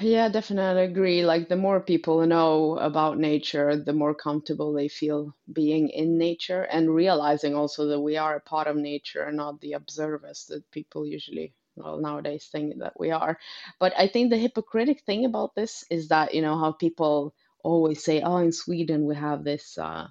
Yeah 0.00 0.30
definitely 0.30 0.84
agree. 0.84 1.26
Like 1.26 1.48
the 1.50 1.56
more 1.56 1.80
people 1.82 2.26
know 2.26 2.78
about 2.78 3.18
nature 3.18 3.76
the 3.76 3.92
more 3.92 4.14
comfortable 4.14 4.72
they 4.72 4.88
feel 4.88 5.36
being 5.52 5.90
in 5.90 6.16
nature 6.16 6.62
and 6.62 6.94
realizing 6.94 7.54
also 7.54 7.84
that 7.88 8.00
we 8.00 8.16
are 8.16 8.36
a 8.36 8.40
part 8.40 8.68
of 8.68 8.76
nature 8.76 9.22
and 9.24 9.36
not 9.36 9.60
the 9.60 9.74
observers 9.74 10.46
that 10.46 10.70
people 10.70 11.06
usually 11.06 11.54
well 11.76 11.98
nowadays 12.00 12.48
think 12.50 12.78
that 12.78 12.98
we 12.98 13.10
are. 13.10 13.38
But 13.78 13.92
i 13.96 14.08
think 14.08 14.30
the 14.30 14.38
hypocritic 14.38 15.02
thing 15.02 15.24
about 15.24 15.54
this 15.54 15.84
is 15.90 16.08
that 16.08 16.34
you 16.34 16.42
know 16.42 16.58
how 16.58 16.72
people 16.72 17.34
always 17.62 18.02
say 18.02 18.20
oh 18.20 18.38
in 18.38 18.52
sweden 18.52 19.06
we 19.06 19.16
have 19.16 19.42
this 19.42 19.76
uh, 19.76 20.06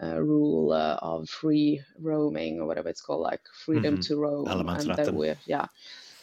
uh, 0.00 0.20
rule 0.20 0.72
uh, 0.72 0.96
of 1.02 1.28
free 1.28 1.80
roaming 2.00 2.60
or 2.60 2.66
whatever 2.66 2.88
it's 2.88 3.00
called 3.00 3.22
like 3.22 3.40
freedom 3.64 3.94
mm-hmm. 3.94 4.14
to 4.14 4.16
roam 4.16 4.68
and 4.68 4.94
that 4.94 5.12
we 5.12 5.34
yeah 5.46 5.66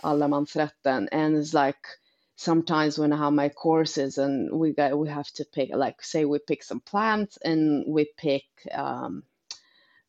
allemansrätten. 0.06 1.08
And 1.12 1.36
it's 1.36 1.54
like 1.54 1.88
sometimes 2.36 2.98
when 2.98 3.12
I 3.12 3.18
have 3.18 3.34
my 3.34 3.50
courses 3.50 4.18
and 4.18 4.52
we 4.52 4.74
got 4.74 4.98
we 4.98 5.10
have 5.10 5.30
to 5.34 5.46
pick 5.46 5.70
like 5.74 6.02
say 6.04 6.26
we 6.26 6.40
pick 6.40 6.64
some 6.64 6.80
plants 6.80 7.38
and 7.44 7.86
we 7.88 8.10
pick 8.18 8.46
um, 8.72 9.24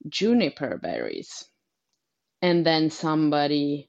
juniper 0.09 0.79
berries. 0.79 1.45
And 2.43 2.67
then 2.67 2.91
somebody 2.91 3.89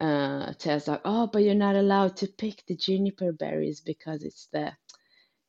uh, 0.00 0.52
tells 0.54 0.88
like, 0.88 1.02
oh, 1.04 1.26
but 1.26 1.42
you're 1.42 1.54
not 1.54 1.76
allowed 1.76 2.16
to 2.18 2.28
pick 2.28 2.64
the 2.66 2.76
juniper 2.76 3.32
berries 3.32 3.80
because 3.80 4.22
it's 4.22 4.48
the 4.52 4.72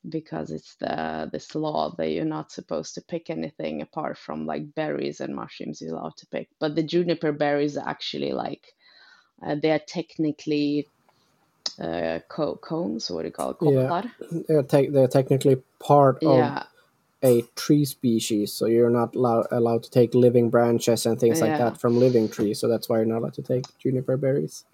because 0.08 0.50
it's 0.50 0.76
the 0.76 1.28
this 1.32 1.54
law 1.54 1.94
that 1.98 2.10
you're 2.10 2.24
not 2.24 2.52
supposed 2.52 2.94
to 2.94 3.02
pick 3.02 3.30
anything 3.30 3.82
apart 3.82 4.16
from 4.16 4.46
like 4.46 4.74
berries 4.74 5.20
and 5.20 5.34
mushrooms 5.34 5.80
you're 5.80 5.94
allowed 5.94 6.16
to 6.16 6.26
pick. 6.28 6.48
But 6.60 6.74
the 6.76 6.82
juniper 6.82 7.32
berries 7.32 7.76
are 7.76 7.88
actually 7.88 8.32
like 8.32 8.72
uh, 9.44 9.56
they 9.60 9.70
are 9.70 9.80
technically 9.86 10.88
uh, 11.80 12.20
co- 12.28 12.56
cones. 12.56 13.10
What 13.10 13.22
do 13.22 13.28
you 13.28 13.32
call 13.32 13.50
it? 13.50 13.58
Yeah. 13.60 14.02
They're, 14.48 14.62
te- 14.62 14.88
they're 14.88 15.08
technically 15.08 15.62
part 15.80 16.24
of 16.24 16.38
Yeah, 16.38 16.62
a 17.22 17.42
tree 17.56 17.84
species, 17.84 18.52
so 18.52 18.66
you're 18.66 18.90
not 18.90 19.16
allow- 19.16 19.46
allowed 19.50 19.82
to 19.84 19.90
take 19.90 20.14
living 20.14 20.50
branches 20.50 21.06
and 21.06 21.18
things 21.18 21.40
like 21.40 21.58
that 21.58 21.80
from 21.80 21.98
living 21.98 22.28
trees. 22.28 22.60
So 22.60 22.68
that's 22.68 22.88
why 22.88 22.98
you're 22.98 23.06
not 23.06 23.18
allowed 23.18 23.34
to 23.34 23.42
take 23.42 23.64
juniper 23.78 24.16
berries. 24.16 24.64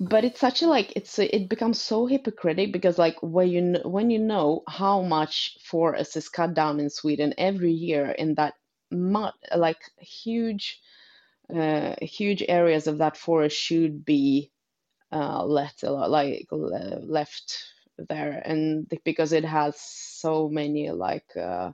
But 0.00 0.24
it's 0.24 0.40
such 0.40 0.62
a 0.62 0.66
like 0.66 0.92
it's 0.96 1.18
a, 1.20 1.34
it 1.34 1.48
becomes 1.48 1.80
so 1.80 2.06
hypocritic 2.06 2.72
because 2.72 2.98
like 2.98 3.16
when 3.22 3.48
you 3.48 3.60
kn- 3.60 3.90
when 3.90 4.10
you 4.10 4.18
know 4.18 4.62
how 4.68 5.02
much 5.02 5.56
forest 5.62 6.16
is 6.16 6.28
cut 6.28 6.52
down 6.52 6.80
in 6.80 6.90
Sweden 6.90 7.32
every 7.38 7.70
year 7.70 8.10
in 8.10 8.34
that 8.34 8.54
mu 8.90 9.28
like 9.56 9.78
huge 9.98 10.80
uh 11.54 11.94
huge 12.02 12.42
areas 12.48 12.88
of 12.88 12.98
that 12.98 13.16
forest 13.16 13.56
should 13.56 14.04
be 14.04 14.50
uh 15.12 15.44
let 15.44 15.80
like 15.82 16.48
le- 16.50 17.00
left 17.04 17.62
there 17.98 18.42
and 18.44 18.90
because 19.04 19.32
it 19.32 19.44
has 19.44 19.78
so 19.80 20.48
many 20.48 20.90
like 20.90 21.36
uh 21.36 21.70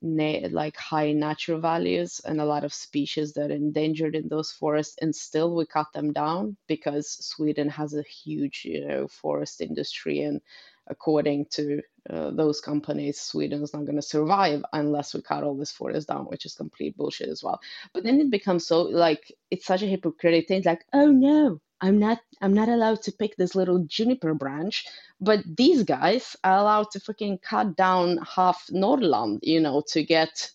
na- 0.00 0.48
like 0.50 0.76
high 0.76 1.12
natural 1.12 1.60
values 1.60 2.20
and 2.24 2.40
a 2.40 2.44
lot 2.44 2.64
of 2.64 2.72
species 2.74 3.34
that 3.34 3.50
are 3.50 3.54
endangered 3.54 4.14
in 4.14 4.28
those 4.28 4.50
forests 4.50 4.96
and 5.00 5.14
still 5.14 5.54
we 5.54 5.66
cut 5.66 5.86
them 5.92 6.12
down 6.12 6.56
because 6.66 7.08
Sweden 7.24 7.68
has 7.68 7.94
a 7.94 8.02
huge 8.02 8.62
you 8.64 8.86
know 8.86 9.08
forest 9.08 9.60
industry 9.60 10.20
and 10.20 10.40
according 10.88 11.46
to 11.46 11.80
uh, 12.10 12.30
those 12.30 12.60
companies 12.60 13.20
Sweden 13.20 13.62
is 13.62 13.72
not 13.72 13.84
going 13.84 13.96
to 13.96 14.02
survive 14.02 14.64
unless 14.72 15.14
we 15.14 15.22
cut 15.22 15.44
all 15.44 15.56
this 15.56 15.70
forest 15.70 16.08
down 16.08 16.24
which 16.24 16.44
is 16.46 16.54
complete 16.54 16.96
bullshit 16.96 17.28
as 17.28 17.42
well. 17.42 17.60
But 17.94 18.02
then 18.04 18.20
it 18.20 18.30
becomes 18.30 18.66
so 18.66 18.82
like 18.82 19.32
it's 19.50 19.66
such 19.66 19.82
a 19.82 19.86
hypocritical 19.86 20.48
thing 20.48 20.62
like 20.64 20.84
oh 20.92 21.10
no 21.10 21.60
I'm 21.82 21.98
not 21.98 22.20
I'm 22.40 22.54
not 22.54 22.68
allowed 22.68 23.02
to 23.02 23.12
pick 23.12 23.36
this 23.36 23.54
little 23.56 23.80
juniper 23.80 24.34
branch 24.34 24.86
but 25.20 25.40
these 25.56 25.82
guys 25.82 26.36
are 26.44 26.58
allowed 26.58 26.90
to 26.92 27.00
freaking 27.00 27.40
cut 27.42 27.76
down 27.76 28.18
half 28.18 28.68
Norrland, 28.70 29.40
you 29.42 29.60
know, 29.60 29.82
to 29.88 30.02
get 30.02 30.50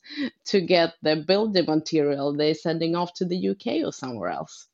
to 0.46 0.62
get 0.62 0.94
the 1.02 1.18
building 1.18 1.66
material 1.66 2.34
they're 2.34 2.54
sending 2.54 2.96
off 2.96 3.14
to 3.16 3.26
the 3.26 3.50
UK 3.50 3.86
or 3.86 3.94
somewhere 3.94 4.30
else. 4.30 4.68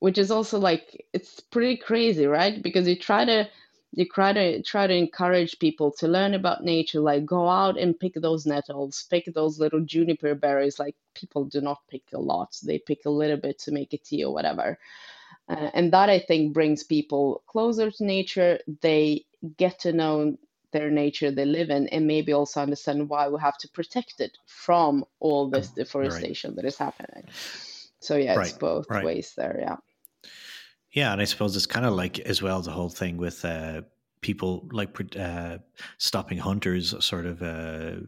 Which 0.00 0.18
is 0.18 0.30
also 0.30 0.58
like 0.58 1.06
it's 1.12 1.40
pretty 1.40 1.76
crazy, 1.76 2.26
right? 2.26 2.62
Because 2.62 2.88
you 2.88 2.96
try 2.96 3.24
to 3.24 3.48
you 3.92 4.06
try 4.06 4.32
to 4.32 4.62
try 4.62 4.86
to 4.86 4.94
encourage 4.94 5.58
people 5.58 5.90
to 5.98 6.08
learn 6.08 6.34
about 6.34 6.64
nature, 6.64 7.00
like 7.00 7.24
go 7.24 7.48
out 7.48 7.78
and 7.78 7.98
pick 7.98 8.14
those 8.14 8.46
nettles, 8.46 9.06
pick 9.10 9.26
those 9.34 9.58
little 9.58 9.80
juniper 9.80 10.34
berries. 10.34 10.78
Like 10.78 10.96
people 11.14 11.44
do 11.44 11.60
not 11.60 11.78
pick 11.88 12.02
a 12.12 12.20
lot; 12.20 12.56
they 12.62 12.78
pick 12.78 13.06
a 13.06 13.10
little 13.10 13.36
bit 13.36 13.58
to 13.60 13.72
make 13.72 13.92
a 13.92 13.98
tea 13.98 14.24
or 14.24 14.32
whatever 14.32 14.78
uh, 15.50 15.70
and 15.74 15.92
that 15.92 16.08
I 16.08 16.20
think 16.20 16.52
brings 16.52 16.84
people 16.84 17.42
closer 17.46 17.90
to 17.90 18.04
nature. 18.04 18.60
They 18.82 19.26
get 19.56 19.80
to 19.80 19.92
know 19.92 20.36
their 20.72 20.90
nature 20.90 21.32
they 21.32 21.44
live 21.44 21.70
in, 21.70 21.88
and 21.88 22.06
maybe 22.06 22.32
also 22.32 22.60
understand 22.60 23.08
why 23.08 23.28
we 23.28 23.40
have 23.40 23.58
to 23.58 23.68
protect 23.68 24.20
it 24.20 24.38
from 24.46 25.04
all 25.18 25.48
this 25.50 25.68
deforestation 25.70 26.54
that 26.54 26.64
is 26.64 26.78
happening. 26.78 27.24
So 27.98 28.16
yeah, 28.16 28.40
it's 28.40 28.52
both 28.52 28.88
right. 28.88 29.04
ways 29.04 29.34
there. 29.36 29.58
Yeah. 29.60 29.76
Yeah, 30.92 31.12
and 31.12 31.20
I 31.20 31.24
suppose 31.24 31.56
it's 31.56 31.66
kind 31.66 31.86
of 31.86 31.94
like 31.94 32.18
as 32.20 32.42
well 32.42 32.62
the 32.62 32.72
whole 32.72 32.88
thing 32.88 33.16
with 33.16 33.44
uh, 33.44 33.82
people 34.22 34.68
like 34.72 34.96
uh, 35.16 35.58
stopping 35.98 36.38
hunters, 36.38 36.94
sort 37.04 37.26
of 37.26 37.42
uh, 37.42 38.00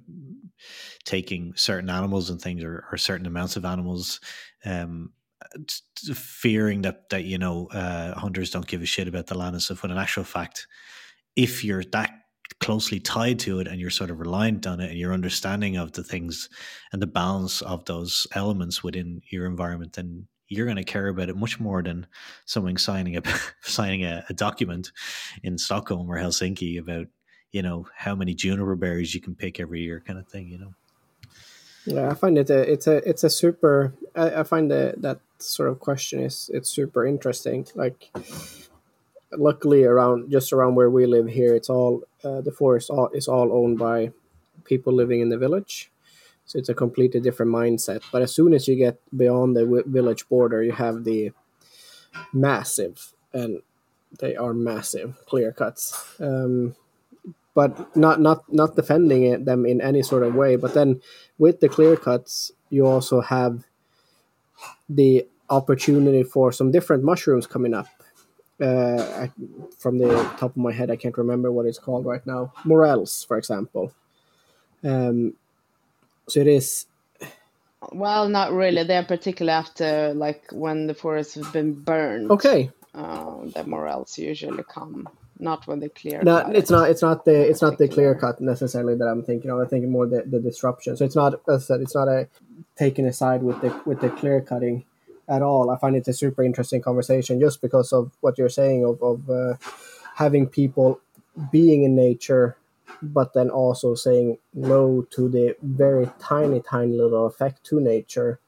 taking 1.04 1.52
certain 1.56 1.90
animals 1.90 2.30
and 2.30 2.40
things, 2.40 2.64
or, 2.64 2.86
or 2.90 2.98
certain 2.98 3.26
amounts 3.26 3.56
of 3.56 3.64
animals, 3.64 4.20
um, 4.64 5.12
fearing 6.14 6.82
that 6.82 7.08
that 7.10 7.24
you 7.24 7.38
know 7.38 7.68
uh, 7.72 8.18
hunters 8.18 8.50
don't 8.50 8.66
give 8.66 8.82
a 8.82 8.86
shit 8.86 9.08
about 9.08 9.26
the 9.26 9.38
land 9.38 9.54
and 9.54 9.62
stuff. 9.62 9.82
When 9.82 9.92
in 9.92 9.98
actual 9.98 10.24
fact, 10.24 10.66
if 11.36 11.64
you're 11.64 11.84
that 11.92 12.10
closely 12.60 13.00
tied 13.00 13.38
to 13.40 13.60
it 13.60 13.66
and 13.66 13.80
you're 13.80 13.90
sort 13.90 14.10
of 14.10 14.20
reliant 14.20 14.66
on 14.66 14.80
it 14.80 14.90
and 14.90 14.98
your 14.98 15.12
understanding 15.12 15.76
of 15.76 15.92
the 15.92 16.04
things 16.04 16.48
and 16.92 17.00
the 17.00 17.06
balance 17.06 17.62
of 17.62 17.84
those 17.86 18.26
elements 18.34 18.82
within 18.84 19.20
your 19.30 19.46
environment, 19.46 19.94
then 19.94 20.26
you're 20.52 20.66
going 20.66 20.76
to 20.76 20.84
care 20.84 21.08
about 21.08 21.28
it 21.28 21.36
much 21.36 21.58
more 21.58 21.82
than 21.82 22.06
someone 22.44 22.76
signing 22.76 23.16
a 23.16 23.22
signing 23.62 24.04
a, 24.04 24.24
a 24.28 24.34
document 24.34 24.92
in 25.42 25.58
Stockholm 25.58 26.10
or 26.10 26.18
Helsinki 26.18 26.78
about 26.78 27.06
you 27.52 27.62
know 27.62 27.86
how 27.96 28.14
many 28.14 28.34
juniper 28.34 28.76
berries 28.76 29.14
you 29.14 29.20
can 29.20 29.34
pick 29.34 29.60
every 29.60 29.80
year, 29.80 30.02
kind 30.06 30.18
of 30.18 30.28
thing. 30.28 30.48
You 30.48 30.58
know. 30.58 30.74
Yeah, 31.84 32.10
I 32.10 32.14
find 32.14 32.38
it 32.38 32.50
a, 32.50 32.72
it's 32.72 32.86
a 32.86 33.08
it's 33.08 33.24
a 33.24 33.30
super. 33.30 33.94
I, 34.14 34.40
I 34.40 34.42
find 34.42 34.70
that 34.70 35.02
that 35.02 35.20
sort 35.38 35.68
of 35.68 35.80
question 35.80 36.20
is 36.20 36.50
it's 36.52 36.70
super 36.70 37.06
interesting. 37.06 37.66
Like, 37.74 38.10
luckily 39.32 39.84
around 39.84 40.30
just 40.30 40.52
around 40.52 40.74
where 40.74 40.90
we 40.90 41.06
live 41.06 41.28
here, 41.28 41.54
it's 41.54 41.70
all 41.70 42.02
uh, 42.24 42.40
the 42.40 42.52
forest 42.52 42.90
all, 42.90 43.08
is 43.08 43.28
all 43.28 43.52
owned 43.52 43.78
by 43.78 44.12
people 44.64 44.92
living 44.92 45.20
in 45.20 45.28
the 45.28 45.38
village, 45.38 45.90
so 46.52 46.58
it's 46.58 46.68
a 46.68 46.74
completely 46.74 47.18
different 47.18 47.50
mindset. 47.50 48.02
But 48.12 48.20
as 48.20 48.34
soon 48.34 48.52
as 48.52 48.68
you 48.68 48.76
get 48.76 49.00
beyond 49.16 49.56
the 49.56 49.82
village 49.86 50.28
border, 50.28 50.62
you 50.62 50.72
have 50.72 51.04
the 51.04 51.32
massive 52.30 53.14
and 53.32 53.62
they 54.18 54.36
are 54.36 54.52
massive 54.52 55.16
clear 55.24 55.50
cuts. 55.50 56.20
Um, 56.20 56.76
but 57.54 57.96
not 57.96 58.20
not 58.20 58.44
not 58.52 58.76
defending 58.76 59.24
it, 59.24 59.46
them 59.46 59.64
in 59.64 59.80
any 59.80 60.02
sort 60.02 60.24
of 60.24 60.34
way. 60.34 60.56
But 60.56 60.74
then 60.74 61.00
with 61.38 61.60
the 61.60 61.70
clear 61.70 61.96
cuts, 61.96 62.52
you 62.68 62.86
also 62.86 63.22
have 63.22 63.64
the 64.90 65.26
opportunity 65.48 66.22
for 66.22 66.52
some 66.52 66.70
different 66.70 67.02
mushrooms 67.02 67.46
coming 67.46 67.72
up. 67.72 67.86
Uh, 68.60 69.00
I, 69.22 69.30
from 69.78 69.96
the 69.96 70.12
top 70.36 70.50
of 70.50 70.58
my 70.58 70.72
head, 70.72 70.90
I 70.90 70.96
can't 70.96 71.16
remember 71.16 71.50
what 71.50 71.64
it's 71.64 71.78
called 71.78 72.04
right 72.04 72.26
now. 72.26 72.52
Morels, 72.66 73.26
for 73.26 73.38
example. 73.38 73.94
Um, 74.84 75.32
so 76.28 76.40
it 76.40 76.46
is 76.48 76.86
Well, 77.92 78.28
not 78.28 78.52
really. 78.52 78.84
They're 78.84 79.04
particularly 79.04 79.56
after 79.58 80.14
like 80.14 80.44
when 80.52 80.86
the 80.86 80.94
forest 80.94 81.34
has 81.36 81.48
been 81.48 81.74
burned. 81.74 82.30
okay. 82.30 82.70
Uh, 82.94 83.46
the 83.54 83.64
morels 83.64 84.18
usually 84.18 84.62
come, 84.64 85.08
not 85.38 85.66
when 85.66 85.80
they 85.80 85.88
clear. 85.88 86.22
No, 86.22 86.38
it's 86.38 86.70
it. 86.70 86.74
not. 86.74 86.90
It's 86.90 87.02
not 87.02 87.24
the. 87.24 87.34
It's 87.50 87.62
not 87.62 87.78
the 87.78 87.88
clear 87.88 88.14
cut 88.14 88.40
necessarily 88.40 88.96
that 88.96 89.06
I'm 89.06 89.22
thinking 89.22 89.50
of. 89.50 89.58
I'm 89.58 89.68
thinking 89.68 89.90
more 89.90 90.06
the, 90.06 90.22
the 90.26 90.40
disruption. 90.40 90.96
So 90.96 91.04
it's 91.04 91.16
not. 91.16 91.34
As 91.48 91.64
I 91.64 91.66
said, 91.66 91.80
it's 91.80 91.94
not 91.94 92.08
a 92.08 92.28
taking 92.76 93.06
a 93.06 93.12
side 93.12 93.42
with 93.42 93.60
the 93.62 93.70
with 93.86 94.00
the 94.00 94.10
clear 94.10 94.40
cutting 94.42 94.84
at 95.28 95.42
all. 95.42 95.70
I 95.70 95.78
find 95.78 95.96
it 95.96 96.08
a 96.08 96.12
super 96.12 96.42
interesting 96.44 96.82
conversation 96.82 97.40
just 97.40 97.62
because 97.62 97.92
of 97.92 98.12
what 98.20 98.38
you're 98.38 98.50
saying 98.50 98.84
of 98.84 99.02
of 99.02 99.30
uh, 99.30 99.54
having 100.16 100.46
people 100.48 101.00
being 101.50 101.84
in 101.84 101.96
nature, 101.96 102.56
but 103.02 103.34
then 103.34 103.50
also 103.50 103.94
saying 103.94 104.38
no 104.54 105.02
to 105.10 105.28
the 105.28 105.56
very 105.62 106.08
tiny, 106.20 106.60
tiny 106.60 106.96
little 106.96 107.26
effect 107.26 107.64
to 107.64 107.80
nature, 107.80 108.38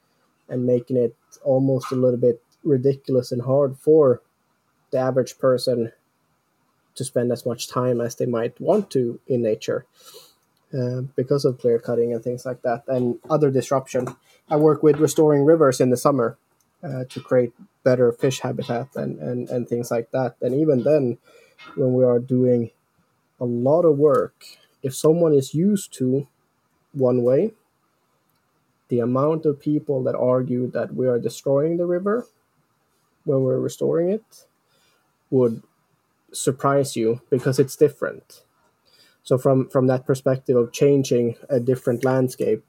and 0.47 0.65
making 0.65 0.97
it 0.97 1.15
almost 1.43 1.91
a 1.91 1.95
little 1.95 2.19
bit 2.19 2.41
ridiculous 2.63 3.31
and 3.31 3.41
hard 3.43 3.77
for 3.77 4.21
the 4.91 4.97
average 4.97 5.37
person 5.37 5.91
to 6.95 7.03
spend 7.03 7.31
as 7.31 7.45
much 7.45 7.67
time 7.67 7.99
as 7.99 8.15
they 8.15 8.25
might 8.25 8.59
want 8.59 8.89
to 8.91 9.19
in 9.27 9.41
nature 9.41 9.85
uh, 10.73 11.01
because 11.15 11.45
of 11.45 11.59
clear 11.59 11.79
cutting 11.79 12.13
and 12.13 12.23
things 12.23 12.45
like 12.45 12.61
that 12.61 12.83
and 12.87 13.19
other 13.29 13.51
disruption. 13.51 14.07
I 14.49 14.55
work 14.55 14.83
with 14.83 14.97
restoring 14.97 15.43
rivers 15.43 15.81
in 15.81 15.89
the 15.89 15.97
summer 15.97 16.37
uh, 16.83 17.05
to 17.09 17.19
create 17.19 17.53
better 17.83 18.11
fish 18.11 18.39
habitat 18.39 18.87
and, 18.95 19.19
and, 19.19 19.49
and 19.49 19.67
things 19.67 19.91
like 19.91 20.11
that. 20.11 20.35
And 20.41 20.55
even 20.55 20.83
then, 20.83 21.17
when 21.75 21.93
we 21.93 22.03
are 22.03 22.19
doing 22.19 22.71
a 23.39 23.45
lot 23.45 23.83
of 23.83 23.97
work, 23.97 24.45
if 24.81 24.95
someone 24.95 25.33
is 25.33 25.53
used 25.53 25.93
to 25.93 26.27
one 26.93 27.23
way, 27.23 27.53
the 28.89 28.99
amount 28.99 29.45
of 29.45 29.59
people 29.59 30.03
that 30.03 30.15
argue 30.15 30.69
that 30.71 30.93
we 30.95 31.07
are 31.07 31.19
destroying 31.19 31.77
the 31.77 31.85
river 31.85 32.27
when 33.23 33.41
we're 33.41 33.59
restoring 33.59 34.09
it 34.09 34.45
would 35.29 35.63
surprise 36.31 36.95
you 36.95 37.21
because 37.29 37.59
it's 37.59 37.75
different. 37.75 38.43
So 39.23 39.37
from 39.37 39.69
from 39.69 39.87
that 39.87 40.05
perspective 40.05 40.55
of 40.55 40.71
changing 40.71 41.35
a 41.49 41.59
different 41.59 42.03
landscape, 42.03 42.63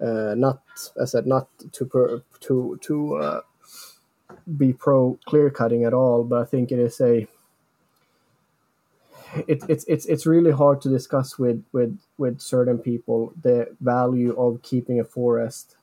uh, 0.00 0.34
not 0.36 0.62
as 0.76 0.92
I 1.00 1.04
said, 1.04 1.26
not 1.26 1.48
to 1.72 1.84
per, 1.84 2.22
to 2.40 2.78
to 2.82 3.16
uh, 3.16 3.40
be 4.56 4.72
pro 4.72 5.18
clear 5.26 5.48
cutting 5.50 5.84
at 5.84 5.94
all, 5.94 6.24
but 6.24 6.42
I 6.42 6.44
think 6.44 6.72
it 6.72 6.80
is 6.80 7.00
a 7.00 7.28
it, 9.34 9.62
it's 9.68 9.84
it's 9.84 10.06
it's 10.06 10.26
really 10.26 10.50
hard 10.50 10.80
to 10.82 10.88
discuss 10.88 11.38
with 11.38 11.64
with 11.72 11.98
with 12.18 12.40
certain 12.40 12.78
people 12.78 13.32
the 13.40 13.74
value 13.80 14.34
of 14.36 14.62
keeping 14.62 15.00
a 15.00 15.04
forest 15.04 15.76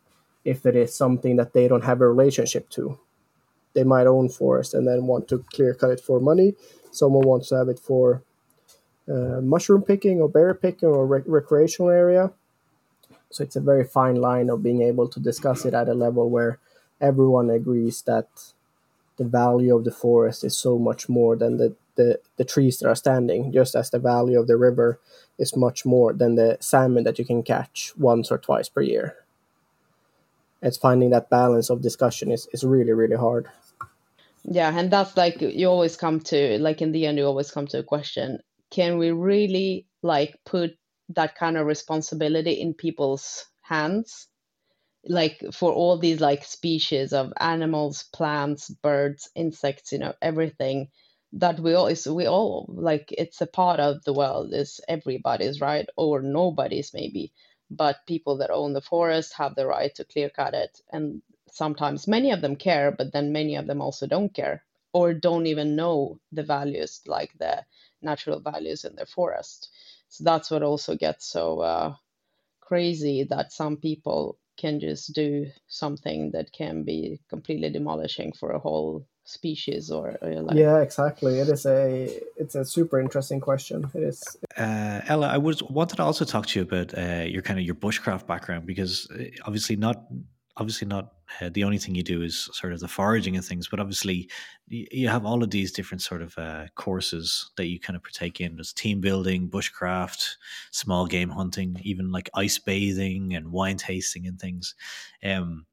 if 0.45 0.65
it 0.65 0.75
is 0.75 0.95
something 0.95 1.35
that 1.37 1.53
they 1.53 1.67
don't 1.67 1.83
have 1.83 2.01
a 2.01 2.07
relationship 2.07 2.69
to 2.69 2.99
they 3.77 3.83
might 3.83 4.07
own 4.07 4.27
forest 4.27 4.73
and 4.73 4.87
then 4.87 5.05
want 5.05 5.27
to 5.27 5.45
clear 5.53 5.71
cut 5.75 5.91
it 5.91 5.99
for 5.99 6.19
money. 6.19 6.55
Someone 6.91 7.27
wants 7.27 7.49
to 7.49 7.57
have 7.57 7.69
it 7.69 7.77
for 7.77 8.23
uh, 9.07 9.39
mushroom 9.41 9.83
picking 9.83 10.19
or 10.19 10.27
berry 10.27 10.55
picking 10.55 10.89
or 10.89 11.05
rec- 11.05 11.27
recreational 11.27 11.91
area. 11.91 12.31
So 13.29 13.43
it's 13.43 13.55
a 13.55 13.61
very 13.61 13.83
fine 13.83 14.15
line 14.15 14.49
of 14.49 14.63
being 14.63 14.81
able 14.81 15.07
to 15.09 15.19
discuss 15.19 15.63
it 15.63 15.75
at 15.75 15.87
a 15.87 15.93
level 15.93 16.27
where 16.27 16.57
everyone 16.99 17.51
agrees 17.51 18.01
that 18.03 18.29
the 19.17 19.25
value 19.25 19.75
of 19.75 19.83
the 19.83 19.91
forest 19.91 20.43
is 20.43 20.57
so 20.57 20.79
much 20.79 21.07
more 21.07 21.35
than 21.35 21.57
the, 21.57 21.75
the, 21.97 22.19
the 22.37 22.45
trees 22.45 22.79
that 22.79 22.87
are 22.87 22.95
standing, 22.95 23.51
just 23.51 23.75
as 23.75 23.89
the 23.89 23.99
value 23.99 24.39
of 24.39 24.47
the 24.47 24.57
river 24.57 24.99
is 25.37 25.55
much 25.55 25.85
more 25.85 26.13
than 26.13 26.35
the 26.35 26.57
salmon 26.61 27.03
that 27.03 27.19
you 27.19 27.25
can 27.25 27.43
catch 27.43 27.93
once 27.97 28.31
or 28.31 28.37
twice 28.37 28.69
per 28.69 28.81
year. 28.81 29.17
It's 30.61 30.77
finding 30.77 31.11
that 31.11 31.29
balance 31.29 31.69
of 31.69 31.81
discussion 31.81 32.31
is, 32.31 32.47
is 32.53 32.63
really, 32.63 32.93
really 32.93 33.15
hard. 33.15 33.49
Yeah, 34.43 34.71
and 34.73 34.89
that's 34.89 35.17
like 35.17 35.41
you 35.41 35.67
always 35.67 35.97
come 35.97 36.21
to 36.21 36.57
like 36.59 36.81
in 36.81 36.93
the 36.93 37.05
end 37.05 37.17
you 37.17 37.25
always 37.25 37.51
come 37.51 37.67
to 37.67 37.79
a 37.79 37.83
question, 37.83 38.39
can 38.71 38.97
we 38.97 39.11
really 39.11 39.85
like 40.01 40.39
put 40.45 40.71
that 41.09 41.35
kind 41.35 41.57
of 41.57 41.67
responsibility 41.67 42.53
in 42.53 42.73
people's 42.73 43.45
hands? 43.61 44.27
Like 45.05 45.43
for 45.53 45.71
all 45.71 45.97
these 45.97 46.21
like 46.21 46.43
species 46.43 47.13
of 47.13 47.33
animals, 47.39 48.03
plants, 48.13 48.69
birds, 48.69 49.29
insects, 49.35 49.91
you 49.91 49.99
know, 49.99 50.13
everything 50.21 50.89
that 51.39 51.59
we 51.59 51.73
all 51.73 51.87
is 51.87 52.07
we 52.07 52.27
all 52.27 52.65
like 52.69 53.13
it's 53.17 53.41
a 53.41 53.47
part 53.47 53.79
of 53.79 54.03
the 54.03 54.13
world 54.13 54.53
is 54.53 54.81
everybody's 54.87 55.61
right? 55.61 55.87
Or 55.95 56.21
nobody's 56.21 56.93
maybe 56.93 57.31
but 57.69 58.05
people 58.07 58.37
that 58.37 58.49
own 58.49 58.73
the 58.73 58.81
forest 58.81 59.33
have 59.33 59.55
the 59.55 59.67
right 59.67 59.93
to 59.95 60.05
clear 60.05 60.29
cut 60.29 60.53
it. 60.53 60.81
And 60.91 61.21
sometimes 61.51 62.07
many 62.07 62.31
of 62.31 62.41
them 62.41 62.55
care 62.55 62.91
but 62.91 63.13
then 63.13 63.31
many 63.31 63.55
of 63.55 63.67
them 63.67 63.81
also 63.81 64.07
don't 64.07 64.33
care 64.33 64.63
or 64.93 65.13
don't 65.13 65.47
even 65.47 65.75
know 65.75 66.19
the 66.31 66.43
values 66.43 67.01
like 67.05 67.31
the 67.37 67.63
natural 68.01 68.39
values 68.39 68.83
in 68.85 68.95
their 68.95 69.05
forest. 69.05 69.69
So 70.09 70.23
that's 70.23 70.49
what 70.49 70.63
also 70.63 70.95
gets 70.95 71.27
so 71.27 71.59
uh, 71.59 71.95
crazy 72.61 73.23
that 73.29 73.51
some 73.53 73.77
people 73.77 74.37
can 74.57 74.79
just 74.79 75.13
do 75.13 75.47
something 75.67 76.31
that 76.31 76.51
can 76.51 76.83
be 76.83 77.19
completely 77.29 77.69
demolishing 77.69 78.33
for 78.33 78.51
a 78.51 78.59
whole 78.59 79.05
species 79.27 79.91
or, 79.91 80.17
or 80.21 80.41
like 80.41 80.55
yeah 80.55 80.79
exactly. 80.79 81.39
It 81.39 81.49
is 81.49 81.65
a 81.65 82.09
it's 82.37 82.55
a 82.55 82.63
super 82.63 82.99
interesting 82.99 83.41
question. 83.41 83.89
It 83.93 84.03
is. 84.03 84.37
Uh, 84.57 85.01
ella 85.07 85.27
i 85.27 85.37
was 85.37 85.61
wanted 85.63 85.97
to 85.97 86.03
also 86.03 86.25
talk 86.25 86.45
to 86.47 86.59
you 86.59 86.63
about 86.63 86.97
uh, 86.97 87.25
your 87.27 87.41
kind 87.41 87.59
of 87.59 87.65
your 87.65 87.75
bushcraft 87.75 88.25
background 88.25 88.65
because 88.65 89.09
uh, 89.11 89.25
obviously 89.45 89.75
not 89.75 90.05
obviously 90.55 90.87
not 90.87 91.13
uh, 91.41 91.49
the 91.53 91.63
only 91.63 91.77
thing 91.77 91.93
you 91.93 92.03
do 92.03 92.21
is 92.21 92.49
sort 92.53 92.73
of 92.73 92.79
the 92.79 92.87
foraging 92.87 93.35
and 93.35 93.45
things 93.45 93.67
but 93.67 93.79
obviously 93.79 94.29
you 94.69 95.07
have 95.07 95.25
all 95.25 95.43
of 95.43 95.51
these 95.51 95.71
different 95.71 96.01
sort 96.01 96.21
of 96.21 96.37
uh, 96.37 96.65
courses 96.75 97.51
that 97.57 97.67
you 97.67 97.79
kind 97.79 97.95
of 97.95 98.03
partake 98.03 98.41
in. 98.41 98.55
There's 98.55 98.73
team 98.73 98.99
building 99.01 99.49
bushcraft 99.49 100.35
small 100.71 101.05
game 101.05 101.29
hunting 101.29 101.79
even 101.83 102.11
like 102.11 102.29
ice 102.33 102.57
bathing 102.57 103.35
and 103.35 103.51
wine 103.51 103.77
tasting 103.77 104.25
and 104.25 104.39
things. 104.39 104.75
Um, 105.23 105.65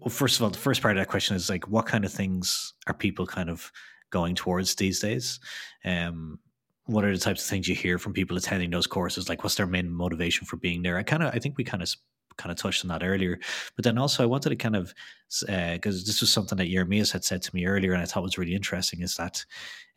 well, 0.00 0.10
first 0.10 0.36
of 0.36 0.42
all, 0.42 0.50
the 0.50 0.58
first 0.58 0.80
part 0.80 0.96
of 0.96 1.00
that 1.00 1.08
question 1.08 1.36
is 1.36 1.50
like, 1.50 1.68
what 1.68 1.86
kind 1.86 2.04
of 2.04 2.12
things 2.12 2.74
are 2.86 2.94
people 2.94 3.26
kind 3.26 3.50
of 3.50 3.70
going 4.10 4.34
towards 4.34 4.74
these 4.74 4.98
days? 4.98 5.38
Um, 5.84 6.38
what 6.86 7.04
are 7.04 7.12
the 7.12 7.18
types 7.18 7.42
of 7.42 7.48
things 7.48 7.68
you 7.68 7.74
hear 7.74 7.98
from 7.98 8.14
people 8.14 8.36
attending 8.36 8.70
those 8.70 8.86
courses? 8.86 9.28
Like, 9.28 9.44
what's 9.44 9.56
their 9.56 9.66
main 9.66 9.90
motivation 9.90 10.46
for 10.46 10.56
being 10.56 10.82
there? 10.82 10.96
I 10.96 11.02
kind 11.02 11.22
of, 11.22 11.34
I 11.34 11.38
think 11.38 11.58
we 11.58 11.64
kind 11.64 11.82
of 11.82 11.94
kind 12.38 12.50
of 12.50 12.56
touched 12.56 12.84
on 12.84 12.88
that 12.88 13.04
earlier, 13.04 13.38
but 13.76 13.84
then 13.84 13.98
also 13.98 14.22
I 14.22 14.26
wanted 14.26 14.48
to 14.48 14.56
kind 14.56 14.74
of 14.74 14.94
because 15.28 16.02
uh, 16.02 16.06
this 16.06 16.20
was 16.22 16.32
something 16.32 16.56
that 16.56 16.68
Jeremias 16.68 17.12
had 17.12 17.24
said 17.24 17.42
to 17.42 17.54
me 17.54 17.66
earlier, 17.66 17.92
and 17.92 18.02
I 18.02 18.06
thought 18.06 18.22
was 18.22 18.38
really 18.38 18.54
interesting. 18.54 19.02
Is 19.02 19.16
that 19.16 19.44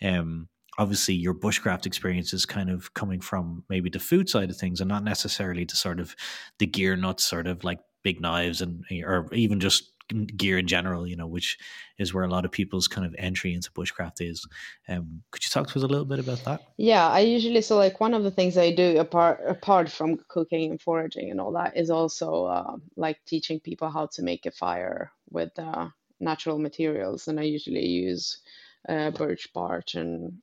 um, 0.03 0.49
obviously 0.77 1.15
your 1.15 1.33
bushcraft 1.33 1.85
experience 1.85 2.33
is 2.33 2.45
kind 2.45 2.69
of 2.69 2.93
coming 2.93 3.21
from 3.21 3.63
maybe 3.69 3.89
the 3.89 3.99
food 3.99 4.27
side 4.27 4.49
of 4.49 4.57
things, 4.57 4.81
and 4.81 4.89
not 4.89 5.05
necessarily 5.05 5.63
the 5.63 5.77
sort 5.77 6.01
of 6.01 6.15
the 6.59 6.65
gear 6.67 6.97
nuts, 6.97 7.23
sort 7.23 7.47
of 7.47 7.63
like 7.63 7.79
big 8.03 8.19
knives 8.19 8.61
and 8.61 8.83
or 9.03 9.29
even 9.31 9.59
just 9.59 9.92
gear 10.07 10.57
in 10.57 10.67
general, 10.67 11.07
you 11.07 11.15
know, 11.15 11.27
which 11.27 11.57
is 11.97 12.13
where 12.13 12.23
a 12.23 12.29
lot 12.29 12.45
of 12.45 12.51
people's 12.51 12.87
kind 12.87 13.05
of 13.05 13.15
entry 13.17 13.53
into 13.53 13.71
bushcraft 13.71 14.21
is. 14.21 14.45
Um, 14.87 15.23
could 15.31 15.43
you 15.43 15.49
talk 15.49 15.67
to 15.67 15.79
us 15.79 15.83
a 15.83 15.87
little 15.87 16.05
bit 16.05 16.19
about 16.19 16.43
that? 16.45 16.61
Yeah, 16.77 17.07
I 17.07 17.19
usually 17.19 17.61
so 17.61 17.77
like 17.77 17.99
one 17.99 18.13
of 18.13 18.23
the 18.23 18.31
things 18.31 18.57
I 18.57 18.73
do 18.73 18.99
apart 18.99 19.41
apart 19.47 19.89
from 19.89 20.19
cooking 20.27 20.71
and 20.71 20.81
foraging 20.81 21.31
and 21.31 21.39
all 21.39 21.53
that 21.53 21.77
is 21.77 21.89
also 21.89 22.45
uh, 22.45 22.75
like 22.95 23.19
teaching 23.25 23.59
people 23.59 23.89
how 23.89 24.07
to 24.13 24.23
make 24.23 24.45
a 24.45 24.51
fire 24.51 25.11
with 25.29 25.57
uh, 25.57 25.89
natural 26.19 26.59
materials, 26.59 27.27
and 27.27 27.39
I 27.39 27.43
usually 27.43 27.85
use 27.85 28.39
uh, 28.87 29.11
birch 29.11 29.51
bark 29.53 29.93
and 29.95 30.39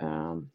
um, 0.00 0.50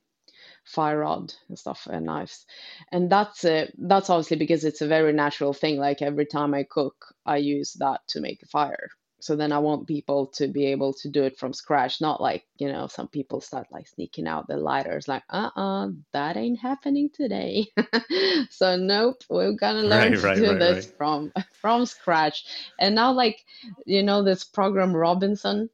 fire 0.68 1.00
rod 1.00 1.34
and 1.48 1.58
stuff 1.58 1.88
and 1.90 2.06
knives. 2.06 2.46
And 2.92 3.10
that's 3.10 3.44
it 3.46 3.74
that's 3.78 4.10
obviously 4.10 4.38
because 4.38 4.66
it's 4.66 4.82
a 4.82 4.88
very 4.88 5.14
natural 5.14 5.54
thing. 5.54 5.78
Like 5.78 6.02
every 6.02 6.26
time 6.26 6.54
i 6.54 6.64
cook 6.64 6.96
i 7.26 7.38
use 7.38 7.74
that 7.80 8.02
to 8.10 8.22
make 8.22 8.44
a 8.44 8.48
fire. 8.48 8.90
So 9.20 9.36
then 9.36 9.52
i 9.52 9.60
want 9.60 9.88
people 9.88 10.28
to 10.36 10.48
be 10.48 10.68
able 10.68 10.94
to 10.96 11.10
do 11.10 11.24
it 11.24 11.40
from 11.40 11.54
scratch 11.54 12.02
not 12.02 12.22
like 12.22 12.46
you 12.58 12.72
know 12.72 12.88
some 12.88 13.08
people 13.08 13.42
start 13.42 13.68
like 13.72 13.88
sneaking 13.88 14.28
out 14.28 14.48
the 14.48 14.58
lighters 14.58 15.08
like 15.08 15.24
uh-uh 15.30 15.90
that 16.14 16.38
ain't 16.38 16.60
happening 16.60 17.10
today. 17.14 17.68
So 18.50 18.76
nope 18.76 19.24
we're 19.30 19.54
gonna 19.54 19.84
learn 19.84 20.12
right, 20.12 20.20
to 20.20 20.28
right, 20.28 20.36
do 20.36 20.50
right, 20.52 20.60
this 20.60 20.92
from 20.98 21.32
from 21.62 21.86
scratch. 21.86 22.46
And 22.80 22.96
now 22.96 23.14
like 23.14 23.44
you 23.86 24.04
know 24.04 24.24
this 24.24 24.44
program 24.44 24.96
robinson 24.96 25.70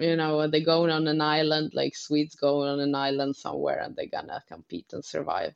you 0.00 0.16
know 0.16 0.46
they 0.48 0.60
going 0.62 0.90
on 0.90 1.06
an 1.06 1.20
island 1.20 1.72
like 1.74 1.94
swedes 1.94 2.34
going 2.34 2.68
on 2.68 2.80
an 2.80 2.94
island 2.94 3.36
somewhere 3.36 3.80
and 3.80 3.94
they're 3.94 4.06
gonna 4.06 4.42
compete 4.48 4.92
and 4.92 5.04
survive 5.04 5.54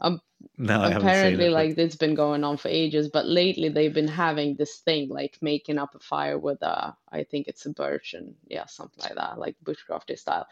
um, 0.00 0.20
no, 0.58 0.82
apparently 0.82 1.44
it, 1.44 1.52
like 1.52 1.78
it's 1.78 1.94
been 1.94 2.16
going 2.16 2.42
on 2.42 2.56
for 2.56 2.68
ages 2.68 3.08
but 3.08 3.26
lately 3.26 3.68
they've 3.68 3.94
been 3.94 4.08
having 4.08 4.56
this 4.56 4.78
thing 4.78 5.08
like 5.08 5.38
making 5.40 5.78
up 5.78 5.94
a 5.94 6.00
fire 6.00 6.38
with 6.38 6.60
a 6.62 6.96
i 7.10 7.22
think 7.22 7.46
it's 7.46 7.66
a 7.66 7.70
birch 7.70 8.14
and 8.14 8.34
yeah 8.48 8.66
something 8.66 9.04
like 9.04 9.14
that 9.14 9.38
like 9.38 9.54
bushcrafty 9.64 10.18
style 10.18 10.46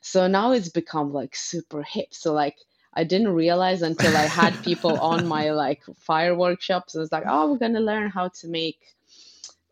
so 0.00 0.26
now 0.26 0.50
it's 0.50 0.70
become 0.70 1.12
like 1.12 1.36
super 1.36 1.82
hip 1.82 2.08
so 2.12 2.32
like 2.32 2.56
I 2.98 3.04
didn't 3.04 3.28
realize 3.28 3.82
until 3.82 4.16
I 4.16 4.22
had 4.22 4.54
people 4.64 4.98
on 4.98 5.26
my 5.26 5.50
like 5.64 5.82
fire 5.98 6.34
workshops. 6.34 6.94
And 6.94 7.02
it's 7.02 7.12
like, 7.12 7.24
oh, 7.26 7.52
we're 7.52 7.58
gonna 7.58 7.80
learn 7.80 8.08
how 8.08 8.28
to 8.28 8.48
make 8.48 8.95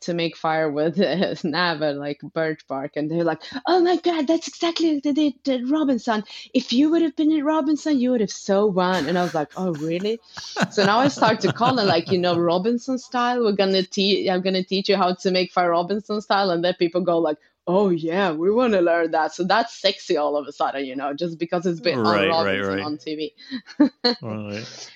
to 0.04 0.14
make 0.14 0.36
fire 0.36 0.70
with 0.70 0.98
uh, 1.00 1.34
näver, 1.44 1.96
like 1.98 2.20
birch 2.32 2.66
bark. 2.66 2.96
And 2.96 3.10
they're 3.10 3.24
like, 3.24 3.42
oh 3.66 3.80
my 3.80 3.96
God, 3.96 4.26
that's 4.26 4.48
exactly 4.48 4.94
what 4.94 5.02
they 5.02 5.12
did 5.12 5.62
at 5.64 5.70
Robinson. 5.70 6.24
If 6.52 6.72
you 6.72 6.90
would 6.90 7.02
have 7.02 7.16
been 7.16 7.32
at 7.32 7.44
Robinson, 7.44 7.98
you 7.98 8.10
would 8.10 8.20
have 8.20 8.30
so 8.30 8.66
won. 8.66 9.06
And 9.06 9.18
I 9.18 9.22
was 9.22 9.34
like, 9.34 9.52
oh, 9.56 9.72
really? 9.74 10.20
so 10.70 10.84
now 10.84 10.98
I 10.98 11.08
start 11.08 11.40
to 11.40 11.52
call 11.52 11.78
it 11.78 11.84
like, 11.84 12.10
you 12.10 12.18
know, 12.18 12.38
Robinson 12.38 12.98
style. 12.98 13.44
We're 13.44 13.52
going 13.52 13.72
to 13.72 13.82
teach, 13.82 14.28
I'm 14.28 14.42
going 14.42 14.54
to 14.54 14.64
teach 14.64 14.88
you 14.88 14.96
how 14.96 15.14
to 15.14 15.30
make 15.30 15.52
fire 15.52 15.70
Robinson 15.70 16.20
style. 16.20 16.50
And 16.50 16.64
then 16.64 16.74
people 16.74 17.00
go 17.00 17.18
like, 17.18 17.38
oh 17.66 17.88
yeah, 17.88 18.30
we 18.32 18.50
want 18.50 18.74
to 18.74 18.80
learn 18.80 19.10
that. 19.12 19.34
So 19.34 19.44
that's 19.44 19.80
sexy 19.80 20.16
all 20.16 20.36
of 20.36 20.46
a 20.46 20.52
sudden, 20.52 20.84
you 20.84 20.96
know, 20.96 21.14
just 21.14 21.38
because 21.38 21.64
it's 21.66 21.80
been 21.80 22.00
right, 22.00 22.28
on 22.28 22.46
Robinson 22.46 22.68
right, 22.68 22.76
right. 22.76 22.84
on 22.84 22.98
TV. 22.98 23.32
right 24.22 24.90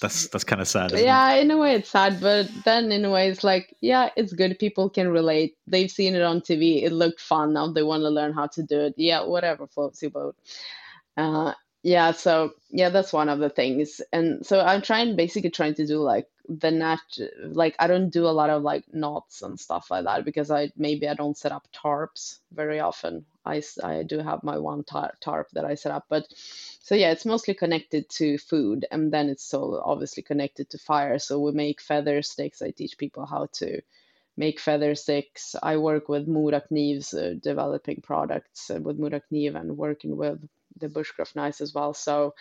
that's 0.00 0.28
that's 0.28 0.44
kind 0.44 0.60
of 0.60 0.68
sad. 0.68 0.92
yeah, 0.92 1.32
it? 1.34 1.42
in 1.42 1.50
a 1.50 1.56
way 1.56 1.74
it's 1.74 1.90
sad, 1.90 2.20
but 2.20 2.48
then 2.64 2.90
in 2.90 3.04
a 3.04 3.10
way 3.10 3.28
it's 3.28 3.44
like, 3.44 3.76
yeah, 3.80 4.10
it's 4.16 4.32
good. 4.32 4.58
People 4.58 4.90
can 4.90 5.08
relate. 5.08 5.56
They've 5.66 5.90
seen 5.90 6.14
it 6.14 6.22
on 6.22 6.40
TV. 6.40 6.82
It 6.82 6.92
looked 6.92 7.20
fun. 7.20 7.52
Now 7.52 7.72
they 7.72 7.82
want 7.82 8.02
to 8.02 8.10
learn 8.10 8.32
how 8.32 8.48
to 8.48 8.62
do 8.62 8.80
it. 8.80 8.94
Yeah, 8.96 9.24
whatever 9.24 9.66
floats 9.66 10.02
your 10.02 10.10
boat. 10.10 10.36
Uh, 11.16 11.52
yeah, 11.82 12.12
so 12.12 12.52
yeah, 12.70 12.88
that's 12.88 13.12
one 13.12 13.28
of 13.28 13.38
the 13.38 13.50
things. 13.50 14.00
And 14.12 14.44
so 14.44 14.60
I'm 14.60 14.82
trying, 14.82 15.16
basically 15.16 15.50
trying 15.50 15.74
to 15.74 15.86
do 15.86 15.98
like 15.98 16.26
the 16.48 16.70
nat, 16.70 17.00
like 17.38 17.74
I 17.78 17.86
don't 17.86 18.10
do 18.10 18.26
a 18.26 18.36
lot 18.38 18.50
of 18.50 18.62
like 18.62 18.84
knots 18.92 19.42
and 19.42 19.58
stuff 19.58 19.90
like 19.90 20.04
that 20.04 20.24
because 20.24 20.50
I 20.50 20.70
maybe 20.76 21.08
I 21.08 21.14
don't 21.14 21.38
set 21.38 21.52
up 21.52 21.66
tarps 21.72 22.38
very 22.52 22.80
often. 22.80 23.24
I 23.44 23.62
I 23.82 24.02
do 24.02 24.18
have 24.20 24.42
my 24.42 24.58
one 24.58 24.84
tar- 24.84 25.14
tarp 25.20 25.50
that 25.52 25.64
I 25.64 25.74
set 25.74 25.92
up, 25.92 26.06
but 26.08 26.26
so 26.80 26.94
yeah, 26.94 27.10
it's 27.12 27.24
mostly 27.26 27.54
connected 27.54 28.08
to 28.10 28.38
food, 28.38 28.86
and 28.90 29.12
then 29.12 29.28
it's 29.28 29.44
so 29.44 29.80
obviously 29.84 30.22
connected 30.22 30.70
to 30.70 30.78
fire. 30.78 31.18
So 31.18 31.38
we 31.40 31.52
make 31.52 31.80
feather 31.80 32.22
sticks. 32.22 32.62
I 32.62 32.70
teach 32.72 32.98
people 32.98 33.26
how 33.26 33.46
to 33.54 33.80
make 34.36 34.60
feather 34.60 34.94
sticks. 34.94 35.54
I 35.62 35.76
work 35.76 36.08
with 36.08 36.28
Mora 36.28 36.62
Knives, 36.70 37.14
uh, 37.14 37.34
developing 37.40 38.00
products 38.02 38.70
uh, 38.70 38.80
with 38.80 38.98
Mora 38.98 39.22
Kniv 39.32 39.54
and 39.60 39.76
working 39.76 40.16
with 40.16 40.40
the 40.78 40.88
bushcraft 40.88 41.36
knives 41.36 41.60
as 41.60 41.72
well. 41.72 41.94
So 41.94 42.34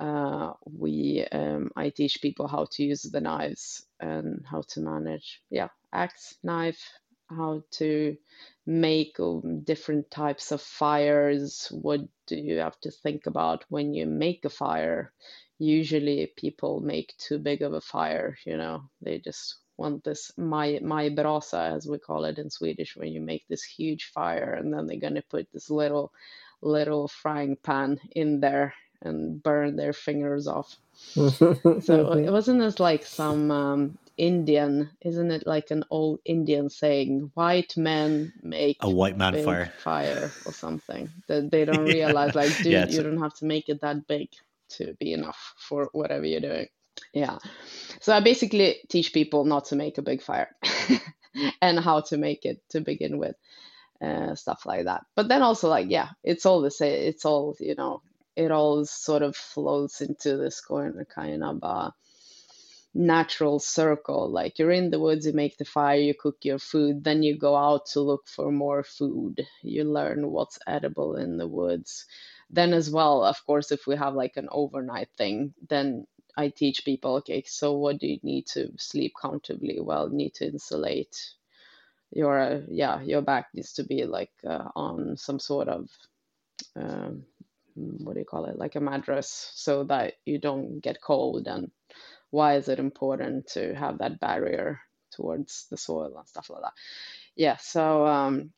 uh, 0.00 0.52
we 0.64 1.26
um, 1.32 1.70
I 1.76 1.90
teach 1.90 2.22
people 2.22 2.46
how 2.48 2.66
to 2.72 2.84
use 2.84 3.02
the 3.02 3.20
knives 3.20 3.84
and 4.00 4.44
how 4.50 4.62
to 4.68 4.80
manage 4.80 5.42
yeah 5.50 5.68
axe 5.92 6.36
knife 6.42 6.80
how 7.30 7.62
to 7.70 8.16
make 8.66 9.20
um, 9.20 9.60
different 9.62 10.10
types 10.10 10.50
of 10.50 10.62
fires. 10.62 11.68
What 11.70 12.00
do 12.26 12.36
you 12.36 12.58
have 12.58 12.80
to 12.80 12.90
think 12.90 13.26
about 13.26 13.64
when 13.68 13.92
you 13.92 14.06
make 14.06 14.44
a 14.44 14.50
fire? 14.50 15.12
Usually 15.58 16.32
people 16.36 16.80
make 16.80 17.14
too 17.18 17.38
big 17.38 17.62
of 17.62 17.74
a 17.74 17.80
fire 17.80 18.38
you 18.46 18.56
know 18.56 18.84
they 19.02 19.18
just 19.18 19.56
want 19.76 20.04
this 20.04 20.32
my 20.36 20.78
my 20.82 21.08
brasa 21.08 21.76
as 21.76 21.86
we 21.86 21.98
call 21.98 22.24
it 22.24 22.38
in 22.38 22.50
Swedish 22.50 22.96
when 22.96 23.12
you 23.12 23.20
make 23.20 23.46
this 23.48 23.62
huge 23.62 24.10
fire 24.12 24.54
and 24.54 24.72
then 24.72 24.86
they're 24.86 25.00
gonna 25.00 25.22
put 25.30 25.48
this 25.52 25.70
little 25.70 26.12
little 26.60 27.08
frying 27.08 27.56
pan 27.62 27.98
in 28.14 28.40
there 28.40 28.74
and 29.02 29.42
burn 29.42 29.76
their 29.76 29.92
fingers 29.92 30.46
off. 30.46 30.76
so 31.08 31.52
it 32.12 32.30
wasn't 32.30 32.62
as 32.62 32.80
like 32.80 33.06
some 33.06 33.50
um, 33.50 33.98
Indian, 34.16 34.90
isn't 35.00 35.30
it 35.30 35.46
like 35.46 35.70
an 35.70 35.84
old 35.90 36.18
Indian 36.24 36.68
saying, 36.68 37.30
white 37.34 37.76
men 37.76 38.32
make 38.42 38.78
a 38.80 38.90
white 38.90 39.16
man 39.16 39.42
fire. 39.44 39.72
fire 39.78 40.32
or 40.44 40.52
something. 40.52 41.08
That 41.28 41.50
they 41.50 41.64
don't 41.66 41.84
realize, 41.84 42.34
like, 42.34 42.54
dude, 42.58 42.66
yeah, 42.66 42.88
you 42.88 43.02
don't 43.02 43.22
have 43.22 43.34
to 43.34 43.44
make 43.44 43.68
it 43.68 43.80
that 43.82 44.06
big 44.08 44.28
to 44.70 44.94
be 44.98 45.12
enough 45.12 45.54
for 45.56 45.88
whatever 45.92 46.26
you're 46.26 46.40
doing. 46.40 46.66
Yeah. 47.14 47.38
So 48.00 48.12
I 48.12 48.20
basically 48.20 48.78
teach 48.88 49.12
people 49.12 49.44
not 49.44 49.66
to 49.66 49.76
make 49.76 49.98
a 49.98 50.02
big 50.02 50.20
fire 50.20 50.54
and 51.62 51.78
how 51.78 52.00
to 52.02 52.16
make 52.16 52.44
it 52.44 52.60
to 52.70 52.80
begin 52.80 53.18
with. 53.18 53.36
Uh, 54.00 54.36
stuff 54.36 54.64
like 54.64 54.84
that. 54.84 55.04
But 55.16 55.26
then 55.26 55.42
also 55.42 55.68
like, 55.68 55.86
yeah, 55.90 56.10
it's 56.22 56.46
all 56.46 56.60
the 56.60 56.70
same. 56.70 57.08
It's 57.08 57.24
all, 57.24 57.56
you 57.58 57.74
know, 57.74 58.00
it 58.38 58.52
all 58.52 58.84
sort 58.84 59.22
of 59.22 59.36
flows 59.36 60.00
into 60.00 60.36
this 60.36 60.60
kind 60.60 61.42
of 61.42 61.58
uh, 61.64 61.90
natural 62.94 63.58
circle. 63.58 64.30
Like 64.30 64.58
you're 64.58 64.70
in 64.70 64.90
the 64.90 65.00
woods, 65.00 65.26
you 65.26 65.32
make 65.32 65.58
the 65.58 65.64
fire, 65.64 65.98
you 65.98 66.14
cook 66.14 66.36
your 66.42 66.60
food, 66.60 67.02
then 67.02 67.24
you 67.24 67.36
go 67.36 67.56
out 67.56 67.86
to 67.86 68.00
look 68.00 68.28
for 68.28 68.52
more 68.52 68.84
food. 68.84 69.44
You 69.62 69.84
learn 69.84 70.30
what's 70.30 70.60
edible 70.68 71.16
in 71.16 71.36
the 71.36 71.48
woods. 71.48 72.06
Then, 72.48 72.72
as 72.72 72.90
well, 72.90 73.24
of 73.24 73.44
course, 73.44 73.72
if 73.72 73.86
we 73.88 73.96
have 73.96 74.14
like 74.14 74.36
an 74.36 74.48
overnight 74.52 75.08
thing, 75.18 75.52
then 75.68 76.06
I 76.36 76.48
teach 76.48 76.84
people 76.84 77.16
okay, 77.16 77.42
so 77.44 77.72
what 77.72 77.98
do 77.98 78.06
you 78.06 78.20
need 78.22 78.46
to 78.54 78.72
sleep 78.78 79.14
comfortably? 79.20 79.80
Well, 79.80 80.08
you 80.10 80.16
need 80.16 80.34
to 80.34 80.46
insulate 80.46 81.34
your, 82.12 82.62
yeah, 82.68 83.02
your 83.02 83.20
back 83.20 83.48
needs 83.52 83.74
to 83.74 83.84
be 83.84 84.04
like 84.04 84.30
uh, 84.46 84.68
on 84.76 85.16
some 85.16 85.40
sort 85.40 85.68
of. 85.68 85.88
Um, 86.76 87.24
what 88.04 88.14
do 88.14 88.20
you 88.20 88.26
call 88.26 88.46
it? 88.46 88.58
Like 88.58 88.76
a 88.76 88.80
mattress 88.80 89.52
so 89.54 89.84
that 89.84 90.14
you 90.24 90.38
don't 90.38 90.80
get 90.80 91.00
cold 91.00 91.46
and 91.46 91.70
why 92.30 92.56
is 92.56 92.68
it 92.68 92.78
important 92.78 93.46
to 93.48 93.74
have 93.74 93.98
that 93.98 94.20
barrier 94.20 94.80
towards 95.12 95.66
the 95.70 95.76
soil 95.76 96.14
and 96.16 96.28
stuff 96.28 96.50
like 96.50 96.62
that? 96.62 96.74
Yeah 97.36 97.56
so 97.56 98.06
um 98.06 98.52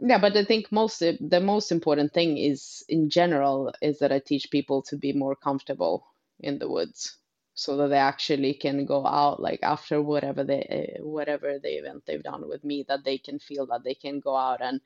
yeah 0.00 0.18
but 0.18 0.36
i 0.36 0.44
think 0.44 0.70
most 0.70 1.00
the 1.00 1.40
most 1.40 1.72
important 1.72 2.12
thing 2.12 2.36
is 2.36 2.84
in 2.88 3.08
general 3.08 3.72
is 3.80 3.98
that 3.98 4.12
i 4.12 4.18
teach 4.18 4.50
people 4.50 4.82
to 4.82 4.96
be 4.96 5.12
more 5.12 5.34
comfortable 5.34 6.06
in 6.40 6.58
the 6.58 6.68
woods 6.68 7.16
so 7.54 7.78
that 7.78 7.88
they 7.88 7.96
actually 7.96 8.52
can 8.52 8.84
go 8.84 9.06
out 9.06 9.40
like 9.40 9.60
after 9.62 10.02
whatever 10.02 10.44
they 10.44 10.96
whatever 11.00 11.58
the 11.58 11.70
event 11.70 12.02
they've 12.06 12.22
done 12.22 12.46
with 12.46 12.62
me 12.62 12.84
that 12.88 13.04
they 13.04 13.16
can 13.16 13.38
feel 13.38 13.66
that 13.66 13.82
they 13.84 13.94
can 13.94 14.20
go 14.20 14.36
out 14.36 14.60
and 14.60 14.80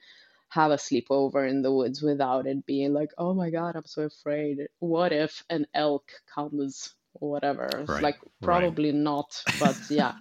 have 0.50 0.70
a 0.70 0.76
sleepover 0.76 1.48
in 1.48 1.62
the 1.62 1.72
woods 1.72 2.02
without 2.02 2.46
it 2.46 2.66
being 2.66 2.92
like 2.92 3.10
oh 3.18 3.34
my 3.34 3.50
god 3.50 3.76
i'm 3.76 3.86
so 3.86 4.02
afraid 4.02 4.68
what 4.78 5.12
if 5.12 5.44
an 5.48 5.66
elk 5.74 6.10
comes 6.32 6.94
or 7.14 7.30
whatever. 7.30 7.68
Right. 7.86 8.02
Like 8.02 8.18
probably 8.42 8.90
right. 8.90 8.98
not, 8.98 9.42
but 9.58 9.76
yeah, 9.88 10.14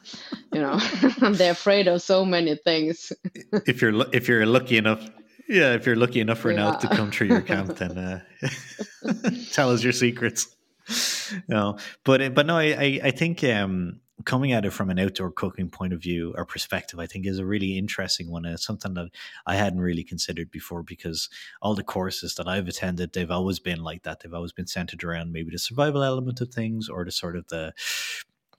you 0.53 0.61
know, 0.61 0.79
they're 1.31 1.51
afraid 1.51 1.87
of 1.87 2.01
so 2.01 2.25
many 2.25 2.55
things. 2.55 3.11
if 3.65 3.81
you're 3.81 4.05
if 4.13 4.27
you're 4.27 4.45
lucky 4.45 4.77
enough, 4.77 5.07
yeah, 5.47 5.73
if 5.73 5.85
you're 5.85 5.95
lucky 5.95 6.19
enough 6.19 6.39
for 6.39 6.51
yeah. 6.51 6.57
an 6.57 6.63
elk 6.63 6.79
to 6.81 6.87
come 6.89 7.11
through 7.11 7.27
your 7.27 7.41
camp, 7.41 7.77
then 7.77 7.97
uh, 7.97 8.21
tell 9.51 9.71
us 9.71 9.83
your 9.83 9.93
secrets. 9.93 10.55
No, 11.47 11.77
but 12.03 12.33
but 12.33 12.45
no, 12.45 12.57
I 12.57 12.99
I 13.03 13.11
think 13.11 13.43
um, 13.43 14.01
coming 14.25 14.51
at 14.51 14.65
it 14.65 14.71
from 14.71 14.89
an 14.89 14.99
outdoor 14.99 15.31
cooking 15.31 15.69
point 15.69 15.93
of 15.93 16.01
view 16.01 16.33
or 16.37 16.45
perspective, 16.45 16.99
I 16.99 17.07
think 17.07 17.25
is 17.25 17.39
a 17.39 17.45
really 17.45 17.77
interesting 17.77 18.29
one. 18.29 18.45
And 18.45 18.53
it's 18.53 18.65
something 18.65 18.93
that 18.95 19.09
I 19.45 19.55
hadn't 19.55 19.81
really 19.81 20.03
considered 20.03 20.51
before 20.51 20.83
because 20.83 21.29
all 21.61 21.75
the 21.75 21.83
courses 21.83 22.35
that 22.35 22.47
I've 22.47 22.67
attended, 22.67 23.13
they've 23.13 23.31
always 23.31 23.59
been 23.59 23.83
like 23.83 24.03
that. 24.03 24.19
They've 24.19 24.33
always 24.33 24.51
been 24.51 24.67
centered 24.67 25.03
around 25.03 25.31
maybe 25.31 25.51
the 25.51 25.59
survival 25.59 26.03
element 26.03 26.41
of 26.41 26.49
things 26.49 26.89
or 26.89 27.05
the 27.05 27.11
sort 27.11 27.35
of 27.35 27.47
the 27.47 27.73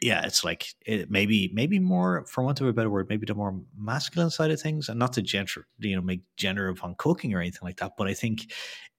yeah, 0.00 0.24
it's 0.24 0.44
like 0.44 0.68
it 0.86 1.10
maybe 1.10 1.50
maybe 1.52 1.78
more 1.78 2.24
for 2.26 2.42
want 2.42 2.60
of 2.60 2.66
a 2.66 2.72
better 2.72 2.88
word, 2.88 3.08
maybe 3.10 3.26
the 3.26 3.34
more 3.34 3.60
masculine 3.76 4.30
side 4.30 4.50
of 4.50 4.58
things, 4.58 4.88
and 4.88 4.98
not 4.98 5.12
to 5.14 5.22
gender 5.22 5.66
you 5.78 5.94
know 5.94 6.00
make 6.00 6.22
gender 6.38 6.68
upon 6.68 6.94
cooking 6.96 7.34
or 7.34 7.40
anything 7.40 7.60
like 7.62 7.76
that. 7.78 7.92
But 7.98 8.08
I 8.08 8.14
think 8.14 8.50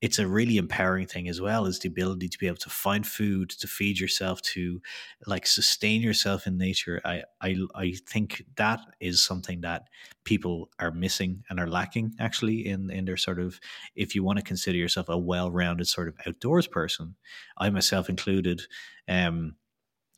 it's 0.02 0.20
a 0.20 0.28
really 0.28 0.58
empowering 0.58 1.08
thing 1.08 1.28
as 1.28 1.42
well 1.42 1.66
is 1.66 1.80
the 1.80 1.88
ability 1.90 2.28
to 2.30 2.38
be 2.38 2.46
able 2.46 2.58
to 2.58 2.70
find 2.70 3.06
food 3.06 3.50
to 3.50 3.68
feed 3.68 4.00
yourself 4.00 4.42
to 4.42 4.80
like 5.26 5.48
sustain 5.48 6.02
yourself 6.02 6.46
in 6.46 6.60
nature. 6.60 7.02
I 7.04 7.24
I 7.42 7.56
I 7.74 7.94
think 8.08 8.44
that 8.58 8.80
is 9.00 9.24
something 9.24 9.62
that 9.62 9.88
people 10.24 10.70
are 10.80 10.92
missing 10.92 11.44
and 11.50 11.60
are 11.60 11.68
lacking 11.68 12.14
actually 12.20 12.68
in 12.68 12.92
in 12.92 13.06
their 13.06 13.18
sort 13.18 13.40
of 13.40 13.60
if 13.96 14.14
you 14.14 14.24
want 14.24 14.38
to 14.38 14.46
consider 14.46 14.78
yourself 14.78 15.10
a 15.10 15.18
well 15.18 15.50
rounded 15.50 15.88
sort 15.88 16.08
of 16.10 16.16
outdoors 16.28 16.68
person, 16.68 17.16
I 17.58 17.72
myself 17.72 18.08
included. 18.08 18.62
Um, 19.08 19.56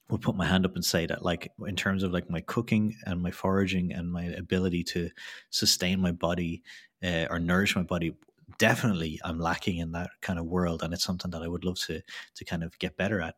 would 0.09 0.21
put 0.21 0.35
my 0.35 0.45
hand 0.45 0.65
up 0.65 0.75
and 0.75 0.83
say 0.83 1.05
that 1.05 1.23
like 1.23 1.51
in 1.67 1.75
terms 1.75 2.03
of 2.03 2.11
like 2.11 2.29
my 2.29 2.41
cooking 2.41 2.95
and 3.05 3.21
my 3.21 3.31
foraging 3.31 3.93
and 3.93 4.11
my 4.11 4.25
ability 4.25 4.83
to 4.83 5.09
sustain 5.49 5.99
my 5.99 6.11
body 6.11 6.61
uh, 7.03 7.25
or 7.29 7.39
nourish 7.39 7.75
my 7.75 7.83
body 7.83 8.13
definitely 8.59 9.19
i'm 9.23 9.39
lacking 9.39 9.77
in 9.77 9.91
that 9.91 10.09
kind 10.21 10.37
of 10.37 10.45
world 10.45 10.83
and 10.83 10.93
it's 10.93 11.03
something 11.03 11.31
that 11.31 11.41
i 11.41 11.47
would 11.47 11.63
love 11.63 11.79
to 11.79 12.01
to 12.35 12.45
kind 12.45 12.63
of 12.63 12.77
get 12.79 12.95
better 12.97 13.21
at. 13.21 13.35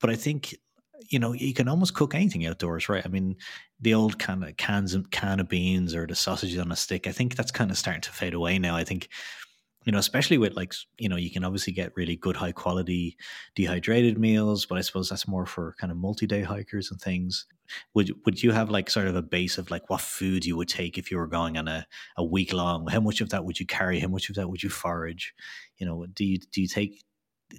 But 0.00 0.10
i 0.10 0.16
think 0.16 0.56
you 1.08 1.18
know 1.18 1.32
you 1.32 1.54
can 1.54 1.68
almost 1.68 1.94
cook 1.94 2.14
anything 2.14 2.46
outdoors 2.46 2.88
right? 2.88 3.04
I 3.04 3.08
mean 3.08 3.36
the 3.80 3.94
old 3.94 4.18
kind 4.18 4.44
of 4.44 4.56
cans 4.56 4.94
of 4.94 5.10
can 5.10 5.40
of 5.40 5.48
beans 5.48 5.94
or 5.94 6.06
the 6.06 6.14
sausages 6.14 6.58
on 6.58 6.70
a 6.70 6.76
stick 6.76 7.06
i 7.08 7.12
think 7.12 7.34
that's 7.34 7.50
kind 7.50 7.70
of 7.70 7.78
starting 7.78 8.02
to 8.02 8.10
fade 8.10 8.34
away 8.34 8.58
now. 8.58 8.76
I 8.76 8.84
think 8.84 9.08
you 9.84 9.92
know, 9.92 9.98
especially 9.98 10.38
with 10.38 10.54
like, 10.54 10.74
you 10.98 11.08
know, 11.08 11.16
you 11.16 11.30
can 11.30 11.44
obviously 11.44 11.72
get 11.72 11.96
really 11.96 12.16
good 12.16 12.36
high 12.36 12.52
quality 12.52 13.16
dehydrated 13.54 14.18
meals, 14.18 14.66
but 14.66 14.78
I 14.78 14.80
suppose 14.80 15.08
that's 15.08 15.26
more 15.26 15.46
for 15.46 15.74
kind 15.80 15.90
of 15.90 15.96
multi 15.96 16.26
day 16.26 16.42
hikers 16.42 16.90
and 16.90 17.00
things. 17.00 17.46
Would 17.94 18.12
would 18.24 18.42
you 18.42 18.52
have 18.52 18.70
like 18.70 18.90
sort 18.90 19.08
of 19.08 19.16
a 19.16 19.22
base 19.22 19.58
of 19.58 19.70
like 19.70 19.88
what 19.88 20.00
food 20.00 20.44
you 20.44 20.56
would 20.56 20.68
take 20.68 20.98
if 20.98 21.10
you 21.10 21.16
were 21.16 21.26
going 21.26 21.56
on 21.56 21.68
a, 21.68 21.86
a 22.16 22.24
week 22.24 22.52
long? 22.52 22.86
How 22.86 23.00
much 23.00 23.20
of 23.20 23.30
that 23.30 23.44
would 23.44 23.58
you 23.58 23.66
carry? 23.66 23.98
How 23.98 24.08
much 24.08 24.28
of 24.28 24.36
that 24.36 24.48
would 24.48 24.62
you 24.62 24.70
forage? 24.70 25.34
You 25.78 25.86
know, 25.86 26.06
do 26.06 26.24
you 26.24 26.38
do 26.38 26.60
you 26.60 26.68
take 26.68 27.02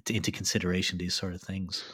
into 0.08 0.30
consideration 0.30 0.98
these 0.98 1.14
sort 1.14 1.34
of 1.34 1.42
things? 1.42 1.84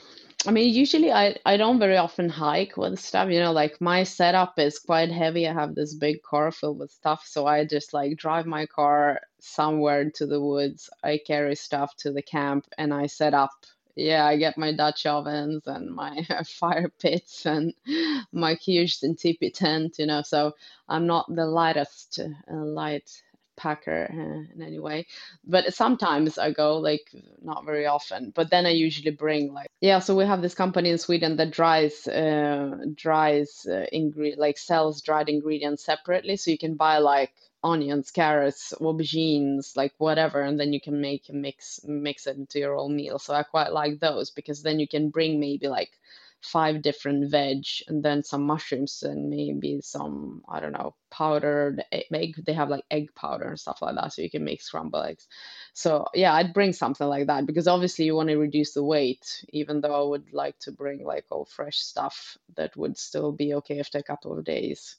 I 0.47 0.53
mean, 0.53 0.73
usually 0.73 1.13
I, 1.13 1.37
I 1.45 1.59
don't 1.59 1.79
very 1.79 1.99
often 1.99 2.31
hike 2.31 2.77
with 2.77 2.99
stuff, 2.99 3.29
you 3.31 3.41
know, 3.41 3.53
like 3.53 3.79
my 3.81 4.05
setup 4.05 4.59
is 4.59 4.79
quite 4.79 5.11
heavy. 5.11 5.47
I 5.47 5.53
have 5.53 5.75
this 5.75 5.95
big 5.95 6.23
car 6.23 6.51
filled 6.51 6.79
with 6.79 6.91
stuff. 6.91 7.27
So 7.27 7.47
I 7.47 7.65
just 7.67 7.93
like 7.93 8.17
drive 8.17 8.47
my 8.47 8.65
car 8.65 9.21
somewhere 9.39 10.01
into 10.01 10.27
the 10.27 10.41
woods. 10.41 10.89
I 11.05 11.21
carry 11.27 11.57
stuff 11.57 11.95
to 11.99 12.13
the 12.13 12.23
camp 12.23 12.67
and 12.79 12.95
I 12.95 13.07
set 13.07 13.35
up. 13.35 13.51
Yeah, 13.97 14.25
I 14.25 14.39
get 14.39 14.57
my 14.57 14.73
Dutch 14.73 15.05
ovens 15.05 15.67
and 15.67 15.91
my 15.95 16.27
fire 16.47 16.91
pits 16.99 17.45
and 17.45 17.75
my 18.33 18.55
huge 18.55 18.99
tipi 19.01 19.53
tent, 19.53 19.99
you 19.99 20.07
know. 20.07 20.23
So 20.23 20.55
I'm 20.89 21.07
not 21.07 21.27
the 21.35 21.45
lightest 21.45 22.19
uh, 22.19 22.55
light 22.55 23.11
packer 23.63 24.03
uh, 24.13 24.55
in 24.55 24.63
any 24.63 24.79
way. 24.89 25.07
But 25.45 25.75
sometimes 25.75 26.39
i 26.39 26.51
go 26.51 26.69
like 26.79 27.07
not 27.43 27.65
very 27.65 27.87
often 27.87 28.33
but 28.35 28.51
then 28.51 28.65
i 28.67 28.71
usually 28.87 29.11
bring 29.25 29.53
like 29.59 29.69
yeah 29.81 29.99
so 29.99 30.15
we 30.17 30.25
have 30.25 30.43
this 30.43 30.55
company 30.63 30.91
in 30.91 30.99
sweden 30.99 31.37
that 31.37 31.51
dries 31.61 32.07
uh, 32.09 32.77
dries 32.95 33.51
uh, 33.67 33.87
ingre- 33.93 34.37
like 34.45 34.59
sells 34.59 35.03
dried 35.03 35.29
ingredients 35.29 35.85
separately. 35.85 36.37
So 36.37 36.51
you 36.51 36.59
can 36.59 36.75
buy 36.75 36.99
like 36.99 37.33
onions 37.63 38.11
carrots 38.11 38.73
aubergines 38.81 39.77
like 39.77 39.93
whatever 39.99 40.41
and 40.41 40.59
then 40.59 40.73
you 40.73 40.81
can 40.81 41.01
make 41.01 41.29
a 41.29 41.33
mix 41.33 41.81
mix 41.85 42.27
it 42.27 42.37
into 42.37 42.59
your 42.59 42.77
own 42.77 42.97
meal. 42.97 43.19
So 43.19 43.35
i 43.35 43.43
quite 43.43 43.73
like 43.73 44.01
those 44.01 44.31
because 44.31 44.63
then 44.63 44.81
you 44.81 44.89
can 44.89 45.11
bring 45.11 45.41
maybe 45.41 45.69
like 45.69 45.91
five 46.43 46.83
different 46.83 47.31
veg 47.31 47.65
and 47.89 48.03
then 48.03 48.23
some 48.23 48.43
mushrooms 48.43 49.03
and 49.03 49.29
maybe 49.29 49.81
some 49.83 50.43
i 50.49 50.59
don't 50.59 50.73
know 50.73 50.95
powdered 51.11 51.85
egg. 51.93 52.37
They 52.47 52.53
have 52.53 52.71
like 52.71 52.85
egg 52.91 53.15
powder 53.15 53.49
and 53.49 53.59
stuff 53.61 53.83
like 53.83 53.97
that 53.97 54.13
so 54.13 54.23
you 54.23 54.31
can 54.31 54.45
make 54.45 54.63
scrambled 54.63 55.05
eggs. 55.05 55.27
So 55.75 56.07
yeah 56.15 56.33
i'd 56.35 56.55
bring 56.55 56.73
something 56.73 57.07
like 57.07 57.27
that 57.27 57.47
because 57.47 57.69
obviously 57.69 58.05
you 58.07 58.15
want 58.15 58.29
to 58.29 58.37
reduce 58.37 58.73
the 58.73 58.85
weight 58.85 59.45
even 59.51 59.81
though 59.81 59.95
i 59.95 60.09
would 60.09 60.33
like 60.33 60.59
to 60.61 60.73
bring 60.73 61.05
like 61.05 61.27
all 61.31 61.45
fresh 61.45 61.79
stuff 61.79 62.39
that 62.57 62.77
would 62.77 62.97
still 62.97 63.33
be 63.33 63.55
okay 63.55 63.81
after 63.81 63.99
a 63.99 64.03
couple 64.03 64.37
of 64.37 64.45
days 64.45 64.97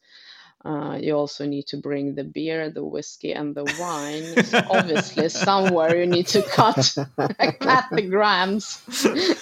uh, 0.64 0.97
you 1.01 1.14
also 1.14 1.45
need 1.45 1.66
to 1.68 1.78
bring 1.78 2.14
the 2.16 2.24
beer, 2.24 2.70
the 2.70 2.84
whiskey, 2.84 3.34
and 3.34 3.55
the 3.55 3.64
wine. 3.80 4.43
So 4.45 4.62
obviously, 4.70 5.30
somewhere 5.47 5.95
you 5.95 6.05
need 6.05 6.28
to 6.28 6.43
cut 6.43 6.76
cut 7.59 7.86
the 7.91 8.07
grams, 8.07 8.82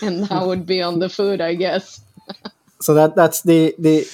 and 0.01 0.25
that 0.25 0.45
would 0.45 0.65
be 0.65 0.81
on 0.81 0.99
the 0.99 1.09
food, 1.09 1.41
I 1.41 1.55
guess. 1.55 2.01
so 2.79 2.93
that 2.93 3.15
that's 3.15 3.41
the 3.41 3.75
the 3.77 4.07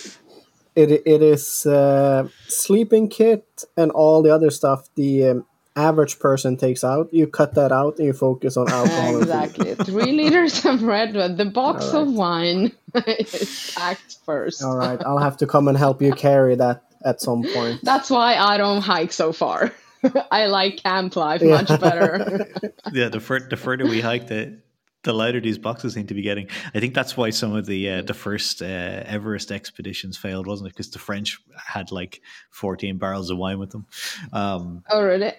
it 0.76 1.04
it 1.06 1.22
is 1.22 1.66
uh, 1.68 2.28
sleeping 2.48 3.08
kit 3.10 3.64
and 3.78 3.92
all 3.92 4.24
the 4.24 4.34
other 4.34 4.50
stuff. 4.50 4.90
The 4.96 5.26
um, 5.26 5.46
average 5.76 6.18
person 6.20 6.58
takes 6.58 6.84
out. 6.84 7.14
You 7.14 7.28
cut 7.28 7.54
that 7.56 7.72
out 7.72 7.98
and 7.98 8.08
you 8.08 8.14
focus 8.14 8.58
on 8.58 8.70
alcohol. 8.72 9.22
exactly. 9.22 9.76
Three 9.76 10.12
liters 10.12 10.66
of 10.66 10.82
red 10.84 11.16
wine. 11.16 11.36
The 11.36 11.46
box 11.46 11.94
right. 11.94 12.02
of 12.02 12.14
wine 12.14 12.72
is 13.06 13.74
packed 13.76 14.18
first. 14.26 14.64
All 14.64 14.78
right. 14.78 15.02
I'll 15.06 15.20
have 15.20 15.38
to 15.38 15.48
come 15.48 15.68
and 15.68 15.78
help 15.78 16.02
you 16.02 16.14
carry 16.14 16.56
that 16.56 16.85
at 17.06 17.22
some 17.22 17.44
point. 17.54 17.80
That's 17.84 18.10
why 18.10 18.36
I 18.36 18.58
don't 18.58 18.82
hike 18.82 19.14
so 19.14 19.32
far. 19.32 19.72
I 20.32 20.48
like 20.48 20.84
camp 20.84 21.16
life 21.16 21.42
much 21.42 21.68
better. 21.80 22.48
yeah, 22.92 23.10
the, 23.10 23.20
fur- 23.20 23.48
the 23.48 23.58
further 23.58 23.86
we 23.86 24.02
hike, 24.02 24.28
the 24.28 24.60
the 25.04 25.14
lighter 25.14 25.40
these 25.40 25.60
boxes 25.60 25.94
seem 25.94 26.08
to 26.08 26.16
be 26.16 26.24
getting. 26.24 26.50
I 26.74 26.80
think 26.80 26.96
that's 26.96 27.16
why 27.16 27.30
some 27.30 27.56
of 27.56 27.68
the 27.68 27.90
uh, 27.90 28.02
the 28.02 28.14
first 28.14 28.62
uh, 28.62 28.66
Everest 28.66 29.52
expeditions 29.52 30.18
failed, 30.18 30.48
wasn't 30.48 30.68
it? 30.68 30.74
Because 30.74 30.90
the 30.90 31.00
French 31.00 31.40
had 31.56 31.92
like 31.92 32.22
fourteen 32.50 32.98
barrels 32.98 33.30
of 33.30 33.38
wine 33.38 33.60
with 33.60 33.70
them. 33.70 33.86
Um, 34.34 34.84
oh, 34.90 35.04
really? 35.04 35.32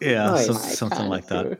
yeah, 0.00 0.30
nice. 0.30 0.46
some, 0.46 0.56
something 0.56 1.08
like 1.08 1.26
that. 1.26 1.58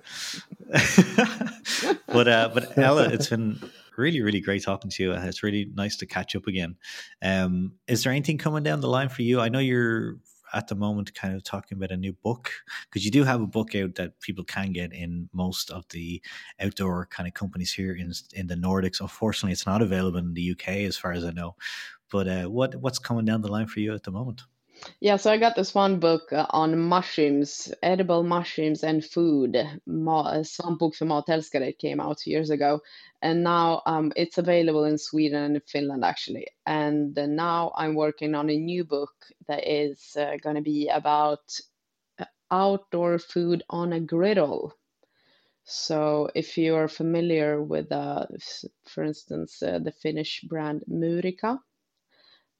but 2.06 2.26
uh, 2.26 2.50
but 2.54 2.78
Ella, 2.78 3.10
it's 3.10 3.28
been 3.28 3.60
really 3.96 4.20
really 4.20 4.40
great 4.40 4.62
talking 4.62 4.90
to 4.90 5.02
you. 5.02 5.12
It's 5.12 5.42
really 5.42 5.70
nice 5.74 5.96
to 5.98 6.06
catch 6.06 6.34
up 6.36 6.46
again. 6.46 6.76
Um, 7.22 7.72
is 7.86 8.02
there 8.04 8.12
anything 8.12 8.38
coming 8.38 8.62
down 8.62 8.80
the 8.80 8.88
line 8.88 9.08
for 9.08 9.22
you? 9.22 9.40
I 9.40 9.48
know 9.48 9.58
you're 9.58 10.16
at 10.54 10.68
the 10.68 10.74
moment 10.74 11.14
kind 11.14 11.34
of 11.34 11.42
talking 11.42 11.76
about 11.76 11.90
a 11.90 11.96
new 11.96 12.12
book 12.12 12.52
because 12.84 13.04
you 13.04 13.10
do 13.10 13.24
have 13.24 13.40
a 13.40 13.46
book 13.46 13.74
out 13.74 13.96
that 13.96 14.20
people 14.20 14.44
can 14.44 14.72
get 14.72 14.92
in 14.92 15.28
most 15.32 15.70
of 15.70 15.84
the 15.90 16.22
outdoor 16.60 17.06
kind 17.06 17.26
of 17.26 17.34
companies 17.34 17.72
here 17.72 17.94
in 17.94 18.12
in 18.32 18.46
the 18.46 18.54
Nordics. 18.54 19.00
Unfortunately, 19.00 19.52
it's 19.52 19.66
not 19.66 19.82
available 19.82 20.18
in 20.18 20.34
the 20.34 20.52
UK 20.52 20.68
as 20.86 20.96
far 20.96 21.12
as 21.12 21.24
I 21.24 21.30
know. 21.30 21.56
But 22.10 22.28
uh, 22.28 22.44
what 22.44 22.76
what's 22.76 22.98
coming 22.98 23.24
down 23.24 23.42
the 23.42 23.48
line 23.48 23.66
for 23.66 23.80
you 23.80 23.94
at 23.94 24.04
the 24.04 24.12
moment? 24.12 24.42
Yeah, 25.00 25.16
so 25.16 25.30
I 25.30 25.38
got 25.38 25.54
this 25.56 25.74
one 25.74 26.00
book 26.00 26.32
uh, 26.32 26.46
on 26.50 26.78
mushrooms, 26.78 27.72
edible 27.82 28.22
mushrooms 28.22 28.82
and 28.82 29.04
food. 29.04 29.56
Svampbok 29.86 30.94
för 30.96 31.04
matälskare 31.06 31.72
came 31.78 32.00
out 32.00 32.26
years 32.26 32.50
ago, 32.50 32.80
and 33.22 33.44
now 33.44 33.82
um, 33.86 34.12
it's 34.16 34.38
available 34.38 34.84
in 34.84 34.98
Sweden 34.98 35.42
and 35.44 35.62
Finland 35.66 36.04
actually. 36.04 36.46
And 36.66 37.18
uh, 37.18 37.26
now 37.26 37.72
I'm 37.76 37.94
working 37.94 38.34
on 38.34 38.50
a 38.50 38.56
new 38.58 38.84
book 38.84 39.14
that 39.48 39.62
is 39.66 40.16
uh, 40.16 40.36
going 40.42 40.56
to 40.56 40.62
be 40.62 40.88
about 40.88 41.44
uh, 42.18 42.24
outdoor 42.50 43.18
food 43.18 43.62
on 43.70 43.92
a 43.92 44.00
griddle. 44.00 44.72
So 45.64 46.30
if 46.34 46.58
you 46.58 46.74
are 46.76 46.88
familiar 46.88 47.62
with, 47.62 47.92
uh, 47.92 48.26
for 48.86 49.04
instance, 49.04 49.62
uh, 49.62 49.78
the 49.78 49.92
Finnish 49.92 50.42
brand 50.48 50.84
Muurikka, 50.88 51.58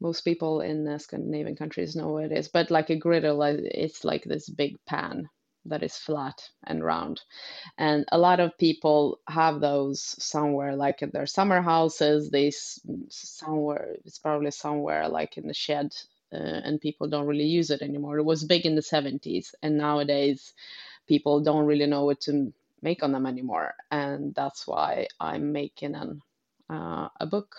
most 0.01 0.22
people 0.22 0.61
in 0.61 0.86
uh, 0.86 0.99
Scandinavian 0.99 1.57
countries 1.57 1.97
know 1.97 2.09
what 2.12 2.24
it 2.24 2.32
is, 2.32 2.49
but 2.49 2.70
like 2.70 2.90
a 2.90 2.97
griddle, 2.97 3.42
it's 3.42 4.05
like 4.05 4.24
this 4.24 4.49
big 4.49 4.76
pan 4.86 5.28
that 5.66 5.82
is 5.82 5.97
flat 5.97 6.51
and 6.64 6.84
round. 6.84 7.22
And 7.78 8.05
a 8.12 8.18
lot 8.18 8.40
of 8.40 8.59
people 8.59 9.20
have 9.28 9.61
those 9.61 10.03
somewhere, 10.22 10.76
like 10.76 11.03
in 11.03 11.11
their 11.11 11.26
summer 11.26 11.62
houses. 11.62 12.30
They 12.30 12.53
somewhere, 13.09 13.97
it's 14.05 14.18
probably 14.18 14.51
somewhere 14.51 15.09
like 15.09 15.38
in 15.38 15.47
the 15.47 15.55
shed, 15.55 15.95
uh, 16.32 16.36
and 16.36 16.80
people 16.80 17.09
don't 17.09 17.26
really 17.26 17.47
use 17.47 17.70
it 17.70 17.82
anymore. 17.82 18.18
It 18.18 18.24
was 18.24 18.45
big 18.45 18.66
in 18.66 18.74
the 18.74 18.82
70s, 18.82 19.55
and 19.62 19.78
nowadays 19.78 20.53
people 21.09 21.40
don't 21.40 21.66
really 21.66 21.86
know 21.86 22.05
what 22.05 22.20
to 22.22 22.53
make 22.82 23.03
on 23.03 23.12
them 23.12 23.26
anymore. 23.26 23.74
And 23.90 24.34
that's 24.34 24.66
why 24.66 25.09
I'm 25.20 25.53
making 25.53 25.95
an, 25.95 26.22
uh, 26.70 27.09
a 27.20 27.26
book 27.26 27.57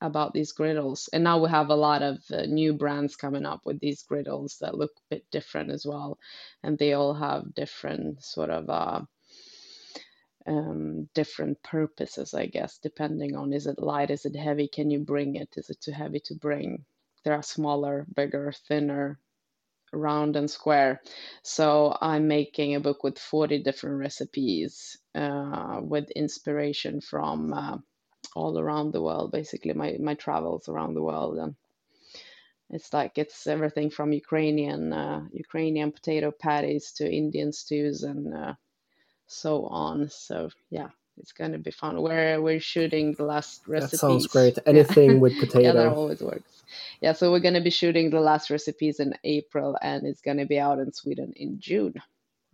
about 0.00 0.32
these 0.32 0.52
griddles. 0.52 1.08
And 1.12 1.24
now 1.24 1.38
we 1.42 1.50
have 1.50 1.70
a 1.70 1.76
lot 1.76 2.02
of 2.02 2.18
uh, 2.32 2.42
new 2.42 2.72
brands 2.74 3.16
coming 3.16 3.46
up 3.46 3.60
with 3.64 3.80
these 3.80 4.02
griddles 4.02 4.58
that 4.60 4.76
look 4.76 4.92
a 4.96 5.14
bit 5.14 5.24
different 5.30 5.70
as 5.70 5.86
well. 5.86 6.18
And 6.62 6.78
they 6.78 6.94
all 6.94 7.14
have 7.14 7.54
different 7.54 8.22
sort 8.24 8.50
of 8.50 8.70
uh, 8.70 9.02
um, 10.46 11.08
different 11.14 11.62
purposes, 11.62 12.34
I 12.34 12.46
guess, 12.46 12.78
depending 12.78 13.36
on 13.36 13.52
is 13.52 13.66
it 13.66 13.78
light, 13.78 14.10
is 14.10 14.24
it 14.24 14.36
heavy, 14.36 14.68
can 14.68 14.90
you 14.90 15.00
bring 15.00 15.36
it, 15.36 15.48
is 15.56 15.70
it 15.70 15.80
too 15.80 15.92
heavy 15.92 16.20
to 16.26 16.34
bring? 16.34 16.84
There 17.24 17.34
are 17.34 17.42
smaller, 17.42 18.06
bigger, 18.14 18.52
thinner, 18.68 19.18
round 19.92 20.36
and 20.36 20.50
square. 20.50 21.02
So 21.42 21.96
I'm 22.00 22.28
making 22.28 22.74
a 22.74 22.80
book 22.80 23.02
with 23.02 23.18
40 23.18 23.62
different 23.62 23.98
recipes 23.98 24.98
uh, 25.14 25.80
with 25.82 26.10
inspiration 26.12 27.00
from 27.00 27.52
uh, 27.52 27.78
all 28.34 28.58
around 28.58 28.92
the 28.92 29.02
world 29.02 29.32
basically 29.32 29.72
my 29.72 29.96
my 30.00 30.14
travels 30.14 30.68
around 30.68 30.94
the 30.94 31.02
world 31.02 31.36
and 31.38 31.54
it's 32.72 32.92
like 32.92 33.18
it's 33.18 33.46
everything 33.46 33.90
from 33.90 34.12
Ukrainian 34.12 34.92
uh, 34.92 35.22
Ukrainian 35.32 35.90
potato 35.92 36.30
patties 36.30 36.92
to 36.92 37.10
Indian 37.10 37.52
stews 37.52 38.02
and 38.04 38.32
uh, 38.32 38.54
so 39.26 39.66
on. 39.66 40.08
So 40.10 40.50
yeah, 40.70 40.88
it's 41.18 41.32
going 41.32 41.52
to 41.52 41.58
be 41.58 41.70
fun. 41.70 42.00
We're 42.00 42.40
we're 42.40 42.60
shooting 42.60 43.14
the 43.14 43.24
last 43.24 43.66
recipes. 43.66 43.92
That 43.92 44.06
sounds 44.06 44.26
great. 44.26 44.58
Anything 44.66 45.10
yeah. 45.12 45.16
with 45.18 45.38
potato. 45.38 45.60
yeah, 45.66 45.72
that 45.72 45.88
always 45.88 46.20
works. 46.20 46.62
Yeah, 47.00 47.14
so 47.14 47.32
we're 47.32 47.40
going 47.40 47.54
to 47.54 47.60
be 47.60 47.70
shooting 47.70 48.10
the 48.10 48.20
last 48.20 48.50
recipes 48.50 49.00
in 49.00 49.14
April, 49.24 49.76
and 49.82 50.06
it's 50.06 50.20
going 50.20 50.38
to 50.38 50.46
be 50.46 50.58
out 50.58 50.78
in 50.78 50.92
Sweden 50.92 51.32
in 51.34 51.58
June. 51.58 51.94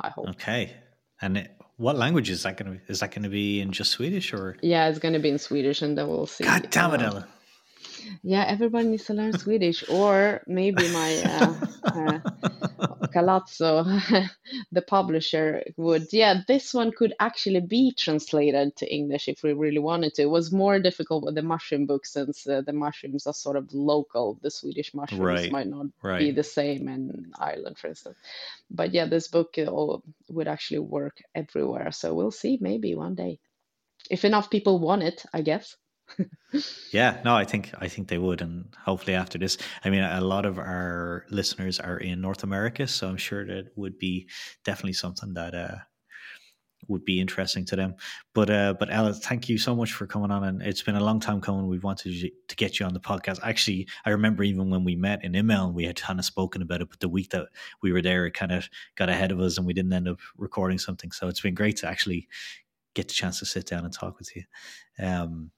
I 0.01 0.09
hope. 0.09 0.29
Okay, 0.31 0.75
and 1.21 1.39
it, 1.39 1.56
what 1.77 1.97
language 1.97 2.31
is 2.31 2.43
that 2.45 2.57
going 2.57 2.73
to 2.73 2.79
be? 2.79 2.85
Is 2.89 3.01
that 3.01 3.11
going 3.11 3.23
to 3.25 3.29
be 3.29 3.61
in 3.61 3.73
just 3.73 3.91
Swedish 3.93 4.33
or? 4.33 4.57
Yeah, 4.63 4.89
it's 4.89 4.99
going 4.99 5.15
to 5.15 5.21
be 5.21 5.29
in 5.31 5.39
Swedish, 5.39 5.83
and 5.83 5.97
then 5.97 6.09
we'll 6.09 6.27
see. 6.27 6.45
God 6.45 6.69
damn 6.71 6.95
it, 6.95 7.03
Ella! 7.03 7.27
Yeah, 8.23 8.45
everybody 8.47 8.89
needs 8.89 9.05
to 9.07 9.15
learn 9.15 9.37
Swedish, 9.39 9.89
or 9.89 10.43
maybe 10.47 10.89
my 10.93 11.23
uh, 11.25 11.55
uh, 11.85 12.21
Calazo, 13.17 14.29
the 14.73 14.83
publisher, 14.83 15.63
would. 15.79 16.13
Yeah, 16.13 16.43
this 16.47 16.75
one 16.75 16.93
could 16.93 17.15
actually 17.19 17.61
be 17.61 17.93
translated 17.97 18.77
to 18.77 18.95
English 18.95 19.29
if 19.29 19.43
we 19.43 19.55
really 19.55 19.79
wanted 19.79 20.15
to. 20.15 20.23
It 20.23 20.31
was 20.31 20.53
more 20.53 20.79
difficult 20.79 21.25
with 21.25 21.35
the 21.35 21.43
mushroom 21.43 21.87
book 21.87 22.05
since 22.05 22.47
uh, 22.47 22.61
the 22.61 22.75
mushrooms 22.75 23.27
are 23.27 23.33
sort 23.33 23.57
of 23.57 23.73
local. 23.73 24.39
The 24.43 24.51
Swedish 24.51 24.93
mushrooms 24.93 25.23
right, 25.23 25.51
might 25.51 25.67
not 25.67 25.87
right. 26.03 26.19
be 26.19 26.31
the 26.31 26.43
same 26.43 26.89
in 26.89 27.33
Ireland, 27.39 27.79
for 27.79 27.89
instance. 27.89 28.19
But 28.71 28.93
yeah, 28.93 29.07
this 29.07 29.29
book 29.29 29.57
uh, 29.59 29.99
would 30.29 30.49
actually 30.49 30.81
work 30.81 31.23
everywhere. 31.35 31.93
So 31.93 32.13
we'll 32.13 32.31
see, 32.31 32.59
maybe 32.61 32.95
one 32.95 33.15
day, 33.15 33.39
if 34.11 34.27
enough 34.27 34.51
people 34.51 34.79
want 34.79 35.03
it, 35.03 35.25
I 35.33 35.41
guess 35.41 35.75
yeah, 36.93 37.21
no, 37.25 37.35
I 37.35 37.45
think 37.45 37.73
I 37.79 37.89
think 37.89 38.09
they 38.09 38.19
would, 38.19 38.41
and 38.41 38.69
hopefully 38.85 39.15
after 39.15 39.39
this, 39.39 39.59
I 39.85 39.91
mean, 39.91 40.03
a 40.03 40.21
lot 40.21 40.47
of 40.47 40.59
our 40.59 41.27
listeners 41.31 41.81
are 41.81 41.99
in 41.99 42.21
North 42.21 42.43
America, 42.43 42.87
so 42.87 43.09
I'm 43.09 43.17
sure 43.17 43.45
that 43.47 43.77
would 43.77 43.99
be 43.99 44.29
definitely 44.65 44.95
something 44.95 45.35
that 45.35 45.55
uh, 45.55 45.77
would 46.89 47.05
be 47.05 47.21
interesting 47.21 47.65
to 47.67 47.77
them. 47.77 47.95
But 48.35 48.51
uh, 48.51 48.75
but 48.79 48.93
Ella, 48.93 49.13
thank 49.15 49.49
you 49.49 49.59
so 49.59 49.75
much 49.75 49.93
for 49.93 50.07
coming 50.07 50.31
on, 50.31 50.45
and 50.45 50.63
it's 50.63 50.83
been 50.83 50.97
a 50.97 51.05
long 51.05 51.21
time 51.21 51.41
coming. 51.41 51.67
We've 51.67 51.85
wanted 51.85 52.31
to 52.49 52.57
get 52.57 52.79
you 52.79 52.87
on 52.87 52.95
the 52.95 53.01
podcast. 53.01 53.41
Actually, 53.43 53.89
I 54.05 54.11
remember 54.11 54.43
even 54.43 54.71
when 54.71 54.85
we 54.85 54.97
met 54.97 55.25
in 55.25 55.33
Immeln, 55.33 55.75
we 55.75 55.85
had 55.85 56.01
kind 56.01 56.19
of 56.19 56.25
spoken 56.25 56.63
about 56.63 56.83
it, 56.83 56.91
but 56.91 57.01
the 57.01 57.09
week 57.09 57.31
that 57.31 57.49
we 57.83 57.93
were 57.93 58.03
there, 58.03 58.27
it 58.27 58.35
kind 58.35 58.53
of 58.53 58.69
got 58.97 59.09
ahead 59.09 59.33
of 59.33 59.41
us, 59.41 59.59
and 59.59 59.67
we 59.67 59.75
didn't 59.75 59.93
end 59.93 60.09
up 60.09 60.21
recording 60.37 60.79
something. 60.79 61.13
So 61.13 61.29
it's 61.29 61.41
been 61.41 61.55
great 61.55 61.77
to 61.79 61.89
actually 61.89 62.29
get 62.95 63.09
the 63.09 63.15
chance 63.15 63.41
to 63.41 63.47
sit 63.47 63.67
down 63.67 63.85
and 63.85 63.93
talk 63.93 64.19
with 64.19 64.35
you. 64.35 64.45
Um, 64.99 65.51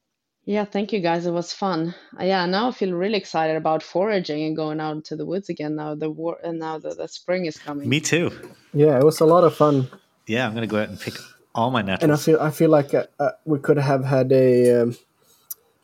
yeah, 0.49 0.65
thank 0.65 0.95
you 0.95 1.01
guys. 1.01 1.27
It 1.27 1.31
was 1.31 1.53
fun. 1.53 1.95
Uh, 2.19 2.25
yeah, 2.25 2.47
now 2.47 2.69
I 2.69 2.73
feel 2.73 2.93
really 2.95 3.19
excited 3.19 3.55
about 3.55 3.83
foraging 3.83 4.45
and 4.45 4.57
going 4.57 4.81
out 4.81 4.97
into 4.97 5.15
the 5.15 5.27
woods 5.27 5.51
again. 5.51 5.77
Now 5.77 5.95
the 5.95 6.09
war 6.09 6.39
and 6.43 6.59
now 6.59 6.79
the, 6.79 6.95
the 6.95 7.07
spring 7.07 7.45
is 7.45 7.59
coming. 7.59 7.87
Me 7.87 8.01
too. 8.01 8.31
Yeah, 8.73 8.99
it 8.99 9.05
was 9.05 9.21
a 9.21 9.27
lot 9.27 9.45
of 9.45 9.55
fun. 9.55 9.91
Yeah, 10.27 10.47
I'm 10.47 10.55
gonna 10.55 10.67
go 10.67 10.81
out 10.81 10.89
and 10.89 10.99
pick 10.99 11.17
all 11.55 11.71
my 11.71 11.83
nettles. 11.83 12.03
And 12.03 12.13
I 12.13 12.17
feel 12.17 12.41
I 12.41 12.51
feel 12.51 12.71
like 12.71 12.95
uh, 12.95 13.05
uh, 13.21 13.33
we 13.45 13.59
could 13.59 13.77
have 13.77 14.07
had 14.07 14.33
a 14.33 14.85
um, 14.85 14.97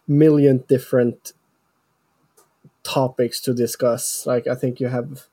million 0.09 0.65
different 0.67 1.35
topics 2.85 3.41
to 3.41 3.53
discuss. 3.53 4.25
Like 4.25 4.47
I 4.47 4.55
think 4.55 4.81
you 4.81 4.87
have 4.87 5.27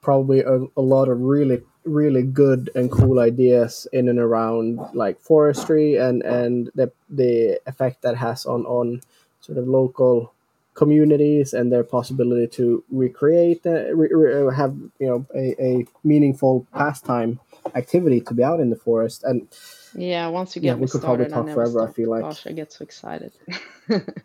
probably 0.00 0.40
a, 0.40 0.68
a 0.74 0.80
lot 0.80 1.10
of 1.10 1.20
really 1.20 1.64
really 1.84 2.22
good 2.22 2.70
and 2.74 2.90
cool 2.90 3.20
ideas 3.20 3.86
in 3.92 4.08
and 4.08 4.18
around 4.18 4.78
like 4.92 5.20
forestry 5.20 5.96
and 5.96 6.22
and 6.22 6.70
the 6.74 6.92
the 7.08 7.58
effect 7.66 8.02
that 8.02 8.16
has 8.16 8.44
on 8.46 8.66
on 8.66 9.00
sort 9.40 9.58
of 9.58 9.66
local 9.66 10.32
communities 10.74 11.52
and 11.52 11.70
their 11.72 11.84
possibility 11.84 12.46
to 12.46 12.82
recreate 12.90 13.60
uh, 13.66 13.94
re, 13.94 14.08
re, 14.12 14.54
have 14.54 14.74
you 14.98 15.06
know 15.06 15.26
a, 15.34 15.54
a 15.62 15.86
meaningful 16.04 16.66
pastime 16.72 17.40
activity 17.74 18.20
to 18.20 18.34
be 18.34 18.42
out 18.42 18.60
in 18.60 18.70
the 18.70 18.76
forest. 18.76 19.24
And 19.24 19.46
yeah 19.94 20.28
once 20.28 20.54
you 20.54 20.62
get 20.62 20.68
yeah, 20.68 20.74
we 20.74 20.86
could 20.86 21.00
probably 21.02 21.26
talk 21.26 21.46
forever 21.46 21.80
stop. 21.80 21.88
i 21.88 21.92
feel 21.92 22.10
like. 22.10 22.22
gosh 22.22 22.46
i 22.46 22.52
get 22.52 22.72
so 22.72 22.84
excited. 22.84 23.32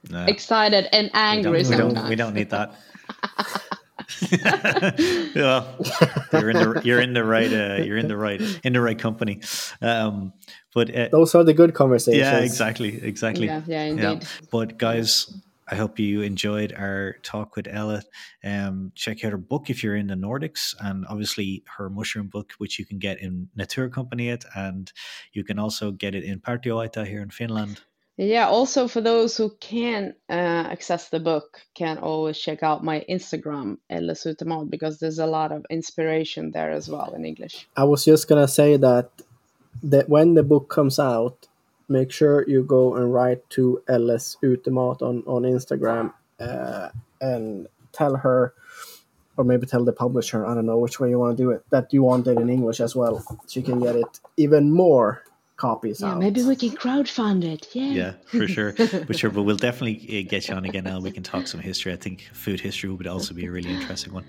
No. 0.10 0.26
excited 0.28 0.88
and 0.94 1.10
angry 1.14 1.64
we 1.64 1.76
don't, 1.76 1.88
we 1.88 1.94
don't, 1.96 2.10
we 2.10 2.16
don't 2.16 2.34
need 2.36 2.52
that 2.52 2.76
yeah, 4.32 5.64
you're 6.34 6.50
in 6.50 6.58
the 6.58 6.82
you're 6.84 7.02
in 7.02 7.14
the 7.14 7.24
right 7.24 7.52
uh, 7.52 7.84
you're 7.84 7.98
in 7.98 8.08
the 8.08 8.18
right 8.18 8.42
in 8.64 8.74
the 8.74 8.82
right 8.82 8.98
company. 8.98 9.42
Um, 9.82 10.34
but 10.74 10.96
uh, 10.96 11.10
those 11.12 11.34
are 11.36 11.44
the 11.44 11.54
good 11.54 11.74
conversations. 11.74 12.22
Yeah, 12.22 12.40
exactly, 12.40 13.02
exactly. 13.02 13.48
Yeah, 13.48 13.62
yeah, 13.66 13.84
indeed. 13.84 14.04
Yeah. 14.04 14.20
But 14.52 14.78
guys, 14.78 15.34
I 15.68 15.76
hope 15.76 15.98
you 15.98 16.22
enjoyed 16.22 16.74
our 16.74 17.16
talk 17.24 17.56
with 17.56 17.68
Ella. 17.68 18.04
Um, 18.44 18.92
check 18.94 19.24
out 19.26 19.32
her 19.32 19.38
book 19.38 19.70
if 19.70 19.84
you're 19.84 19.96
in 19.96 20.08
the 20.08 20.16
Nordics, 20.16 20.76
and 20.80 21.06
obviously 21.10 21.64
her 21.78 21.90
mushroom 21.90 22.28
book, 22.28 22.54
which 22.60 22.78
you 22.78 22.86
can 22.86 23.00
get 23.00 23.20
in 23.20 23.50
Naturkompaniet, 23.58 24.46
and 24.56 24.92
you 25.34 25.44
can 25.44 25.58
also 25.58 25.92
get 25.92 26.14
it 26.14 26.24
in 26.24 26.40
Partioaita 26.40 27.08
here 27.08 27.22
in 27.22 27.32
Finland. 27.32 27.82
Yeah, 28.18 28.48
also 28.48 28.88
for 28.88 29.02
those 29.02 29.36
who 29.36 29.50
can't 29.60 30.16
uh, 30.30 30.34
access 30.72 31.10
the 31.10 31.20
book, 31.20 31.60
can 31.74 31.98
always 31.98 32.40
check 32.40 32.64
out 32.64 32.84
my 32.84 33.04
Instagram, 33.10 33.78
Elles 33.90 34.24
Utemat, 34.24 34.70
because 34.70 35.00
there's 35.00 35.20
a 35.20 35.26
lot 35.26 35.52
of 35.52 35.66
inspiration 35.70 36.52
there 36.52 36.72
as 36.72 36.88
well 36.88 37.14
in 37.14 37.26
English. 37.26 37.68
I 37.76 37.84
was 37.84 38.06
just 38.06 38.30
gonna 38.30 38.48
say 38.48 38.78
that 38.78 39.10
that 39.84 40.08
when 40.08 40.34
the 40.36 40.44
book 40.44 40.70
comes 40.70 40.98
out, 40.98 41.48
make 41.90 42.12
sure 42.12 42.48
you 42.48 42.64
go 42.64 42.96
and 42.96 43.14
write 43.14 43.48
to 43.52 43.82
Elles 43.88 44.38
Utemat 44.42 45.02
on, 45.02 45.24
on 45.28 45.44
Instagram 45.44 46.14
uh, 46.40 46.90
and 47.20 47.68
tell 47.92 48.16
her, 48.16 48.54
or 49.36 49.44
maybe 49.44 49.66
tell 49.66 49.84
the 49.84 49.92
publisher, 49.92 50.46
I 50.46 50.54
don't 50.56 50.66
know 50.66 50.78
which 50.78 51.02
way 51.02 51.10
you 51.10 51.20
want 51.20 51.38
to 51.38 51.44
do 51.44 51.52
it, 51.52 51.66
that 51.70 51.92
you 51.92 52.04
want 52.04 52.28
it 52.28 52.40
in 52.40 52.50
English 52.50 52.80
as 52.80 52.96
well. 52.96 53.20
So 53.46 53.60
you 53.60 53.66
can 53.66 53.82
get 53.82 53.98
it 53.98 54.20
even 54.38 54.72
more 54.72 55.24
copies 55.58 56.02
Yeah, 56.02 56.12
out. 56.14 56.20
maybe 56.20 56.44
we 56.44 56.56
can 56.56 56.72
crowdfund 56.72 57.44
it. 57.44 57.68
Yeah. 57.74 57.84
Yeah, 57.92 58.14
for 58.26 58.48
sure, 58.48 58.74
for 59.08 59.14
sure. 59.14 59.30
But 59.30 59.44
we'll 59.44 59.58
definitely 59.58 59.98
uh, 60.26 60.30
get 60.30 60.48
you 60.48 60.56
on 60.56 60.66
again 60.66 60.84
now. 60.84 61.00
We 61.00 61.12
can 61.12 61.24
talk 61.24 61.48
some 61.48 61.60
history. 61.60 61.94
I 61.94 61.96
think 61.98 62.30
food 62.34 62.60
history 62.60 62.90
would 62.90 63.08
also 63.08 63.34
be 63.34 63.46
a 63.46 63.52
really 63.52 63.70
interesting 63.72 64.14
one. 64.14 64.26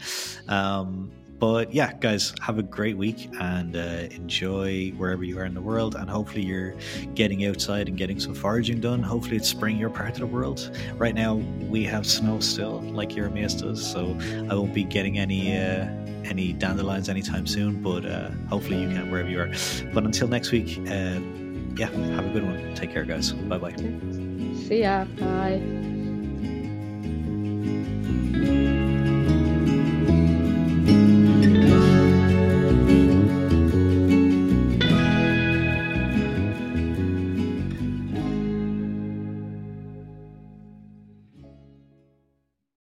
Um, 0.49 1.11
but 1.39 1.75
yeah, 1.75 1.93
guys, 1.93 2.33
have 2.41 2.59
a 2.59 2.63
great 2.63 2.97
week 2.97 3.29
and 3.41 3.77
uh, 3.77 4.09
enjoy 4.11 4.91
wherever 4.97 5.23
you 5.23 5.39
are 5.39 5.45
in 5.45 5.53
the 5.53 5.61
world. 5.61 5.95
And 5.95 6.09
hopefully, 6.09 6.43
you're 6.43 6.75
getting 7.15 7.45
outside 7.45 7.89
and 7.89 7.97
getting 7.99 8.19
some 8.19 8.35
foraging 8.35 8.81
done. 8.81 9.03
Hopefully, 9.03 9.37
it's 9.37 9.49
spring 9.49 9.77
your 9.77 9.91
part 9.91 10.13
of 10.13 10.21
the 10.21 10.27
world. 10.27 10.75
Right 10.97 11.15
now, 11.15 11.35
we 11.69 11.85
have 11.85 12.07
snow 12.07 12.41
still, 12.41 12.81
like 12.81 13.11
Jeremias 13.11 13.53
does. 13.55 13.85
So 13.87 14.17
I 14.51 14.55
won't 14.55 14.73
be 14.73 14.85
getting 14.85 15.19
any. 15.19 15.59
Uh, 15.59 15.89
any 16.27 16.53
dandelions 16.53 17.09
anytime 17.09 17.47
soon, 17.47 17.83
but 17.83 18.05
uh, 18.05 18.31
hopefully 18.49 18.81
you 18.83 18.89
can 18.89 19.11
wherever 19.11 19.29
you 19.29 19.41
are. 19.41 19.51
But 19.93 20.05
until 20.05 20.29
next 20.29 20.53
week, 20.53 20.79
uh, 20.89 21.21
yeah, 21.77 21.91
have 22.15 22.27
a 22.27 22.31
good 22.33 22.45
one. 22.45 22.75
Take 22.75 22.93
care, 22.93 23.05
guys. 23.05 23.33
Bye 23.33 23.59
bye. 23.59 23.75
See 24.67 24.81
ya. 24.81 25.05
Bye. 25.19 25.61